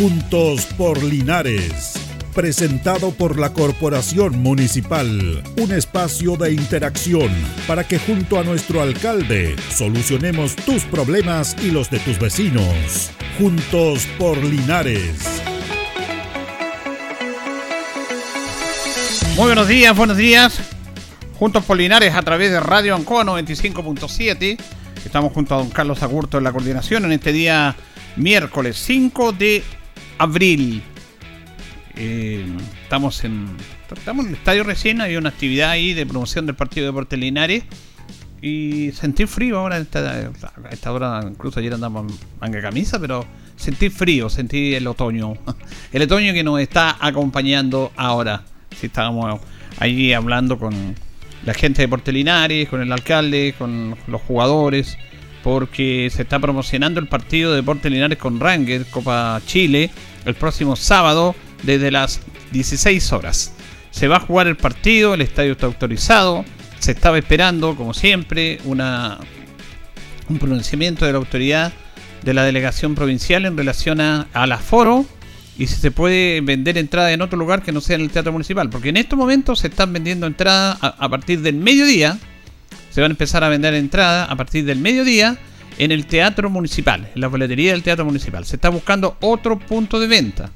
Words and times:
Juntos 0.00 0.64
por 0.78 1.04
Linares. 1.04 1.92
Presentado 2.34 3.10
por 3.10 3.38
la 3.38 3.52
Corporación 3.52 4.38
Municipal. 4.42 5.42
Un 5.58 5.72
espacio 5.72 6.38
de 6.38 6.54
interacción 6.54 7.30
para 7.66 7.84
que 7.84 7.98
junto 7.98 8.40
a 8.40 8.42
nuestro 8.42 8.80
alcalde 8.80 9.56
solucionemos 9.68 10.56
tus 10.56 10.84
problemas 10.84 11.54
y 11.62 11.70
los 11.70 11.90
de 11.90 11.98
tus 11.98 12.18
vecinos. 12.18 13.10
Juntos 13.38 14.08
por 14.18 14.42
Linares. 14.42 15.18
Muy 19.36 19.48
buenos 19.48 19.68
días, 19.68 19.94
buenos 19.94 20.16
días. 20.16 20.60
Juntos 21.34 21.62
por 21.66 21.76
Linares 21.76 22.14
a 22.14 22.22
través 22.22 22.50
de 22.50 22.60
Radio 22.60 22.96
Ancoa 22.96 23.22
95.7. 23.24 24.58
Estamos 25.04 25.34
junto 25.34 25.54
a 25.54 25.58
don 25.58 25.68
Carlos 25.68 26.02
Agurto 26.02 26.38
en 26.38 26.44
la 26.44 26.52
coordinación 26.52 27.04
en 27.04 27.12
este 27.12 27.32
día 27.32 27.76
miércoles 28.16 28.78
5 28.78 29.32
de 29.32 29.62
abril. 30.20 30.82
Eh, 31.96 32.46
estamos 32.82 33.24
en 33.24 33.48
estamos 33.90 34.26
en 34.26 34.32
el 34.32 34.38
estadio 34.38 34.62
recién, 34.62 35.00
hay 35.00 35.16
una 35.16 35.30
actividad 35.30 35.70
ahí 35.70 35.94
de 35.94 36.06
promoción 36.06 36.46
del 36.46 36.54
partido 36.54 36.84
de 36.84 36.92
Deportes 36.92 37.18
Linares. 37.18 37.64
Y 38.42 38.92
sentí 38.92 39.26
frío 39.26 39.58
ahora 39.58 39.76
a 39.76 39.80
esta, 40.70 40.92
hora, 40.92 41.20
incluso 41.28 41.60
ayer 41.60 41.74
andamos 41.74 42.10
en 42.10 42.18
manga 42.40 42.62
camisa, 42.62 42.98
pero 42.98 43.26
sentí 43.56 43.90
frío, 43.90 44.30
sentí 44.30 44.74
el 44.74 44.86
otoño. 44.86 45.34
El 45.92 46.02
otoño 46.02 46.32
que 46.32 46.42
nos 46.42 46.60
está 46.60 46.96
acompañando 47.00 47.92
ahora. 47.96 48.44
Si 48.78 48.86
estábamos 48.86 49.40
allí 49.78 50.12
hablando 50.14 50.58
con 50.58 50.94
la 51.44 51.52
gente 51.52 51.78
de 51.78 51.86
Deportes 51.86 52.14
Linares, 52.14 52.68
con 52.68 52.80
el 52.80 52.92
alcalde, 52.92 53.54
con 53.58 53.96
los 54.06 54.22
jugadores 54.22 54.96
porque 55.42 56.10
se 56.12 56.22
está 56.22 56.38
promocionando 56.38 57.00
el 57.00 57.06
partido 57.06 57.50
de 57.50 57.56
Deportes 57.56 57.90
Linares 57.90 58.18
con 58.18 58.40
Ranger, 58.40 58.86
Copa 58.86 59.40
Chile, 59.46 59.90
el 60.24 60.34
próximo 60.34 60.76
sábado 60.76 61.34
desde 61.62 61.90
las 61.90 62.20
16 62.52 63.12
horas. 63.12 63.52
Se 63.90 64.08
va 64.08 64.16
a 64.16 64.20
jugar 64.20 64.46
el 64.46 64.56
partido, 64.56 65.14
el 65.14 65.20
estadio 65.20 65.52
está 65.52 65.66
autorizado, 65.66 66.44
se 66.78 66.92
estaba 66.92 67.18
esperando, 67.18 67.74
como 67.76 67.94
siempre, 67.94 68.58
una, 68.64 69.18
un 70.28 70.38
pronunciamiento 70.38 71.04
de 71.04 71.12
la 71.12 71.18
autoridad 71.18 71.72
de 72.22 72.34
la 72.34 72.44
delegación 72.44 72.94
provincial 72.94 73.46
en 73.46 73.56
relación 73.56 74.00
a, 74.00 74.26
al 74.32 74.52
aforo 74.52 75.06
y 75.58 75.66
si 75.66 75.74
se 75.76 75.90
puede 75.90 76.40
vender 76.42 76.78
entrada 76.78 77.12
en 77.12 77.22
otro 77.22 77.38
lugar 77.38 77.62
que 77.62 77.72
no 77.72 77.80
sea 77.80 77.96
en 77.96 78.02
el 78.02 78.10
Teatro 78.10 78.32
Municipal, 78.32 78.70
porque 78.70 78.90
en 78.90 78.96
estos 78.96 79.18
momentos 79.18 79.60
se 79.60 79.68
están 79.68 79.92
vendiendo 79.92 80.26
entradas 80.26 80.78
a 80.80 81.08
partir 81.08 81.40
del 81.40 81.56
mediodía 81.56 82.18
se 82.90 83.00
van 83.00 83.12
a 83.12 83.14
empezar 83.14 83.44
a 83.44 83.48
vender 83.48 83.74
entradas 83.74 84.28
a 84.28 84.36
partir 84.36 84.64
del 84.64 84.78
mediodía 84.78 85.38
en 85.80 85.92
el 85.92 86.04
Teatro 86.04 86.50
Municipal, 86.50 87.08
en 87.14 87.20
la 87.22 87.28
boletería 87.28 87.72
del 87.72 87.82
Teatro 87.82 88.04
Municipal. 88.04 88.44
Se 88.44 88.56
está 88.56 88.68
buscando 88.68 89.16
otro 89.20 89.58
punto 89.58 89.98
de 89.98 90.08
venta. 90.08 90.50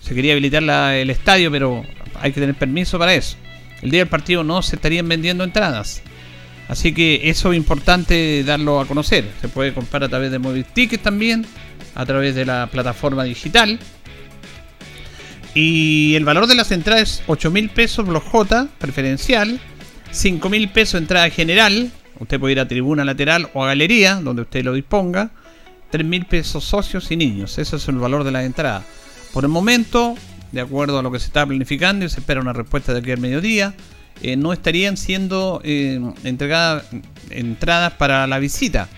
Se 0.00 0.14
quería 0.14 0.32
habilitar 0.32 0.62
el 0.94 1.10
estadio, 1.10 1.50
pero 1.50 1.84
hay 2.18 2.32
que 2.32 2.40
tener 2.40 2.54
permiso 2.54 2.98
para 2.98 3.12
eso. 3.12 3.36
El 3.82 3.90
día 3.90 4.00
del 4.00 4.08
partido 4.08 4.42
no 4.42 4.62
se 4.62 4.76
estarían 4.76 5.06
vendiendo 5.06 5.44
entradas. 5.44 6.02
Así 6.66 6.94
que 6.94 7.28
eso 7.28 7.52
es 7.52 7.58
importante 7.58 8.42
darlo 8.42 8.80
a 8.80 8.86
conocer. 8.86 9.26
Se 9.42 9.48
puede 9.48 9.74
comprar 9.74 10.02
a 10.02 10.08
través 10.08 10.30
de 10.30 10.38
Mobile 10.38 10.64
Ticket 10.72 11.02
también, 11.02 11.44
a 11.94 12.06
través 12.06 12.34
de 12.34 12.46
la 12.46 12.66
plataforma 12.72 13.24
digital. 13.24 13.78
Y 15.54 16.14
el 16.14 16.24
valor 16.24 16.46
de 16.46 16.54
las 16.54 16.72
entradas 16.72 17.02
es 17.02 17.22
8 17.26 17.50
mil 17.50 17.68
pesos, 17.68 18.06
Block 18.06 18.24
J, 18.24 18.68
preferencial. 18.78 19.60
5 20.10 20.48
mil 20.48 20.70
pesos 20.70 21.02
entrada 21.02 21.28
general. 21.28 21.92
Usted 22.20 22.38
puede 22.38 22.52
ir 22.52 22.60
a 22.60 22.68
tribuna 22.68 23.04
lateral 23.04 23.48
o 23.54 23.64
a 23.64 23.68
galería, 23.68 24.16
donde 24.16 24.42
usted 24.42 24.64
lo 24.64 24.72
disponga. 24.72 25.30
3 25.90 26.04
mil 26.06 26.26
pesos 26.26 26.64
socios 26.64 27.10
y 27.10 27.16
niños. 27.16 27.58
Ese 27.58 27.76
es 27.76 27.88
el 27.88 27.96
valor 27.96 28.24
de 28.24 28.32
la 28.32 28.44
entrada. 28.44 28.84
Por 29.32 29.44
el 29.44 29.50
momento, 29.50 30.14
de 30.52 30.60
acuerdo 30.60 30.98
a 30.98 31.02
lo 31.02 31.10
que 31.10 31.18
se 31.18 31.26
está 31.26 31.46
planificando 31.46 32.04
y 32.04 32.08
se 32.08 32.20
espera 32.20 32.40
una 32.40 32.52
respuesta 32.52 32.92
de 32.92 33.00
aquí 33.00 33.12
al 33.12 33.18
mediodía, 33.18 33.74
eh, 34.22 34.36
no 34.36 34.52
estarían 34.52 34.96
siendo 34.96 35.60
eh, 35.64 36.00
entregadas 36.24 36.84
entradas 37.30 37.92
para 37.94 38.26
la 38.26 38.38
visita 38.38 38.88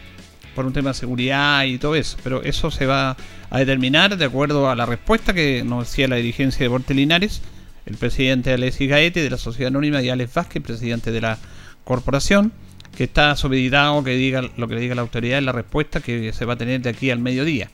por 0.54 0.66
un 0.66 0.72
tema 0.72 0.90
de 0.90 0.94
seguridad 0.94 1.64
y 1.64 1.78
todo 1.78 1.94
eso. 1.94 2.16
Pero 2.22 2.42
eso 2.42 2.70
se 2.70 2.86
va 2.86 3.16
a 3.50 3.58
determinar 3.58 4.16
de 4.16 4.24
acuerdo 4.24 4.70
a 4.70 4.74
la 4.74 4.86
respuesta 4.86 5.34
que 5.34 5.62
nos 5.64 5.88
decía 5.88 6.08
la 6.08 6.16
dirigencia 6.16 6.64
de 6.64 6.70
Porte 6.70 6.94
Linares 6.94 7.42
el 7.86 7.96
presidente 7.96 8.52
Alexis 8.52 8.90
Gaete 8.90 9.22
de 9.22 9.30
la 9.30 9.38
Sociedad 9.38 9.68
Anónima 9.68 10.02
y 10.02 10.10
Alex 10.10 10.34
Vázquez, 10.34 10.62
presidente 10.62 11.12
de 11.12 11.20
la 11.20 11.38
corporación, 11.84 12.52
que 12.96 13.04
está 13.04 13.36
solicitado 13.36 14.02
que 14.02 14.12
diga 14.12 14.42
lo 14.56 14.66
que 14.66 14.74
le 14.74 14.80
diga 14.80 14.94
la 14.94 15.02
autoridad 15.02 15.38
en 15.38 15.46
la 15.46 15.52
respuesta 15.52 16.00
que 16.00 16.32
se 16.32 16.44
va 16.44 16.54
a 16.54 16.56
tener 16.56 16.80
de 16.80 16.90
aquí 16.90 17.10
al 17.10 17.18
mediodía. 17.18 17.70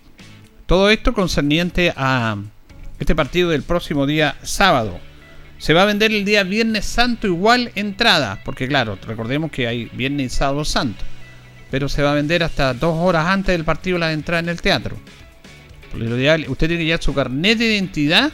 Todo 0.67 0.91
esto 0.91 1.15
concerniente 1.15 1.93
a 1.97 2.37
este 2.99 3.15
partido 3.15 3.51
del 3.51 3.63
próximo 3.63 4.07
día 4.07 4.37
sábado. 4.43 4.99
Se 5.59 5.75
va 5.75 5.83
a 5.83 5.87
vender 5.87 6.11
el 6.11 6.25
día 6.25 6.43
Viernes 6.43 6.85
Santo 6.85 7.29
igual 7.29 7.71
entrada, 7.77 8.41
porque 8.45 8.67
claro, 8.67 8.99
recordemos 9.07 9.53
que 9.53 9.69
hay 9.69 9.85
Viernes 9.93 10.27
y 10.27 10.37
Sábado 10.37 10.65
Santo, 10.65 11.05
pero 11.71 11.89
se 11.89 12.03
va 12.03 12.11
a 12.11 12.15
vender 12.15 12.43
hasta 12.43 12.75
dos 12.75 12.97
horas 12.99 13.27
antes 13.29 13.53
del 13.53 13.65
partido 13.65 13.99
la 13.99 14.13
entrada 14.13 14.41
en 14.41 14.49
el 14.49 14.61
teatro. 14.61 14.97
Lo 15.95 16.17
usted 16.51 16.69
tiene 16.69 16.79
que 16.79 16.85
llevar 16.87 17.03
su 17.03 17.15
carnet 17.15 17.59
de 17.59 17.67
identidad 17.67 18.33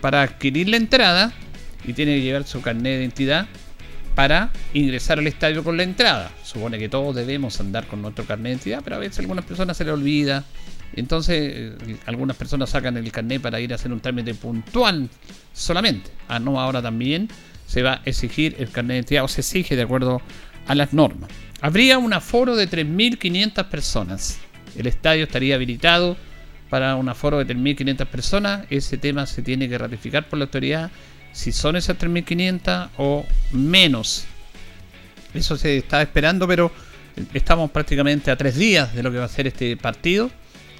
para 0.00 0.22
adquirir 0.22 0.68
la 0.68 0.76
entrada 0.78 1.32
y 1.84 1.92
tiene 1.92 2.14
que 2.14 2.22
llevar 2.22 2.44
su 2.46 2.62
carnet 2.62 2.84
de 2.84 3.00
identidad 3.00 3.48
para 4.14 4.50
ingresar 4.74 5.18
al 5.18 5.26
estadio 5.26 5.64
con 5.64 5.76
la 5.76 5.82
entrada. 5.82 6.30
Supone 6.42 6.78
que 6.78 6.88
todos 6.88 7.14
debemos 7.14 7.58
andar 7.60 7.86
con 7.86 8.02
nuestro 8.02 8.24
carnet 8.24 8.44
de 8.44 8.50
identidad, 8.50 8.80
pero 8.84 8.96
a 8.96 8.98
veces 8.98 9.20
algunas 9.20 9.44
personas 9.44 9.76
se 9.76 9.84
le 9.84 9.92
olvida. 9.92 10.44
Entonces, 10.94 11.52
eh, 11.54 11.96
algunas 12.06 12.36
personas 12.36 12.70
sacan 12.70 12.96
el 12.96 13.10
carnet 13.10 13.40
para 13.40 13.60
ir 13.60 13.72
a 13.72 13.76
hacer 13.76 13.92
un 13.92 14.00
trámite 14.00 14.34
puntual 14.34 15.08
solamente. 15.52 16.10
Ah, 16.28 16.38
no, 16.38 16.60
ahora 16.60 16.82
también 16.82 17.28
se 17.66 17.82
va 17.82 17.94
a 17.94 18.00
exigir 18.04 18.56
el 18.58 18.70
carnet 18.70 18.88
de 18.90 18.98
identidad 18.98 19.24
o 19.24 19.28
se 19.28 19.40
exige 19.40 19.76
de 19.76 19.82
acuerdo 19.82 20.20
a 20.66 20.74
las 20.74 20.92
normas. 20.92 21.30
Habría 21.60 21.98
un 21.98 22.12
aforo 22.12 22.56
de 22.56 22.68
3.500 22.68 23.68
personas. 23.68 24.38
El 24.76 24.86
estadio 24.86 25.24
estaría 25.24 25.54
habilitado 25.54 26.16
para 26.68 26.96
un 26.96 27.08
aforo 27.08 27.38
de 27.38 27.46
3.500 27.46 28.06
personas. 28.06 28.66
Ese 28.68 28.98
tema 28.98 29.26
se 29.26 29.42
tiene 29.42 29.68
que 29.68 29.78
ratificar 29.78 30.28
por 30.28 30.38
la 30.38 30.46
autoridad 30.46 30.90
si 31.32 31.52
son 31.52 31.76
esas 31.76 31.98
3.500 31.98 32.90
o 32.98 33.26
menos. 33.52 34.26
Eso 35.34 35.56
se 35.56 35.78
está 35.78 36.02
esperando, 36.02 36.46
pero 36.46 36.70
estamos 37.32 37.70
prácticamente 37.70 38.30
a 38.30 38.36
tres 38.36 38.56
días 38.56 38.94
de 38.94 39.02
lo 39.02 39.10
que 39.10 39.18
va 39.18 39.24
a 39.24 39.28
ser 39.28 39.46
este 39.46 39.76
partido, 39.76 40.30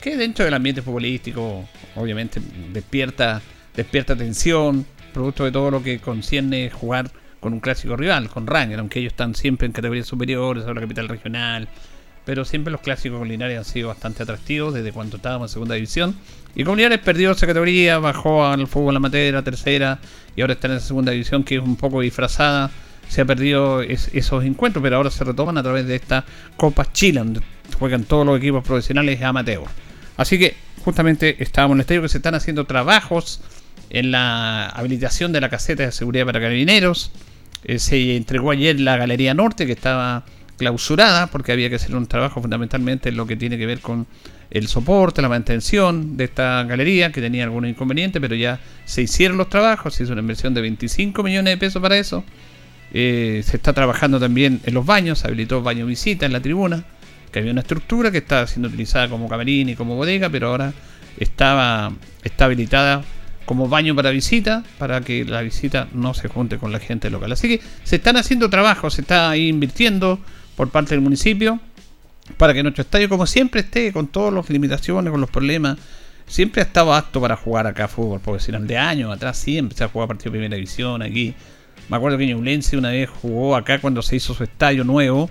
que 0.00 0.16
dentro 0.16 0.44
del 0.44 0.54
ambiente 0.54 0.82
futbolístico 0.82 1.68
obviamente 1.96 2.40
despierta, 2.72 3.40
despierta 3.74 4.16
tensión, 4.16 4.86
producto 5.12 5.44
de 5.44 5.52
todo 5.52 5.70
lo 5.70 5.82
que 5.82 5.98
concierne 5.98 6.70
jugar 6.70 7.10
con 7.40 7.52
un 7.52 7.60
clásico 7.60 7.96
rival, 7.96 8.28
con 8.28 8.46
Ranger, 8.46 8.78
aunque 8.78 9.00
ellos 9.00 9.12
están 9.12 9.34
siempre 9.34 9.66
en 9.66 9.72
categorías 9.72 10.06
superiores, 10.06 10.64
a 10.64 10.72
la 10.72 10.80
capital 10.80 11.08
regional, 11.08 11.68
pero 12.24 12.44
siempre 12.44 12.70
los 12.70 12.80
clásicos 12.80 13.18
con 13.18 13.28
Linares 13.28 13.58
han 13.58 13.64
sido 13.64 13.88
bastante 13.88 14.22
atractivos 14.22 14.74
desde 14.74 14.92
cuando 14.92 15.16
estábamos 15.16 15.50
en 15.50 15.52
segunda 15.52 15.74
división. 15.74 16.14
Y 16.54 16.64
con 16.64 16.78
perdió 17.04 17.32
esa 17.32 17.46
categoría, 17.46 17.98
bajó 17.98 18.44
al 18.44 18.66
fútbol 18.66 18.96
amateur, 18.96 19.34
la 19.34 19.42
tercera, 19.42 19.98
y 20.36 20.42
ahora 20.42 20.52
está 20.52 20.68
en 20.68 20.74
esa 20.74 20.86
segunda 20.88 21.12
división 21.12 21.44
que 21.44 21.56
es 21.56 21.62
un 21.62 21.76
poco 21.76 22.00
disfrazada. 22.00 22.70
Se 23.08 23.22
ha 23.22 23.24
perdido 23.24 23.82
esos 23.82 24.44
encuentros, 24.44 24.82
pero 24.82 24.96
ahora 24.96 25.10
se 25.10 25.24
retoman 25.24 25.58
a 25.58 25.62
través 25.62 25.86
de 25.86 25.96
esta 25.96 26.24
Copa 26.56 26.90
Chile, 26.92 27.18
donde 27.18 27.40
juegan 27.78 28.04
todos 28.04 28.24
los 28.24 28.38
equipos 28.38 28.64
profesionales 28.64 29.20
amateur. 29.22 29.64
Así 30.16 30.38
que 30.38 30.54
justamente 30.84 31.42
estábamos 31.42 31.74
en 31.74 31.78
el 31.78 31.80
estadio 31.82 32.02
que 32.02 32.08
se 32.08 32.18
están 32.18 32.34
haciendo 32.34 32.64
trabajos 32.64 33.40
en 33.90 34.10
la 34.10 34.68
habilitación 34.68 35.32
de 35.32 35.40
la 35.40 35.50
caseta 35.50 35.84
de 35.84 35.92
seguridad 35.92 36.26
para 36.26 36.40
carabineros. 36.40 37.12
Eh, 37.64 37.78
se 37.78 38.16
entregó 38.16 38.50
ayer 38.50 38.78
la 38.80 38.96
Galería 38.96 39.34
Norte, 39.34 39.66
que 39.66 39.72
estaba 39.72 40.24
clausurada 40.62 41.26
porque 41.26 41.50
había 41.50 41.68
que 41.68 41.74
hacer 41.74 41.96
un 41.96 42.06
trabajo 42.06 42.40
fundamentalmente 42.40 43.08
en 43.08 43.16
lo 43.16 43.26
que 43.26 43.34
tiene 43.34 43.58
que 43.58 43.66
ver 43.66 43.80
con 43.80 44.06
el 44.48 44.68
soporte, 44.68 45.20
la 45.20 45.28
mantención 45.28 46.16
de 46.16 46.24
esta 46.24 46.62
galería 46.62 47.10
que 47.10 47.20
tenía 47.20 47.42
algunos 47.42 47.68
inconvenientes, 47.68 48.22
pero 48.22 48.36
ya 48.36 48.60
se 48.84 49.02
hicieron 49.02 49.38
los 49.38 49.48
trabajos, 49.48 49.94
se 49.94 50.04
hizo 50.04 50.12
una 50.12 50.20
inversión 50.20 50.54
de 50.54 50.60
25 50.60 51.20
millones 51.24 51.54
de 51.54 51.58
pesos 51.58 51.82
para 51.82 51.98
eso. 51.98 52.22
Eh, 52.92 53.42
se 53.44 53.56
está 53.56 53.72
trabajando 53.72 54.20
también 54.20 54.60
en 54.64 54.74
los 54.74 54.86
baños, 54.86 55.18
se 55.18 55.26
habilitó 55.26 55.62
baño 55.62 55.84
visita 55.84 56.26
en 56.26 56.32
la 56.32 56.40
tribuna, 56.40 56.84
que 57.32 57.40
había 57.40 57.50
una 57.50 57.62
estructura 57.62 58.12
que 58.12 58.18
estaba 58.18 58.46
siendo 58.46 58.68
utilizada 58.68 59.08
como 59.08 59.28
camerín 59.28 59.68
y 59.68 59.74
como 59.74 59.96
bodega, 59.96 60.30
pero 60.30 60.50
ahora 60.50 60.72
estaba 61.18 61.92
está 62.22 62.44
habilitada 62.44 63.02
como 63.46 63.68
baño 63.68 63.96
para 63.96 64.10
visita, 64.10 64.62
para 64.78 65.00
que 65.00 65.24
la 65.24 65.42
visita 65.42 65.88
no 65.92 66.14
se 66.14 66.28
junte 66.28 66.58
con 66.58 66.70
la 66.70 66.78
gente 66.78 67.10
local. 67.10 67.32
Así 67.32 67.48
que 67.48 67.60
se 67.82 67.96
están 67.96 68.16
haciendo 68.16 68.48
trabajos, 68.48 68.94
se 68.94 69.00
está 69.00 69.36
invirtiendo 69.36 70.20
por 70.56 70.70
parte 70.70 70.94
del 70.94 71.00
municipio 71.00 71.60
para 72.36 72.54
que 72.54 72.62
nuestro 72.62 72.82
estadio, 72.82 73.08
como 73.08 73.26
siempre, 73.26 73.60
esté 73.60 73.92
con 73.92 74.06
todas 74.06 74.32
las 74.32 74.48
limitaciones, 74.50 75.10
con 75.10 75.20
los 75.20 75.30
problemas. 75.30 75.78
Siempre 76.26 76.62
ha 76.62 76.64
estado 76.64 76.94
apto 76.94 77.20
para 77.20 77.36
jugar 77.36 77.66
acá 77.66 77.88
fútbol 77.88 78.20
profesional. 78.20 78.66
De 78.66 78.78
años 78.78 79.12
atrás 79.12 79.36
siempre 79.36 79.76
se 79.76 79.84
ha 79.84 79.88
jugado 79.88 80.08
partido 80.08 80.32
de 80.32 80.38
primera 80.38 80.54
división 80.54 81.02
aquí. 81.02 81.34
Me 81.88 81.96
acuerdo 81.96 82.16
que 82.16 82.26
Ñublense 82.26 82.76
una 82.76 82.90
vez 82.90 83.10
jugó 83.10 83.56
acá 83.56 83.80
cuando 83.80 84.02
se 84.02 84.16
hizo 84.16 84.34
su 84.34 84.44
estadio 84.44 84.84
nuevo. 84.84 85.28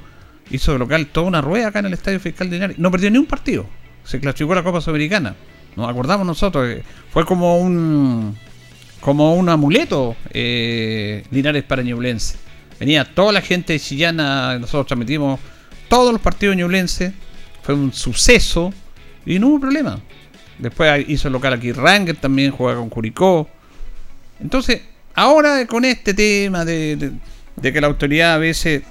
Hizo 0.51 0.73
de 0.73 0.79
local 0.79 1.07
toda 1.07 1.27
una 1.27 1.41
rueda 1.41 1.69
acá 1.69 1.79
en 1.79 1.85
el 1.85 1.93
estadio 1.93 2.19
fiscal 2.19 2.49
de 2.49 2.57
Linares. 2.57 2.77
No 2.77 2.91
perdió 2.91 3.09
ni 3.09 3.17
un 3.17 3.25
partido. 3.25 3.65
Se 4.03 4.19
clasificó 4.19 4.53
la 4.53 4.63
Copa 4.63 4.81
Sudamericana. 4.81 5.35
Nos 5.77 5.89
acordamos 5.89 6.27
nosotros. 6.27 6.67
eh, 6.67 6.83
Fue 7.11 7.25
como 7.25 7.57
un 7.57 8.35
como 8.99 9.33
un 9.33 9.49
amuleto 9.49 10.15
eh, 10.31 11.23
Linares 11.31 11.63
para 11.63 11.81
Ñublense. 11.81 12.37
Venía 12.81 13.05
toda 13.05 13.31
la 13.31 13.41
gente 13.41 13.79
chillana, 13.79 14.57
nosotros 14.57 14.87
transmitimos 14.87 15.39
todos 15.87 16.11
los 16.11 16.19
partidos 16.19 16.55
ñublenses. 16.55 17.13
Fue 17.61 17.75
un 17.75 17.93
suceso 17.93 18.73
y 19.23 19.37
no 19.37 19.49
hubo 19.49 19.59
problema. 19.59 19.99
Después 20.57 21.05
hizo 21.07 21.27
el 21.27 21.33
local 21.33 21.53
aquí 21.53 21.71
Ranger 21.73 22.15
también, 22.15 22.49
juega 22.49 22.79
con 22.79 22.89
Curicó. 22.89 23.47
Entonces, 24.39 24.81
ahora 25.13 25.67
con 25.67 25.85
este 25.85 26.15
tema 26.15 26.65
de, 26.65 26.95
de- 26.95 27.11
de 27.55 27.71
que 27.71 27.81
la 27.81 27.85
autoridad 27.85 28.33
a 28.33 28.37
veces, 28.39 28.81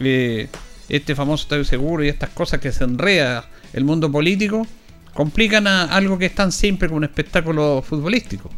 eh, 0.00 0.48
este 0.88 1.14
famoso 1.14 1.42
estadio 1.42 1.64
seguro 1.64 2.02
y 2.04 2.08
estas 2.08 2.30
cosas 2.30 2.58
que 2.58 2.72
se 2.72 2.84
enreda 2.84 3.44
el 3.74 3.84
mundo 3.84 4.10
político, 4.10 4.66
complican 5.12 5.66
a 5.66 5.84
algo 5.84 6.16
que 6.16 6.24
es 6.24 6.34
tan 6.34 6.52
simple 6.52 6.88
como 6.88 6.96
un 6.96 7.04
espectáculo 7.04 7.84
futbolístico. 7.86 8.50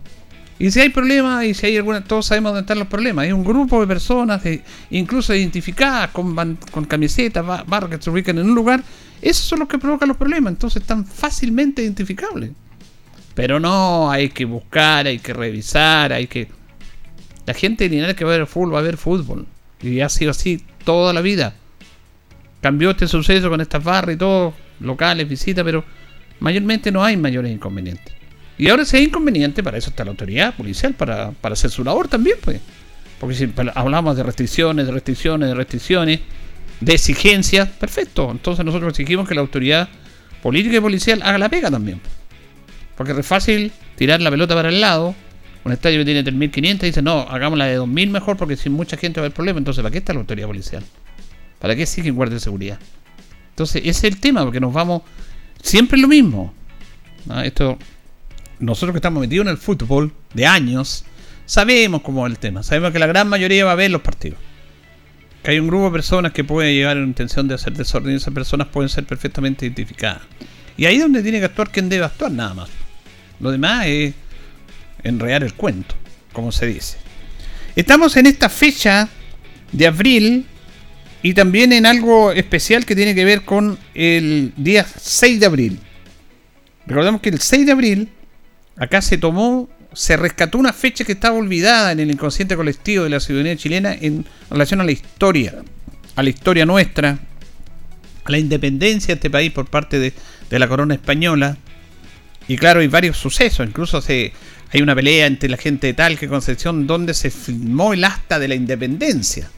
Y 0.61 0.71
si 0.73 0.81
hay 0.81 0.89
problemas, 0.89 1.45
y 1.45 1.55
si 1.55 1.67
hay 1.67 1.77
alguna, 1.77 2.03
todos 2.03 2.27
sabemos 2.27 2.51
dónde 2.51 2.63
están 2.63 2.79
los 2.81 2.89
problemas. 2.89 3.25
Hay 3.25 3.33
un 3.33 3.45
grupo 3.45 3.81
de 3.81 3.87
personas, 3.87 4.43
de- 4.43 4.63
incluso 4.91 5.35
identificadas 5.35 6.11
con, 6.11 6.35
con 6.71 6.85
camisetas, 6.85 7.47
ba- 7.47 7.65
barras 7.67 7.91
que 7.91 8.03
se 8.03 8.11
ubican 8.11 8.39
en 8.39 8.47
un 8.49 8.55
lugar, 8.57 8.83
esos 9.23 9.45
son 9.45 9.61
los 9.61 9.69
que 9.69 9.79
provocan 9.79 10.09
los 10.09 10.17
problemas. 10.17 10.53
Entonces 10.53 10.83
están 10.83 11.07
fácilmente 11.07 11.83
identificables. 11.83 12.51
Pero 13.35 13.61
no, 13.61 14.11
hay 14.11 14.31
que 14.31 14.45
buscar, 14.45 15.07
hay 15.07 15.21
que 15.21 15.33
revisar, 15.33 16.13
hay 16.13 16.27
que... 16.27 16.49
La 17.47 17.55
gente 17.55 17.89
Linares 17.89 18.17
que 18.17 18.25
va 18.25 18.35
a 18.35 18.39
ver 18.39 18.47
fútbol 18.49 18.75
va 18.75 18.81
a 18.81 18.83
ver 18.83 18.97
fútbol. 18.97 19.47
Y 19.81 20.01
ha 20.01 20.09
sido 20.09 20.33
así 20.33 20.63
toda 20.85 21.13
la 21.13 21.21
vida. 21.21 21.55
Cambió 22.61 22.91
este 22.91 23.07
suceso 23.07 23.49
con 23.49 23.61
estas 23.61 23.85
barras 23.85 24.17
y 24.17 24.19
todo, 24.19 24.55
locales, 24.81 25.29
visitas, 25.29 25.65
pero 25.65 25.85
mayormente 26.41 26.91
no 26.91 27.05
hay 27.05 27.17
mayores 27.17 27.53
inconvenientes. 27.53 28.13
Y 28.59 28.69
ahora 28.69 28.85
si 28.85 28.97
hay 28.97 29.05
inconveniente, 29.05 29.63
para 29.63 29.79
eso 29.79 29.91
está 29.91 30.05
la 30.05 30.11
autoridad 30.11 30.55
policial, 30.55 30.93
para, 30.95 31.31
para 31.31 31.53
hacer 31.53 31.71
su 31.71 31.85
labor 31.85 32.09
también, 32.09 32.37
pues. 32.43 32.61
Porque 33.21 33.35
si 33.35 33.47
pal- 33.47 33.73
hablamos 33.75 34.17
de 34.17 34.23
restricciones, 34.23 34.87
de 34.87 34.93
restricciones, 34.93 35.49
de 35.49 35.55
restricciones, 35.55 36.21
de 36.81 36.93
exigencias, 36.93 37.69
perfecto. 37.69 38.31
Entonces 38.31 38.65
nosotros 38.65 38.91
exigimos 38.91 39.29
que 39.29 39.35
la 39.35 39.41
autoridad 39.41 39.89
política 40.43 40.77
y 40.77 40.81
policial 40.81 41.23
haga 41.23 41.39
la 41.39 41.49
pega 41.49 41.71
también. 41.71 42.01
Porque 42.97 43.13
es 43.13 43.27
fácil 43.27 43.73
tirar 43.97 44.21
la 44.21 44.31
pelota 44.31 44.55
para 44.55 44.69
el 44.69 44.81
lado. 44.81 45.15
Un 45.65 45.73
estadio 45.73 45.99
que 45.99 46.05
tiene 46.05 46.25
3.500 46.25 46.79
dice, 46.81 47.03
no, 47.03 47.21
hagámosla 47.21 47.67
de 47.67 47.79
2.000 47.79 48.11
mejor 48.11 48.37
porque 48.37 48.57
sin 48.57 48.73
mucha 48.73 48.97
gente 48.97 49.21
va 49.21 49.25
a 49.25 49.27
haber 49.27 49.35
problema. 49.35 49.59
Entonces, 49.59 49.83
¿para 49.83 49.93
qué 49.93 49.99
está 49.99 50.13
la 50.13 50.21
autoridad 50.21 50.47
policial? 50.47 50.83
¿Para 51.59 51.77
qué 51.77 51.87
siguen 51.87 52.15
guardia 52.15 52.35
de 52.35 52.41
seguridad? 52.41 52.79
Entonces, 53.51 53.83
ese 53.85 53.91
es 53.91 54.15
el 54.15 54.21
tema, 54.21 54.43
porque 54.45 54.61
nos 54.61 54.73
vamos... 54.73 55.03
Siempre 55.61 55.97
es 55.97 56.03
lo 56.03 56.09
mismo. 56.09 56.55
Esto, 57.43 57.77
nosotros 58.61 58.93
que 58.93 58.99
estamos 58.99 59.21
metidos 59.21 59.47
en 59.47 59.51
el 59.51 59.59
fútbol 59.59 60.13
de 60.35 60.47
años, 60.47 61.05
sabemos 61.47 62.03
cómo 62.03 62.27
es 62.27 62.33
el 62.33 62.39
tema. 62.39 62.63
Sabemos 62.63 62.93
que 62.93 62.99
la 62.99 63.07
gran 63.07 63.29
mayoría 63.29 63.65
va 63.65 63.73
a 63.73 63.77
ver 63.77 63.91
los 63.91 64.03
partidos. 64.03 64.39
Que 65.43 65.53
hay 65.53 65.59
un 65.59 65.69
grupo 65.69 65.87
de 65.87 65.93
personas 65.93 66.33
que 66.33 66.45
puede 66.45 66.75
llegar 66.75 66.97
en 66.97 67.05
intención 67.05 67.49
de 67.49 67.55
hacer 67.55 67.73
desorden 67.73 68.13
y 68.13 68.17
esas 68.17 68.35
personas 68.35 68.69
pueden 68.69 68.89
ser 68.89 69.05
perfectamente 69.05 69.67
identificadas. 69.67 70.23
Y 70.77 70.87
ahí 70.87 70.97
es 70.97 71.03
donde 71.03 71.23
tiene 71.23 71.39
que 71.39 71.47
actuar 71.47 71.71
quien 71.71 71.89
debe 71.89 72.05
actuar, 72.05 72.31
nada 72.31 72.55
más. 72.55 72.69
Lo 73.41 73.51
demás 73.51 73.87
es 73.87 74.15
enredar 75.03 75.43
el 75.43 75.55
cuento, 75.55 75.95
como 76.33 76.53
se 76.53 76.67
dice. 76.67 76.99
Estamos 77.77 78.17
en 78.17 78.27
esta 78.27 78.49
fecha 78.49 79.09
de 79.73 79.87
abril 79.87 80.47
y 81.23 81.35
también 81.35 81.73
en 81.73 81.87
algo 81.87 82.33
especial 82.33 82.85
que 82.85 82.97
tiene 82.97 83.15
que 83.15 83.25
ver 83.25 83.43
con 83.43 83.79
el 83.95 84.53
día 84.57 84.85
6 84.85 85.41
de 85.41 85.47
abril. 85.47 85.79
Recordemos 86.87 87.21
que 87.21 87.29
el 87.29 87.41
6 87.41 87.67
de 87.67 87.73
abril 87.73 88.09
acá 88.79 89.03
se 89.03 89.19
tomó, 89.19 89.69
se 89.93 90.17
rescató 90.17 90.59
una 90.59 90.73
fecha 90.73 91.05
que 91.05 91.13
estaba 91.13 91.37
olvidada 91.37 91.93
en 91.93 92.01
el 92.01 92.11
inconsciente 92.11 92.57
colectivo 92.57 93.05
de 93.05 93.11
la 93.11 93.21
ciudadanía 93.21 93.57
chilena 93.57 93.95
en 93.95 94.25
relación 94.51 94.81
a 94.81 94.85
la 94.85 94.93
historia, 94.93 95.55
a 96.17 96.23
la 96.23 96.31
historia 96.31 96.67
nuestra, 96.67 97.19
a 98.25 98.31
la 98.31 98.39
independencia 98.39 99.09
de 99.09 99.15
este 99.15 99.31
país 99.31 99.51
por 99.53 99.67
parte 99.67 99.99
de, 99.99 100.13
la 100.51 100.69
corona 100.69 100.95
española. 100.95 101.57
Y 102.47 102.57
claro, 102.57 102.81
hay 102.81 102.89
varios 102.89 103.19
sucesos, 103.19 103.67
incluso 103.67 104.01
se, 104.01 104.33
hay 104.73 104.81
una 104.81 104.95
pelea 104.95 105.27
entre 105.27 105.49
la 105.49 105.57
gente 105.57 105.89
de 105.89 105.95
Talca 105.95 106.27
Concepción 106.29 106.87
donde 106.87 107.13
se 107.15 107.31
firmó 107.31 107.93
el 107.93 108.05
acta 108.05 108.39
de 108.39 108.49
la 108.49 108.55
independencia. 108.55 109.51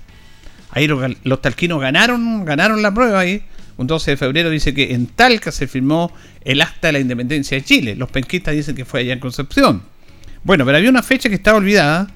Ahí 0.70 0.86
los 0.86 1.42
talquinos 1.42 1.80
ganaron, 1.80 2.44
ganaron 2.44 2.80
la 2.82 2.94
prueba 2.94 3.20
ahí. 3.20 3.42
Un 3.76 3.86
12 3.86 4.12
de 4.12 4.16
febrero 4.16 4.50
dice 4.50 4.74
que 4.74 4.92
en 4.94 5.06
Talca 5.06 5.52
se 5.52 5.66
firmó 5.66 6.12
el 6.44 6.60
acta 6.60 6.88
de 6.88 6.92
la 6.92 7.00
independencia 7.00 7.56
de 7.56 7.64
Chile. 7.64 7.94
Los 7.96 8.10
penquistas 8.10 8.54
dicen 8.54 8.74
que 8.76 8.84
fue 8.84 9.00
allá 9.00 9.12
en 9.14 9.20
Concepción. 9.20 9.82
Bueno, 10.44 10.64
pero 10.64 10.76
había 10.78 10.90
una 10.90 11.02
fecha 11.02 11.28
que 11.28 11.34
estaba 11.34 11.58
olvidada, 11.58 12.08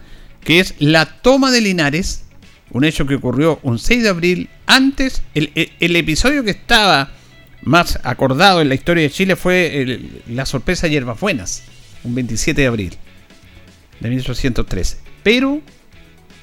que 0.42 0.60
es 0.60 0.74
la 0.78 1.06
toma 1.06 1.50
de 1.50 1.60
Linares, 1.60 2.24
un 2.70 2.84
hecho 2.84 3.06
que 3.06 3.14
ocurrió 3.14 3.60
un 3.62 3.78
6 3.78 4.02
de 4.02 4.08
abril. 4.08 4.48
Antes, 4.66 5.22
el, 5.34 5.50
el- 5.80 5.96
episodio 5.96 6.42
que 6.44 6.50
estaba 6.50 7.10
más 7.62 7.98
acordado 8.02 8.60
en 8.60 8.68
la 8.68 8.74
historia 8.74 9.02
de 9.04 9.10
Chile 9.10 9.36
fue 9.36 9.98
la 10.28 10.44
sorpresa 10.46 10.86
de 10.86 10.92
Hierbas 10.92 11.18
Buenas, 11.20 11.62
un 12.02 12.14
27 12.14 12.60
de 12.60 12.66
abril 12.66 12.94
de 14.00 14.08
1813. 14.10 14.98
Pero 15.22 15.60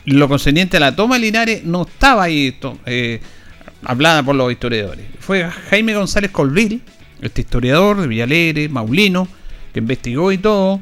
lo 0.06 0.28
concerniente 0.28 0.78
a 0.78 0.80
la 0.80 0.96
toma 0.96 1.16
de 1.16 1.22
Linares 1.22 1.64
no 1.64 1.84
estaba 1.84 2.24
ahí 2.24 2.54
to- 2.54 2.80
eh, 2.86 3.20
hablada 3.84 4.24
por 4.24 4.36
los 4.36 4.52
historiadores. 4.52 5.06
Fue 5.20 5.44
Jaime 5.70 5.94
González 5.94 6.32
Colville, 6.32 6.82
este 7.22 7.42
historiador 7.42 8.02
de 8.02 8.08
Villalegre, 8.08 8.70
Maulino, 8.70 9.28
que 9.74 9.80
investigó 9.80 10.32
y 10.32 10.38
todo, 10.38 10.82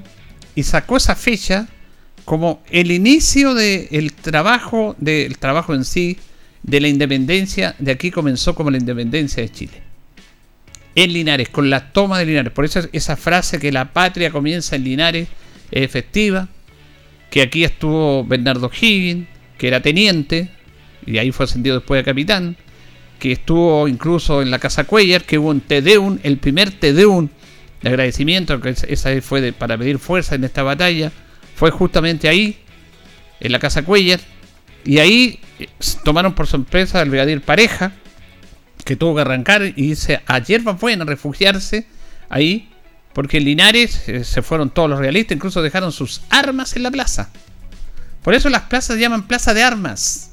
y 0.55 0.63
sacó 0.63 0.97
esa 0.97 1.15
fecha 1.15 1.67
como 2.25 2.61
el 2.69 2.91
inicio 2.91 3.53
del 3.53 4.13
trabajo, 4.13 4.95
del 4.99 5.37
trabajo 5.37 5.73
en 5.73 5.83
sí, 5.83 6.17
de 6.63 6.79
la 6.81 6.87
independencia, 6.87 7.75
de 7.79 7.91
aquí 7.91 8.11
comenzó 8.11 8.53
como 8.53 8.69
la 8.69 8.77
independencia 8.77 9.41
de 9.41 9.51
Chile. 9.51 9.81
En 10.95 11.13
Linares, 11.13 11.49
con 11.49 11.69
la 11.69 11.91
toma 11.91 12.19
de 12.19 12.25
Linares. 12.25 12.51
Por 12.51 12.65
eso 12.65 12.81
esa 12.91 13.15
frase 13.15 13.59
que 13.59 13.71
la 13.71 13.93
patria 13.93 14.31
comienza 14.31 14.75
en 14.75 14.83
Linares 14.83 15.27
es 15.71 15.83
efectiva 15.83 16.49
que 17.29 17.41
aquí 17.41 17.63
estuvo 17.63 18.23
Bernardo 18.23 18.69
Higgins, 18.69 19.27
que 19.57 19.67
era 19.67 19.81
teniente, 19.81 20.49
y 21.05 21.17
ahí 21.17 21.31
fue 21.31 21.45
ascendido 21.45 21.77
después 21.77 22.01
a 22.01 22.05
capitán, 22.05 22.57
que 23.19 23.33
estuvo 23.33 23.87
incluso 23.87 24.41
en 24.41 24.49
la 24.51 24.59
Casa 24.59 24.85
Cuellar, 24.85 25.23
que 25.25 25.37
hubo 25.37 25.49
un 25.49 25.61
Tedeum, 25.61 26.19
el 26.23 26.37
primer 26.37 26.71
Tedeum 26.71 27.29
de 27.81 27.89
agradecimiento, 27.89 28.59
que 28.61 28.69
es- 28.69 28.83
esa 28.83 29.09
fue 29.21 29.51
para 29.53 29.77
pedir 29.77 29.99
fuerza 29.99 30.35
en 30.35 30.43
esta 30.43 30.63
batalla, 30.63 31.11
fue 31.55 31.71
justamente 31.71 32.27
ahí, 32.29 32.57
en 33.39 33.51
la 33.51 33.59
Casa 33.59 33.83
Cuellar, 33.83 34.19
y 34.85 34.99
ahí 34.99 35.39
eh, 35.59 35.67
tomaron 36.03 36.33
por 36.33 36.47
sorpresa 36.47 37.01
al 37.01 37.09
brigadier 37.09 37.41
Pareja, 37.41 37.91
que 38.85 38.95
tuvo 38.95 39.15
que 39.15 39.21
arrancar 39.21 39.61
y 39.63 39.73
irse 39.91 40.21
a 40.25 40.39
Hierbas 40.39 40.79
Buenas, 40.79 41.07
refugiarse 41.07 41.85
ahí, 42.29 42.69
porque 43.13 43.37
en 43.37 43.45
Linares 43.45 44.07
eh, 44.07 44.23
se 44.23 44.41
fueron 44.41 44.69
todos 44.69 44.89
los 44.89 44.99
realistas, 44.99 45.35
incluso 45.35 45.61
dejaron 45.61 45.91
sus 45.91 46.21
armas 46.29 46.75
en 46.75 46.83
la 46.83 46.91
plaza. 46.91 47.29
Por 48.23 48.33
eso 48.33 48.49
las 48.49 48.63
plazas 48.63 48.95
se 48.95 49.01
llaman 49.01 49.27
plaza 49.27 49.53
de 49.53 49.63
armas. 49.63 50.31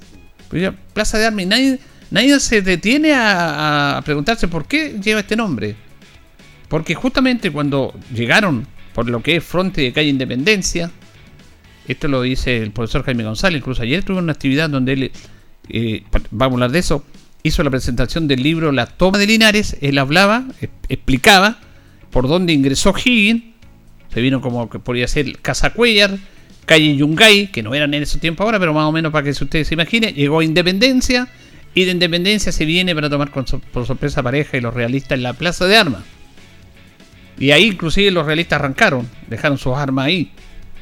Pues 0.49 0.71
Plaza 0.93 1.19
de 1.19 1.26
armas 1.26 1.43
y 1.43 1.47
nadie, 1.47 1.78
nadie 2.10 2.38
se 2.40 2.62
detiene 2.62 3.12
a, 3.14 4.00
preguntarse 4.04 4.48
por 4.48 4.66
qué 4.66 4.98
lleva 5.02 5.20
este 5.20 5.36
nombre. 5.36 5.76
Porque 6.68 6.94
justamente 6.94 7.50
cuando 7.50 7.94
llegaron 8.12 8.66
por 8.94 9.08
lo 9.08 9.22
que 9.22 9.36
es 9.36 9.44
Fronte 9.44 9.82
de 9.82 9.92
Calle 9.92 10.08
Independencia, 10.08 10.90
esto 11.86 12.08
lo 12.08 12.22
dice 12.22 12.58
el 12.62 12.72
profesor 12.72 13.04
Jaime 13.04 13.25
González, 13.25 13.60
incluso 13.60 13.82
ayer 13.82 14.02
tuve 14.02 14.18
una 14.18 14.32
actividad 14.32 14.68
donde 14.68 14.92
él, 14.92 15.12
eh, 15.68 16.02
vamos 16.30 16.54
a 16.54 16.56
hablar 16.56 16.70
de 16.72 16.80
eso, 16.80 17.04
hizo 17.42 17.62
la 17.62 17.70
presentación 17.70 18.26
del 18.26 18.42
libro 18.42 18.72
La 18.72 18.86
toma 18.86 19.18
de 19.18 19.26
Linares, 19.26 19.76
él 19.80 19.98
hablaba, 19.98 20.44
explicaba 20.88 21.58
por 22.10 22.26
dónde 22.26 22.52
ingresó 22.52 22.92
Higgins, 22.96 23.44
se 24.12 24.20
vino 24.20 24.40
como 24.40 24.68
que 24.68 24.78
podría 24.78 25.06
ser 25.06 25.38
Casa 25.40 25.70
Cuellar, 25.70 26.18
calle 26.64 26.96
Yungay, 26.96 27.48
que 27.52 27.62
no 27.62 27.75
eran 27.75 27.94
en 27.94 28.02
ese 28.02 28.18
tiempo 28.18 28.42
ahora, 28.42 28.58
pero 28.58 28.75
más 28.75 28.84
o 28.84 28.92
menos 28.92 29.12
para 29.12 29.25
que 29.25 29.30
ustedes 29.30 29.68
se 29.68 29.75
imaginen, 29.75 30.14
llegó 30.14 30.40
a 30.40 30.44
Independencia 30.44 31.28
y 31.76 31.85
de 31.85 31.90
Independencia 31.90 32.52
se 32.52 32.64
viene 32.64 32.95
para 32.95 33.11
tomar 33.11 33.30
por 33.30 33.87
sorpresa 33.87 34.23
pareja 34.23 34.56
y 34.56 34.62
los 34.62 34.73
realistas 34.73 35.12
en 35.12 35.23
la 35.23 35.35
Plaza 35.35 35.66
de 35.66 35.76
Armas. 35.76 36.02
Y 37.38 37.50
ahí 37.50 37.66
inclusive 37.66 38.11
los 38.11 38.25
realistas 38.25 38.59
arrancaron, 38.59 39.06
dejaron 39.28 39.59
sus 39.59 39.76
armas 39.76 40.06
ahí, 40.06 40.33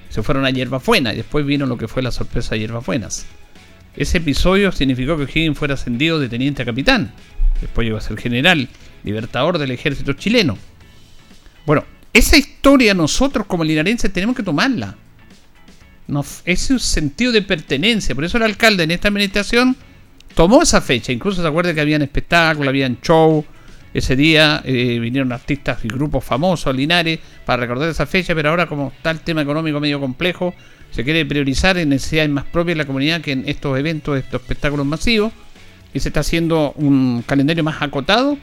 se 0.08 0.22
fueron 0.22 0.46
a 0.46 0.50
Hierbas 0.50 0.86
Buenas 0.86 1.14
y 1.14 1.16
después 1.16 1.44
vino 1.44 1.66
lo 1.66 1.76
que 1.76 1.88
fue 1.88 2.00
la 2.00 2.12
sorpresa 2.12 2.54
de 2.54 2.60
Hierbas 2.60 2.86
Buenas. 2.86 3.26
Ese 3.96 4.18
episodio 4.18 4.70
significó 4.70 5.16
que 5.16 5.24
Higgins 5.24 5.58
fuera 5.58 5.74
ascendido 5.74 6.20
de 6.20 6.28
teniente 6.28 6.62
a 6.62 6.64
capitán, 6.64 7.12
después 7.60 7.84
llegó 7.84 7.98
a 7.98 8.00
ser 8.00 8.16
general, 8.16 8.68
libertador 9.02 9.58
del 9.58 9.72
ejército 9.72 10.12
chileno. 10.12 10.56
Bueno, 11.66 11.84
esa 12.12 12.36
historia 12.36 12.94
nosotros 12.94 13.46
como 13.48 13.64
linarenses 13.64 14.12
tenemos 14.12 14.36
que 14.36 14.44
tomarla. 14.44 14.94
Nos, 16.06 16.42
es 16.44 16.70
un 16.70 16.78
sentido 16.78 17.32
de 17.32 17.42
pertenencia. 17.42 18.14
Por 18.14 18.24
eso 18.24 18.36
el 18.36 18.44
alcalde 18.44 18.84
en 18.84 18.92
esta 18.92 19.08
administración 19.08 19.76
tomó 20.34 20.62
esa 20.62 20.80
fecha. 20.80 21.12
Incluso 21.12 21.42
se 21.42 21.48
acuerda 21.48 21.74
que 21.74 21.80
habían 21.80 22.02
espectáculos, 22.02 22.68
habían 22.68 23.00
show, 23.00 23.44
Ese 23.94 24.16
día 24.16 24.60
eh, 24.64 24.98
vinieron 24.98 25.30
artistas 25.30 25.84
y 25.84 25.88
grupos 25.88 26.24
famosos, 26.24 26.74
Linares, 26.74 27.20
para 27.46 27.60
recordar 27.60 27.88
esa 27.88 28.06
fecha, 28.06 28.34
pero 28.34 28.50
ahora 28.50 28.66
como 28.66 28.92
está 28.96 29.12
el 29.12 29.20
tema 29.20 29.42
económico 29.42 29.78
medio 29.78 30.00
complejo, 30.00 30.52
se 30.90 31.04
quiere 31.04 31.24
priorizar 31.24 31.78
en 31.78 31.90
necesidades 31.90 32.28
más 32.28 32.44
propias 32.44 32.76
de 32.76 32.82
la 32.82 32.86
comunidad 32.86 33.20
que 33.20 33.30
en 33.30 33.44
estos 33.46 33.78
eventos, 33.78 34.18
estos 34.18 34.40
espectáculos 34.40 34.84
masivos, 34.84 35.32
y 35.92 36.00
se 36.00 36.08
está 36.08 36.20
haciendo 36.20 36.72
un 36.72 37.22
calendario 37.24 37.62
más 37.62 37.80
acotado, 37.80 38.36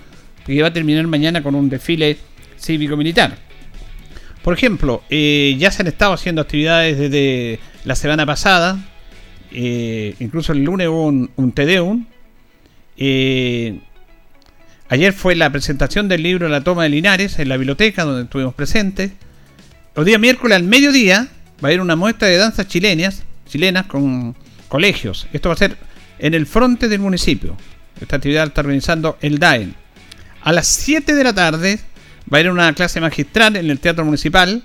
que 0.46 0.62
va 0.62 0.70
a 0.70 0.74
terminar 0.74 1.06
mañana 1.08 1.44
con 1.44 1.54
un 1.54 1.68
desfile 1.68 2.18
cívico-militar. 2.58 3.36
Por 4.42 4.54
ejemplo, 4.54 5.04
eh, 5.10 5.56
ya 5.60 5.70
se 5.70 5.82
han 5.82 5.88
estado 5.88 6.14
haciendo 6.14 6.42
actividades 6.42 6.98
desde 6.98 7.60
la 7.84 7.96
semana 7.96 8.26
pasada, 8.26 8.80
eh, 9.52 10.16
incluso 10.20 10.54
el 10.54 10.64
lunes 10.64 10.88
hubo 10.88 11.06
un, 11.06 11.30
un 11.36 11.52
Tedeum. 11.52 12.06
Eh, 12.98 13.80
ayer 14.90 15.14
fue 15.14 15.36
la 15.36 15.50
presentación 15.52 16.08
del 16.08 16.24
libro 16.24 16.48
La 16.50 16.62
toma 16.62 16.84
de 16.84 16.90
Linares 16.90 17.40
en 17.40 17.50
la 17.50 17.58
biblioteca 17.58 18.04
donde 18.04 18.24
estuvimos 18.24 18.54
presentes. 18.54 19.12
Los 19.96 20.06
días 20.06 20.20
miércoles 20.20 20.56
al 20.56 20.64
mediodía 20.64 21.28
va 21.64 21.68
a 21.68 21.68
haber 21.68 21.82
una 21.82 21.96
muestra 21.96 22.28
de 22.28 22.38
danzas 22.38 22.68
chilenas, 22.68 23.24
chilenas 23.48 23.86
con 23.88 24.36
colegios. 24.68 25.28
Esto 25.34 25.50
va 25.50 25.56
a 25.56 25.58
ser 25.58 25.78
en 26.20 26.34
el 26.34 26.46
frente 26.46 26.88
del 26.88 27.00
municipio. 27.00 27.58
Esta 28.00 28.16
actividad 28.16 28.48
está 28.48 28.62
organizando 28.62 29.18
el 29.22 29.38
DAEN. 29.38 29.76
A 30.44 30.54
las 30.54 30.68
7 30.68 31.14
de 31.14 31.24
la 31.24 31.34
tarde 31.34 31.80
va 32.32 32.38
a 32.38 32.40
haber 32.40 32.52
una 32.52 32.74
clase 32.74 33.02
magistral 33.02 33.58
en 33.58 33.70
el 33.70 33.80
Teatro 33.80 34.06
Municipal 34.06 34.64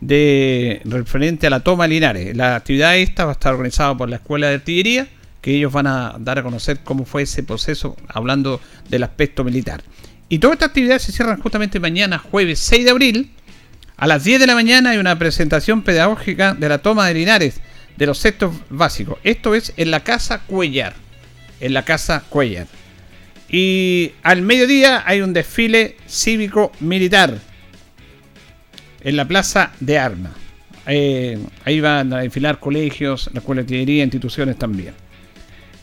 de 0.00 0.80
referente 0.84 1.46
a 1.46 1.50
la 1.50 1.60
toma 1.60 1.84
de 1.84 1.90
Linares. 1.90 2.36
La 2.36 2.56
actividad 2.56 2.96
esta 2.96 3.24
va 3.24 3.32
a 3.32 3.34
estar 3.34 3.54
organizada 3.54 3.96
por 3.96 4.08
la 4.08 4.16
Escuela 4.16 4.48
de 4.48 4.54
Artillería, 4.56 5.08
que 5.40 5.54
ellos 5.54 5.72
van 5.72 5.86
a 5.86 6.16
dar 6.18 6.38
a 6.38 6.42
conocer 6.42 6.80
cómo 6.84 7.04
fue 7.04 7.22
ese 7.22 7.42
proceso, 7.42 7.96
hablando 8.08 8.60
del 8.88 9.02
aspecto 9.02 9.44
militar. 9.44 9.82
Y 10.28 10.38
todas 10.38 10.56
estas 10.56 10.68
actividades 10.68 11.02
se 11.02 11.12
cierran 11.12 11.40
justamente 11.40 11.80
mañana, 11.80 12.18
jueves 12.18 12.58
6 12.60 12.84
de 12.84 12.90
abril. 12.90 13.30
A 13.96 14.06
las 14.06 14.24
10 14.24 14.40
de 14.40 14.46
la 14.46 14.54
mañana 14.54 14.90
hay 14.90 14.98
una 14.98 15.18
presentación 15.18 15.82
pedagógica 15.82 16.54
de 16.54 16.68
la 16.68 16.78
toma 16.78 17.06
de 17.06 17.14
Linares, 17.14 17.60
de 17.96 18.06
los 18.06 18.18
sectos 18.18 18.54
básicos. 18.70 19.18
Esto 19.24 19.54
es 19.54 19.72
en 19.76 19.90
la 19.90 20.00
Casa 20.00 20.40
Cuellar. 20.46 20.94
En 21.60 21.72
la 21.72 21.84
Casa 21.84 22.22
Cuellar. 22.28 22.66
Y 23.48 24.12
al 24.22 24.42
mediodía 24.42 25.02
hay 25.06 25.22
un 25.22 25.32
desfile 25.32 25.96
cívico-militar 26.06 27.40
en 29.08 29.16
la 29.16 29.26
Plaza 29.26 29.72
de 29.80 29.98
Armas. 29.98 30.32
Eh, 30.86 31.38
ahí 31.64 31.80
van 31.80 32.12
a 32.12 32.18
desfilar 32.18 32.60
colegios, 32.60 33.30
la 33.32 33.40
escuela 33.40 33.62
de 33.62 33.82
instituciones 33.82 34.58
también. 34.58 34.92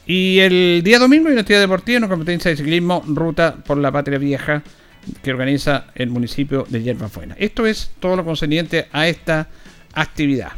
Y 0.05 0.37
el 0.37 0.81
día 0.83 0.99
domingo 0.99 1.27
hay 1.27 1.31
una 1.31 1.41
actividad 1.41 1.61
deportiva, 1.61 1.97
una 1.97 2.07
competencia 2.07 2.51
de 2.51 2.57
ciclismo, 2.57 3.03
ruta 3.07 3.55
por 3.55 3.77
la 3.79 3.91
Patria 3.91 4.19
Vieja, 4.19 4.61
que 5.23 5.31
organiza 5.31 5.87
el 5.95 6.11
municipio 6.11 6.67
de 6.69 6.83
Yerba 6.83 7.07
Buena. 7.07 7.35
Esto 7.39 7.65
es 7.65 7.89
todo 7.99 8.15
lo 8.15 8.23
concerniente 8.23 8.87
a 8.91 9.07
esta 9.07 9.47
actividad. 9.93 10.51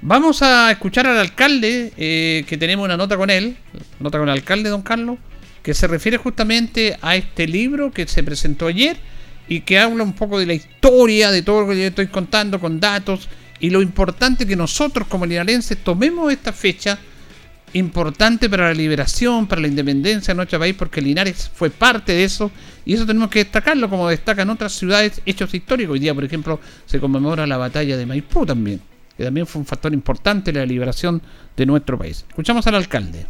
Vamos 0.00 0.42
a 0.42 0.72
escuchar 0.72 1.06
al 1.06 1.18
alcalde, 1.18 1.92
eh, 1.96 2.44
que 2.48 2.56
tenemos 2.56 2.84
una 2.84 2.96
nota 2.96 3.16
con 3.16 3.30
él, 3.30 3.56
nota 4.00 4.18
con 4.18 4.28
el 4.28 4.32
alcalde, 4.34 4.70
don 4.70 4.82
Carlos, 4.82 5.18
que 5.62 5.72
se 5.72 5.86
refiere 5.86 6.16
justamente 6.16 6.96
a 7.00 7.14
este 7.14 7.46
libro 7.46 7.92
que 7.92 8.08
se 8.08 8.24
presentó 8.24 8.66
ayer 8.66 8.96
y 9.48 9.60
que 9.60 9.78
habla 9.78 10.04
un 10.04 10.12
poco 10.12 10.38
de 10.38 10.46
la 10.46 10.54
historia, 10.54 11.30
de 11.30 11.42
todo 11.42 11.62
lo 11.62 11.68
que 11.68 11.80
yo 11.80 11.86
estoy 11.86 12.06
contando 12.06 12.60
con 12.60 12.80
datos 12.80 13.28
y 13.60 13.70
lo 13.70 13.82
importante 13.82 14.46
que 14.46 14.56
nosotros 14.56 15.06
como 15.08 15.26
linarenses 15.26 15.78
tomemos 15.78 16.32
esta 16.32 16.52
fecha 16.52 16.98
importante 17.74 18.50
para 18.50 18.68
la 18.68 18.74
liberación, 18.74 19.46
para 19.46 19.62
la 19.62 19.68
independencia 19.68 20.32
de 20.32 20.36
nuestro 20.36 20.58
país, 20.58 20.74
porque 20.74 21.00
Linares 21.00 21.50
fue 21.54 21.70
parte 21.70 22.12
de 22.12 22.24
eso 22.24 22.50
y 22.84 22.94
eso 22.94 23.06
tenemos 23.06 23.30
que 23.30 23.40
destacarlo 23.40 23.88
como 23.88 24.08
destacan 24.08 24.50
otras 24.50 24.72
ciudades 24.72 25.22
hechos 25.24 25.52
históricos. 25.54 25.94
Hoy 25.94 26.00
día, 26.00 26.14
por 26.14 26.24
ejemplo, 26.24 26.60
se 26.86 27.00
conmemora 27.00 27.46
la 27.46 27.56
batalla 27.56 27.96
de 27.96 28.04
Maipú 28.04 28.44
también, 28.44 28.80
que 29.16 29.24
también 29.24 29.46
fue 29.46 29.60
un 29.60 29.66
factor 29.66 29.92
importante 29.94 30.50
en 30.50 30.58
la 30.58 30.66
liberación 30.66 31.22
de 31.56 31.66
nuestro 31.66 31.98
país. 31.98 32.24
Escuchamos 32.28 32.66
al 32.66 32.74
alcalde. 32.74 33.26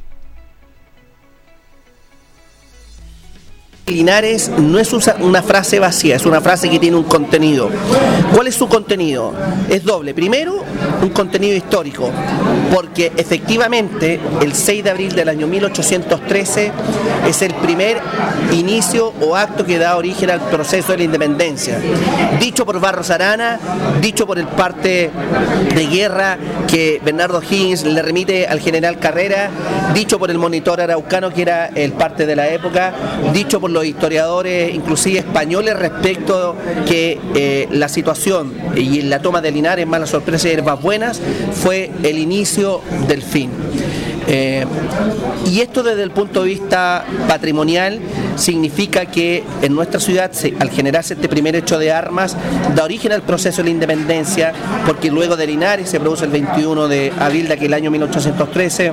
Linares 3.86 4.48
no 4.48 4.78
es 4.78 4.92
una 4.92 5.42
frase 5.42 5.80
vacía, 5.80 6.14
es 6.14 6.24
una 6.24 6.40
frase 6.40 6.70
que 6.70 6.78
tiene 6.78 6.96
un 6.96 7.02
contenido. 7.02 7.68
¿Cuál 8.32 8.46
es 8.46 8.54
su 8.54 8.68
contenido? 8.68 9.32
Es 9.68 9.82
doble. 9.82 10.14
Primero, 10.14 10.62
un 11.02 11.08
contenido 11.08 11.56
histórico, 11.56 12.08
porque 12.72 13.10
efectivamente 13.16 14.20
el 14.40 14.54
6 14.54 14.84
de 14.84 14.90
abril 14.90 15.12
del 15.12 15.28
año 15.28 15.48
1813 15.48 16.70
es 17.28 17.42
el 17.42 17.54
primer 17.54 18.00
inicio 18.52 19.12
o 19.20 19.34
acto 19.34 19.66
que 19.66 19.78
da 19.78 19.96
origen 19.96 20.30
al 20.30 20.40
proceso 20.42 20.92
de 20.92 20.98
la 20.98 21.04
independencia. 21.04 21.80
Dicho 22.38 22.64
por 22.64 22.78
Barros 22.78 23.10
Arana, 23.10 23.58
dicho 24.00 24.28
por 24.28 24.38
el 24.38 24.46
parte 24.46 25.10
de 25.74 25.86
guerra 25.86 26.38
que 26.68 27.00
Bernardo 27.04 27.42
Higgins 27.42 27.84
le 27.84 28.00
remite 28.00 28.46
al 28.46 28.60
general 28.60 29.00
Carrera, 29.00 29.50
dicho 29.92 30.20
por 30.20 30.30
el 30.30 30.38
monitor 30.38 30.80
araucano 30.80 31.32
que 31.32 31.42
era 31.42 31.66
el 31.66 31.92
parte 31.92 32.26
de 32.26 32.36
la 32.36 32.48
época, 32.48 32.92
dicho 33.32 33.60
por 33.60 33.71
los 33.72 33.84
historiadores, 33.84 34.74
inclusive 34.74 35.18
españoles, 35.20 35.76
respecto 35.76 36.56
que 36.86 37.18
eh, 37.34 37.68
la 37.70 37.88
situación 37.88 38.52
y 38.76 39.02
la 39.02 39.20
toma 39.20 39.40
de 39.40 39.50
Linares, 39.50 39.86
malas 39.86 40.10
sorpresas 40.10 40.46
y 40.46 40.54
herbas 40.54 40.80
buenas, 40.80 41.20
fue 41.52 41.90
el 42.02 42.18
inicio 42.18 42.80
del 43.08 43.22
fin. 43.22 43.50
Eh, 44.28 44.64
y 45.46 45.60
esto 45.60 45.82
desde 45.82 46.02
el 46.02 46.10
punto 46.10 46.42
de 46.42 46.48
vista 46.48 47.04
patrimonial 47.28 48.00
significa 48.36 49.06
que 49.06 49.44
en 49.62 49.74
nuestra 49.74 50.00
ciudad, 50.00 50.30
al 50.58 50.70
generarse 50.70 51.14
este 51.14 51.28
primer 51.28 51.56
hecho 51.56 51.78
de 51.78 51.92
armas, 51.92 52.36
da 52.74 52.84
origen 52.84 53.12
al 53.12 53.22
proceso 53.22 53.58
de 53.58 53.64
la 53.64 53.70
independencia, 53.70 54.52
porque 54.86 55.10
luego 55.10 55.36
de 55.36 55.46
Linares 55.46 55.90
se 55.90 56.00
produce 56.00 56.24
el 56.24 56.30
21 56.30 56.88
de 56.88 57.12
abril 57.18 57.48
de 57.48 57.54
aquel 57.54 57.74
año 57.74 57.90
1813, 57.90 58.92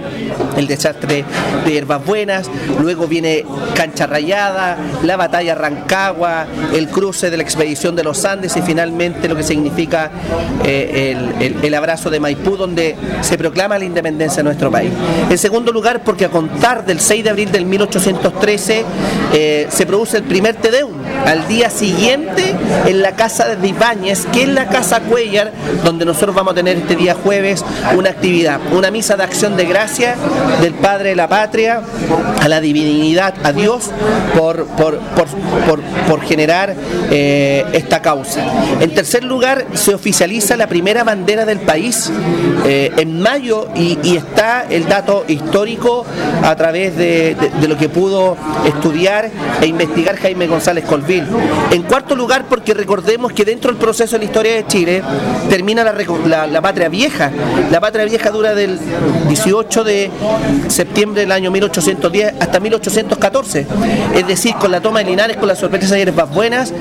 el 0.57 0.67
desastre 0.67 1.23
de 1.65 1.71
Hierbas 1.71 2.05
Buenas, 2.05 2.49
luego 2.81 3.07
viene 3.07 3.45
Cancha 3.75 4.07
Rayada, 4.07 4.77
la 5.03 5.15
batalla 5.15 5.55
Rancagua, 5.55 6.47
el 6.73 6.89
cruce 6.89 7.29
de 7.29 7.37
la 7.37 7.43
expedición 7.43 7.95
de 7.95 8.03
los 8.03 8.25
Andes 8.25 8.57
y 8.57 8.61
finalmente 8.61 9.27
lo 9.27 9.35
que 9.35 9.43
significa 9.43 10.11
eh, 10.65 11.15
el 11.61 11.73
abrazo 11.73 12.09
de 12.09 12.19
Maipú, 12.19 12.57
donde 12.57 12.95
se 13.21 13.37
proclama 13.37 13.77
la 13.77 13.85
independencia 13.85 14.37
de 14.37 14.43
nuestro 14.43 14.71
país. 14.71 14.91
En 15.29 15.37
segundo 15.37 15.71
lugar, 15.71 16.03
porque 16.03 16.25
a 16.25 16.29
contar 16.29 16.85
del 16.85 16.99
6 16.99 17.23
de 17.23 17.29
abril 17.29 17.51
del 17.51 17.65
1813 17.65 18.85
eh, 19.33 19.67
se 19.69 19.85
produce 19.85 20.17
el 20.17 20.23
primer 20.23 20.55
Tedeum. 20.55 20.91
Al 21.25 21.47
día 21.47 21.69
siguiente, 21.69 22.55
en 22.85 23.01
la 23.01 23.15
casa 23.15 23.55
de 23.55 23.67
Ibáñez, 23.67 24.25
que 24.31 24.43
es 24.43 24.49
la 24.49 24.67
casa 24.67 25.01
Cuellar, 25.01 25.51
donde 25.83 26.05
nosotros 26.05 26.33
vamos 26.35 26.53
a 26.53 26.55
tener 26.55 26.77
este 26.77 26.95
día 26.95 27.15
jueves 27.15 27.63
una 27.95 28.09
actividad, 28.09 28.59
una 28.71 28.89
misa 28.89 29.15
de 29.15 29.23
acción 29.23 29.55
de 29.55 29.65
gracia 29.65 30.15
del 30.61 30.73
Padre 30.73 31.09
de 31.09 31.15
la 31.15 31.27
Patria 31.27 31.81
a 32.39 32.47
la 32.47 32.61
divinidad, 32.61 33.35
a 33.43 33.51
Dios, 33.51 33.91
por, 34.35 34.65
por, 34.65 36.21
generar 36.21 36.75
eh, 37.11 37.65
esta 37.73 38.01
causa. 38.01 38.43
En 38.79 38.93
tercer 38.93 39.23
lugar, 39.23 39.65
se 39.73 39.93
oficializa 39.93 40.57
la 40.57 40.67
primera 40.67 41.03
bandera 41.03 41.45
del 41.45 41.59
país 41.59 42.11
eh, 42.65 42.91
en 42.97 43.21
mayo 43.21 43.69
y 43.75 44.15
está 44.15 44.65
el 44.69 44.87
dato 44.87 45.08
histórico 45.27 46.05
a 46.43 46.55
través 46.55 46.95
de, 46.97 47.35
lo 47.67 47.77
que 47.77 47.89
pudo 47.89 48.37
estudiar 48.65 49.29
e 49.61 49.67
investigar 49.67 50.17
Jaime 50.17 50.47
González 50.47 50.85
Colville. 50.85 51.27
En 51.71 51.83
cuarto 51.83 52.15
lugar, 52.15 52.45
porque 52.49 52.73
recordemos 52.73 53.31
que 53.31 53.45
dentro 53.45 53.71
del 53.71 53.79
proceso 53.79 54.13
de 54.13 54.19
la 54.19 54.25
historia 54.25 54.55
de 54.55 54.67
Chile 54.67 55.03
termina 55.49 55.83
la, 55.83 56.61
patria 56.61 56.89
vieja. 56.89 57.31
La 57.71 57.79
patria 57.79 58.05
vieja 58.05 58.29
dura 58.31 58.53
del 58.55 58.79
18 59.27 59.83
de 59.83 60.11
septiembre 60.67 61.21
del 61.21 61.31
año 61.31 61.51
1810 61.51 62.33
hasta 62.39 62.59
1814. 62.59 63.67
Es 64.15 64.27
decir, 64.27 64.55
con 64.55 64.71
la 64.71 64.81
toma 64.81 64.99
de 64.99 65.05
Linares, 65.05 65.37
con 65.37 65.47
las 65.47 65.59
sorpresas 65.59 65.91
de 65.91 66.11
más 66.11 66.29
buenas, 66.29 66.73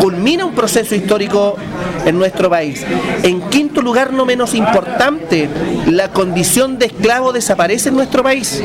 culmina 0.00 0.44
un 0.44 0.54
proceso 0.54 0.94
histórico 0.94 1.56
en 2.04 2.18
nuestro 2.18 2.50
país. 2.50 2.84
En 3.22 3.40
quinto 3.48 3.71
lugar, 3.80 4.12
no 4.12 4.26
menos 4.26 4.54
importante, 4.54 5.48
la 5.86 6.08
condición 6.08 6.78
de 6.78 6.86
esclavo 6.86 7.32
desaparece 7.32 7.88
en 7.88 7.94
nuestro 7.94 8.22
país. 8.22 8.62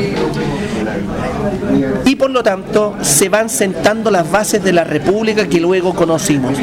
Por 2.17 2.31
lo 2.31 2.41
tanto 2.43 2.95
se 3.01 3.29
van 3.29 3.49
sentando 3.49 4.09
las 4.09 4.29
bases 4.29 4.63
de 4.63 4.73
la 4.73 4.83
república 4.83 5.47
que 5.47 5.59
luego 5.59 5.93
conocimos. 5.93 6.57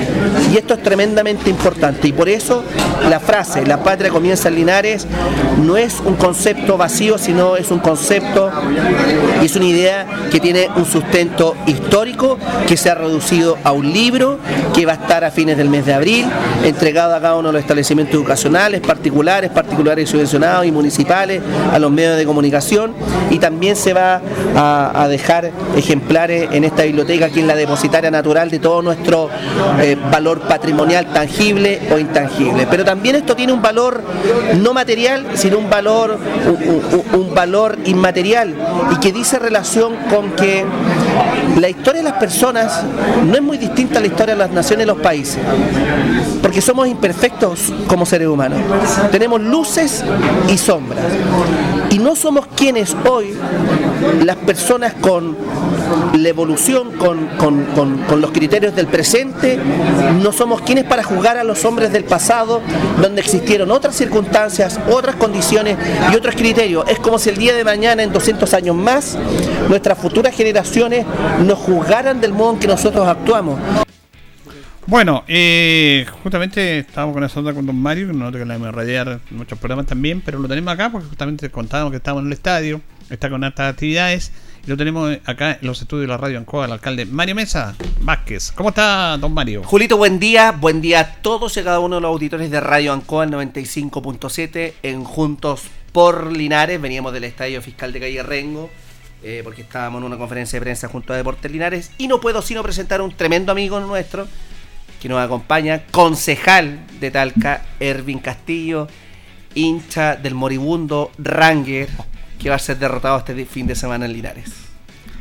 Y 0.52 0.56
esto 0.56 0.74
es 0.74 0.82
tremendamente 0.82 1.48
importante. 1.48 2.08
Y 2.08 2.12
por 2.12 2.28
eso 2.28 2.64
la 3.08 3.20
frase, 3.20 3.64
la 3.66 3.82
patria 3.82 4.10
comienza 4.10 4.48
en 4.48 4.56
Linares, 4.56 5.06
no 5.62 5.76
es 5.76 6.00
un 6.04 6.16
concepto 6.16 6.76
vacío, 6.76 7.18
sino 7.18 7.56
es 7.56 7.70
un 7.70 7.78
concepto 7.78 8.50
y 9.42 9.46
es 9.46 9.56
una 9.56 9.66
idea 9.66 10.06
que 10.30 10.40
tiene 10.40 10.68
un 10.76 10.84
sustento 10.84 11.54
histórico 11.66 12.38
que 12.66 12.76
se 12.76 12.90
ha 12.90 12.94
reducido 12.94 13.58
a 13.62 13.72
un 13.72 13.92
libro 13.92 14.38
que 14.74 14.86
va 14.86 14.92
a 14.92 14.96
estar 14.96 15.24
a 15.24 15.30
fines 15.30 15.56
del 15.56 15.68
mes 15.68 15.86
de 15.86 15.94
abril, 15.94 16.26
entregado 16.64 17.14
a 17.14 17.20
cada 17.20 17.36
uno 17.36 17.48
de 17.48 17.54
los 17.54 17.60
establecimientos 17.60 18.14
educacionales, 18.14 18.80
particulares, 18.80 19.50
particulares 19.50 20.08
subvencionados 20.08 20.66
y 20.66 20.72
municipales, 20.72 21.42
a 21.72 21.78
los 21.78 21.90
medios 21.90 22.16
de 22.16 22.24
comunicación 22.24 22.92
y 23.30 23.38
también 23.38 23.76
se 23.76 23.92
va 23.92 24.20
a, 24.56 25.08
dejar 25.08 25.43
ejemplares 25.76 26.48
en 26.52 26.64
esta 26.64 26.82
biblioteca 26.84 27.28
que 27.30 27.40
es 27.40 27.46
la 27.46 27.54
depositaria 27.54 28.10
natural 28.10 28.50
de 28.50 28.58
todo 28.58 28.82
nuestro 28.82 29.28
eh, 29.80 29.96
valor 30.10 30.40
patrimonial 30.40 31.12
tangible 31.12 31.80
o 31.92 31.98
intangible. 31.98 32.66
Pero 32.70 32.84
también 32.84 33.16
esto 33.16 33.36
tiene 33.36 33.52
un 33.52 33.62
valor 33.62 34.02
no 34.60 34.72
material, 34.72 35.26
sino 35.34 35.58
un 35.58 35.70
valor, 35.70 36.18
un, 36.46 37.20
un 37.20 37.34
valor 37.34 37.78
inmaterial 37.84 38.54
y 38.92 39.00
que 39.00 39.12
dice 39.12 39.38
relación 39.38 39.94
con 40.10 40.32
que 40.32 40.64
la 41.58 41.68
historia 41.68 42.02
de 42.02 42.10
las 42.10 42.18
personas 42.18 42.82
no 43.24 43.34
es 43.34 43.42
muy 43.42 43.58
distinta 43.58 43.98
a 43.98 44.00
la 44.00 44.08
historia 44.08 44.34
de 44.34 44.38
las 44.38 44.50
naciones 44.50 44.84
y 44.84 44.86
los 44.88 44.98
países, 44.98 45.38
porque 46.42 46.60
somos 46.60 46.88
imperfectos 46.88 47.72
como 47.86 48.04
seres 48.06 48.28
humanos. 48.28 48.58
Tenemos 49.10 49.40
luces 49.40 50.04
y 50.48 50.58
sombras. 50.58 51.04
Y 51.90 51.98
no 51.98 52.16
somos 52.16 52.46
quienes 52.56 52.96
hoy, 53.08 53.34
las 54.24 54.36
personas 54.36 54.94
con 54.94 55.36
la 56.14 56.28
evolución, 56.28 56.92
con, 56.92 57.26
con- 57.38 57.64
con- 57.76 58.20
los 58.20 58.30
criterios 58.30 58.74
del 58.76 58.86
presente, 58.86 59.58
no 60.22 60.32
somos 60.32 60.60
quienes 60.62 60.84
para 60.84 61.02
juzgar 61.02 61.36
a 61.36 61.44
los 61.44 61.64
hombres 61.64 61.92
del 61.92 62.04
pasado, 62.04 62.62
donde 63.00 63.20
existieron 63.20 63.70
otras 63.70 63.94
circunstancias, 63.96 64.78
otras 64.90 65.16
condiciones 65.16 65.76
y 66.12 66.16
otros 66.16 66.34
criterios. 66.36 66.84
Es 66.88 66.98
como 66.98 67.18
si 67.18 67.30
el 67.30 67.36
día 67.36 67.54
de 67.54 67.64
mañana, 67.64 68.02
en 68.02 68.12
200 68.12 68.52
años 68.54 68.76
más, 68.76 69.18
nuestras 69.68 69.98
futuras 69.98 70.34
generaciones 70.34 71.04
nos 71.44 71.58
juzgaran 71.58 72.20
del 72.20 72.32
modo 72.32 72.54
en 72.54 72.58
que 72.60 72.66
nosotros 72.68 73.06
actuamos. 73.06 73.58
Bueno, 74.86 75.24
eh, 75.26 76.04
justamente 76.22 76.80
estábamos 76.80 77.14
con 77.14 77.24
esa 77.24 77.38
onda 77.40 77.54
con 77.54 77.64
Don 77.64 77.76
Mario, 77.80 78.08
que 78.08 78.12
no 78.12 78.30
que 78.30 78.44
la 78.44 78.54
hemos 78.56 78.74
radiar 78.74 79.18
muchos 79.30 79.58
programas 79.58 79.86
también, 79.86 80.20
pero 80.24 80.38
lo 80.38 80.46
tenemos 80.46 80.72
acá 80.74 80.90
porque 80.92 81.08
justamente 81.08 81.48
contábamos 81.50 81.90
que 81.90 81.96
estábamos 81.96 82.22
en 82.22 82.26
el 82.26 82.32
estadio, 82.34 82.80
está 83.10 83.30
con 83.30 83.44
estas 83.44 83.72
actividades, 83.72 84.32
y 84.66 84.70
lo 84.70 84.76
tenemos 84.76 85.18
acá 85.26 85.58
en 85.60 85.66
los 85.66 85.82
estudios 85.82 86.02
de 86.04 86.08
la 86.08 86.16
radio 86.16 86.38
Ancoa, 86.38 86.66
el 86.66 86.72
alcalde 86.72 87.04
Mario 87.04 87.34
Mesa 87.34 87.74
Vázquez. 88.00 88.52
¿Cómo 88.52 88.70
está, 88.70 89.16
Don 89.18 89.34
Mario? 89.34 89.62
Julito, 89.64 89.96
buen 89.96 90.18
día. 90.18 90.52
Buen 90.52 90.80
día 90.80 91.00
a 91.00 91.14
todos 91.16 91.56
y 91.56 91.60
a 91.60 91.64
cada 91.64 91.80
uno 91.80 91.96
de 91.96 92.02
los 92.02 92.08
auditores 92.08 92.50
de 92.50 92.60
Radio 92.60 92.92
Ancoa 92.94 93.26
95.7 93.26 94.72
en 94.82 95.04
Juntos 95.04 95.64
por 95.92 96.32
Linares. 96.32 96.80
Veníamos 96.80 97.12
del 97.12 97.24
Estadio 97.24 97.60
Fiscal 97.60 97.92
de 97.92 98.00
Calle 98.00 98.22
Rengo 98.22 98.70
eh, 99.26 99.40
porque 99.42 99.62
estábamos 99.62 100.00
en 100.00 100.04
una 100.04 100.18
conferencia 100.18 100.58
de 100.58 100.64
prensa 100.64 100.86
junto 100.86 101.14
a 101.14 101.16
Deportes 101.16 101.50
Linares 101.50 101.90
y 101.96 102.08
no 102.08 102.20
puedo 102.20 102.42
sino 102.42 102.62
presentar 102.62 103.00
a 103.00 103.04
un 103.04 103.12
tremendo 103.12 103.52
amigo 103.52 103.80
nuestro 103.80 104.28
que 105.00 105.08
nos 105.08 105.18
acompaña, 105.18 105.84
concejal 105.90 106.80
de 107.00 107.10
Talca, 107.10 107.64
Ervin 107.80 108.18
Castillo, 108.18 108.86
hincha 109.54 110.16
del 110.16 110.34
moribundo 110.34 111.10
Ranger, 111.16 111.88
que 112.38 112.50
va 112.50 112.56
a 112.56 112.58
ser 112.58 112.78
derrotado 112.78 113.18
este 113.18 113.44
fin 113.46 113.66
de 113.66 113.74
semana 113.74 114.06
en 114.06 114.12
Linares. 114.12 114.50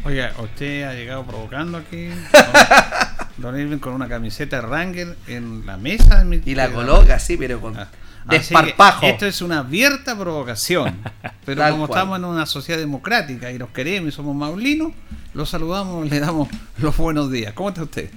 Oiga, 0.05 0.33
usted 0.41 0.83
ha 0.83 0.93
llegado 0.93 1.23
provocando 1.25 1.77
aquí. 1.77 2.09
Don, 3.37 3.59
Irving 3.59 3.77
con 3.79 3.93
una 3.93 4.07
camiseta 4.07 4.57
de 4.57 4.61
Ranger 4.63 5.17
en 5.27 5.65
la 5.65 5.77
mesa. 5.77 6.19
de 6.19 6.25
mi- 6.25 6.41
Y 6.45 6.55
la 6.55 6.69
coloca 6.69 7.15
así, 7.15 7.37
pero 7.37 7.59
con 7.61 7.77
Ah, 7.77 7.87
desparpajo. 8.25 9.05
Esto 9.05 9.25
es 9.25 9.41
una 9.41 9.59
abierta 9.59 10.17
provocación. 10.17 10.95
Pero 11.45 11.59
Tal 11.61 11.71
como 11.73 11.87
cual. 11.87 11.99
estamos 11.99 12.19
en 12.19 12.25
una 12.25 12.45
sociedad 12.45 12.79
democrática 12.79 13.51
y 13.51 13.57
nos 13.59 13.69
queremos 13.71 14.09
y 14.09 14.11
somos 14.15 14.33
maulinos, 14.33 14.93
los 15.33 15.49
saludamos, 15.49 16.09
le 16.09 16.21
damos 16.21 16.47
los 16.77 16.95
buenos 16.95 17.29
días. 17.29 17.51
¿Cómo 17.53 17.67
está 17.69 17.83
usted? 17.83 18.09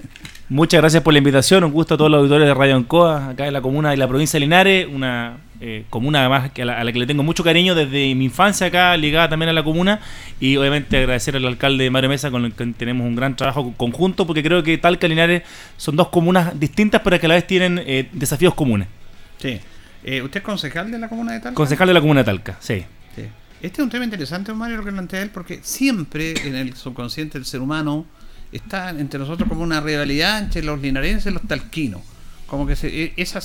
Muchas 0.49 0.81
gracias 0.81 1.03
por 1.03 1.13
la 1.13 1.19
invitación, 1.19 1.65
un 1.65 1.73
gusto 1.73 1.95
a 1.95 1.97
todos 1.97 2.09
los 2.09 2.19
auditores 2.21 2.47
de 2.47 2.55
Radio 2.55 2.77
Ancoa, 2.77 3.31
acá 3.31 3.49
en 3.49 3.53
la 3.53 3.61
comuna 3.61 3.91
de 3.91 3.97
la 3.97 4.07
provincia 4.07 4.37
de 4.39 4.43
Linares, 4.47 4.87
una 4.89 5.39
eh, 5.61 5.85
comuna 5.91 6.21
además 6.21 6.51
que 6.53 6.63
a, 6.63 6.65
la, 6.65 6.81
a 6.81 6.85
la 6.85 6.93
que 6.93 6.99
le 6.99 7.07
tengo 7.07 7.23
mucho 7.23 7.43
cariño 7.45 7.75
desde 7.75 8.15
mi 8.15 8.27
infancia 8.27 8.67
acá, 8.67 8.97
ligada 8.97 9.29
también 9.29 9.49
a 9.49 9.53
la 9.53 9.63
comuna, 9.63 10.01
y 10.41 10.57
obviamente 10.57 10.97
agradecer 10.99 11.37
al 11.37 11.45
alcalde 11.47 11.91
Mario 11.91 12.11
Mesa 12.11 12.31
con 12.31 12.45
el 12.45 12.53
que 12.53 12.67
tenemos 12.67 13.07
un 13.07 13.17
gran 13.17 13.37
trabajo 13.37 13.73
conjunto, 13.77 14.27
porque 14.27 14.43
creo 14.43 14.63
que 14.63 14.79
Talca 14.79 15.07
y 15.07 15.11
Linares 15.11 15.43
son 15.77 15.97
dos 15.97 16.09
comunas 16.09 16.59
distintas, 16.59 17.01
pero 17.03 17.19
que 17.19 17.27
a 17.27 17.29
la 17.29 17.35
vez 17.37 17.47
tienen 17.47 17.83
eh, 17.87 18.09
desafíos 18.13 18.55
comunes. 18.55 18.89
Sí. 19.39 19.61
Eh, 20.05 20.23
¿Usted 20.23 20.39
es 20.39 20.45
concejal 20.45 20.91
de 20.91 20.99
la 20.99 21.09
comuna 21.09 21.33
de 21.33 21.41
Talca? 21.41 21.55
Concejal 21.55 21.89
de 21.89 21.95
la 21.95 22.01
comuna 22.01 22.21
de 22.21 22.25
Talca, 22.25 22.57
sí. 22.61 22.85
Sí. 23.15 23.23
Este 23.63 23.81
es 23.81 23.85
un 23.85 23.91
tema 23.91 24.05
interesante, 24.05 24.53
Mario, 24.53 24.77
lo 24.77 24.85
que 24.85 24.93
plantea 24.93 25.23
él, 25.23 25.31
porque 25.31 25.61
siempre 25.63 26.35
en 26.47 26.55
el 26.55 26.75
subconsciente 26.75 27.39
del 27.39 27.47
ser 27.47 27.61
humano 27.61 28.07
está 28.53 28.91
entre 28.91 29.19
nosotros 29.19 29.49
como 29.49 29.63
una 29.63 29.81
rivalidad 29.81 30.39
entre 30.39 30.63
los 30.63 30.81
linarenses 30.81 31.33
y 31.33 31.35
los 31.35 31.43
talquinos. 31.43 32.03
Como 32.47 32.65
que 32.67 32.77
se- 32.77 32.89
e- 33.05 33.13
esa 33.17 33.41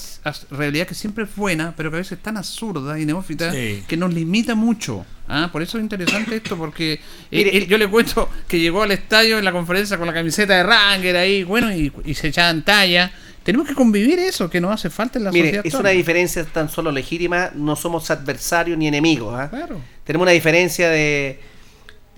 rivalidad 0.51 0.85
que 0.85 0.93
siempre 0.93 1.23
es 1.23 1.35
buena, 1.35 1.73
pero 1.75 1.89
que 1.89 1.97
a 1.97 1.99
veces 1.99 2.19
es 2.19 2.23
tan 2.23 2.37
absurda 2.37 2.99
y 2.99 3.05
neófita 3.05 3.51
Sí. 3.51 3.83
que 3.87 3.97
nos 3.97 4.13
limita 4.13 4.53
mucho. 4.53 5.05
Ah, 5.27 5.49
Por 5.51 5.61
eso 5.63 5.77
es 5.77 5.81
interesante 5.83 6.35
esto, 6.35 6.55
porque 6.57 6.93
eh, 6.93 6.99
Mire, 7.31 7.57
él- 7.57 7.67
yo 7.67 7.77
le 7.79 7.87
cuento 7.87 8.29
que 8.47 8.59
llegó 8.59 8.83
al 8.83 8.91
estadio 8.91 9.39
en 9.39 9.45
la 9.45 9.51
conferencia 9.51 9.97
con 9.97 10.05
la 10.07 10.13
camiseta 10.13 10.55
de 10.55 10.63
Ranger 10.63 11.15
ahí, 11.17 11.43
bueno, 11.43 11.73
y, 11.75 11.91
y 12.05 12.13
se 12.13 12.27
echaban 12.27 12.63
talla. 12.63 13.11
Tenemos 13.43 13.67
que 13.67 13.73
convivir 13.73 14.19
eso, 14.19 14.49
que 14.51 14.61
nos 14.61 14.71
hace 14.71 14.91
falta 14.91 15.17
en 15.17 15.23
la 15.25 15.31
Mire, 15.31 15.45
sociedad. 15.45 15.65
es 15.65 15.73
actual. 15.73 15.81
una 15.93 15.97
diferencia 15.97 16.45
tan 16.45 16.69
solo 16.69 16.91
legítima, 16.91 17.49
no 17.55 17.75
somos 17.75 18.11
adversarios 18.11 18.77
ni 18.77 18.87
enemigos. 18.87 19.33
¿ah? 19.35 19.49
Claro. 19.49 19.81
Tenemos 20.03 20.25
una 20.25 20.31
diferencia 20.31 20.89
de... 20.89 21.39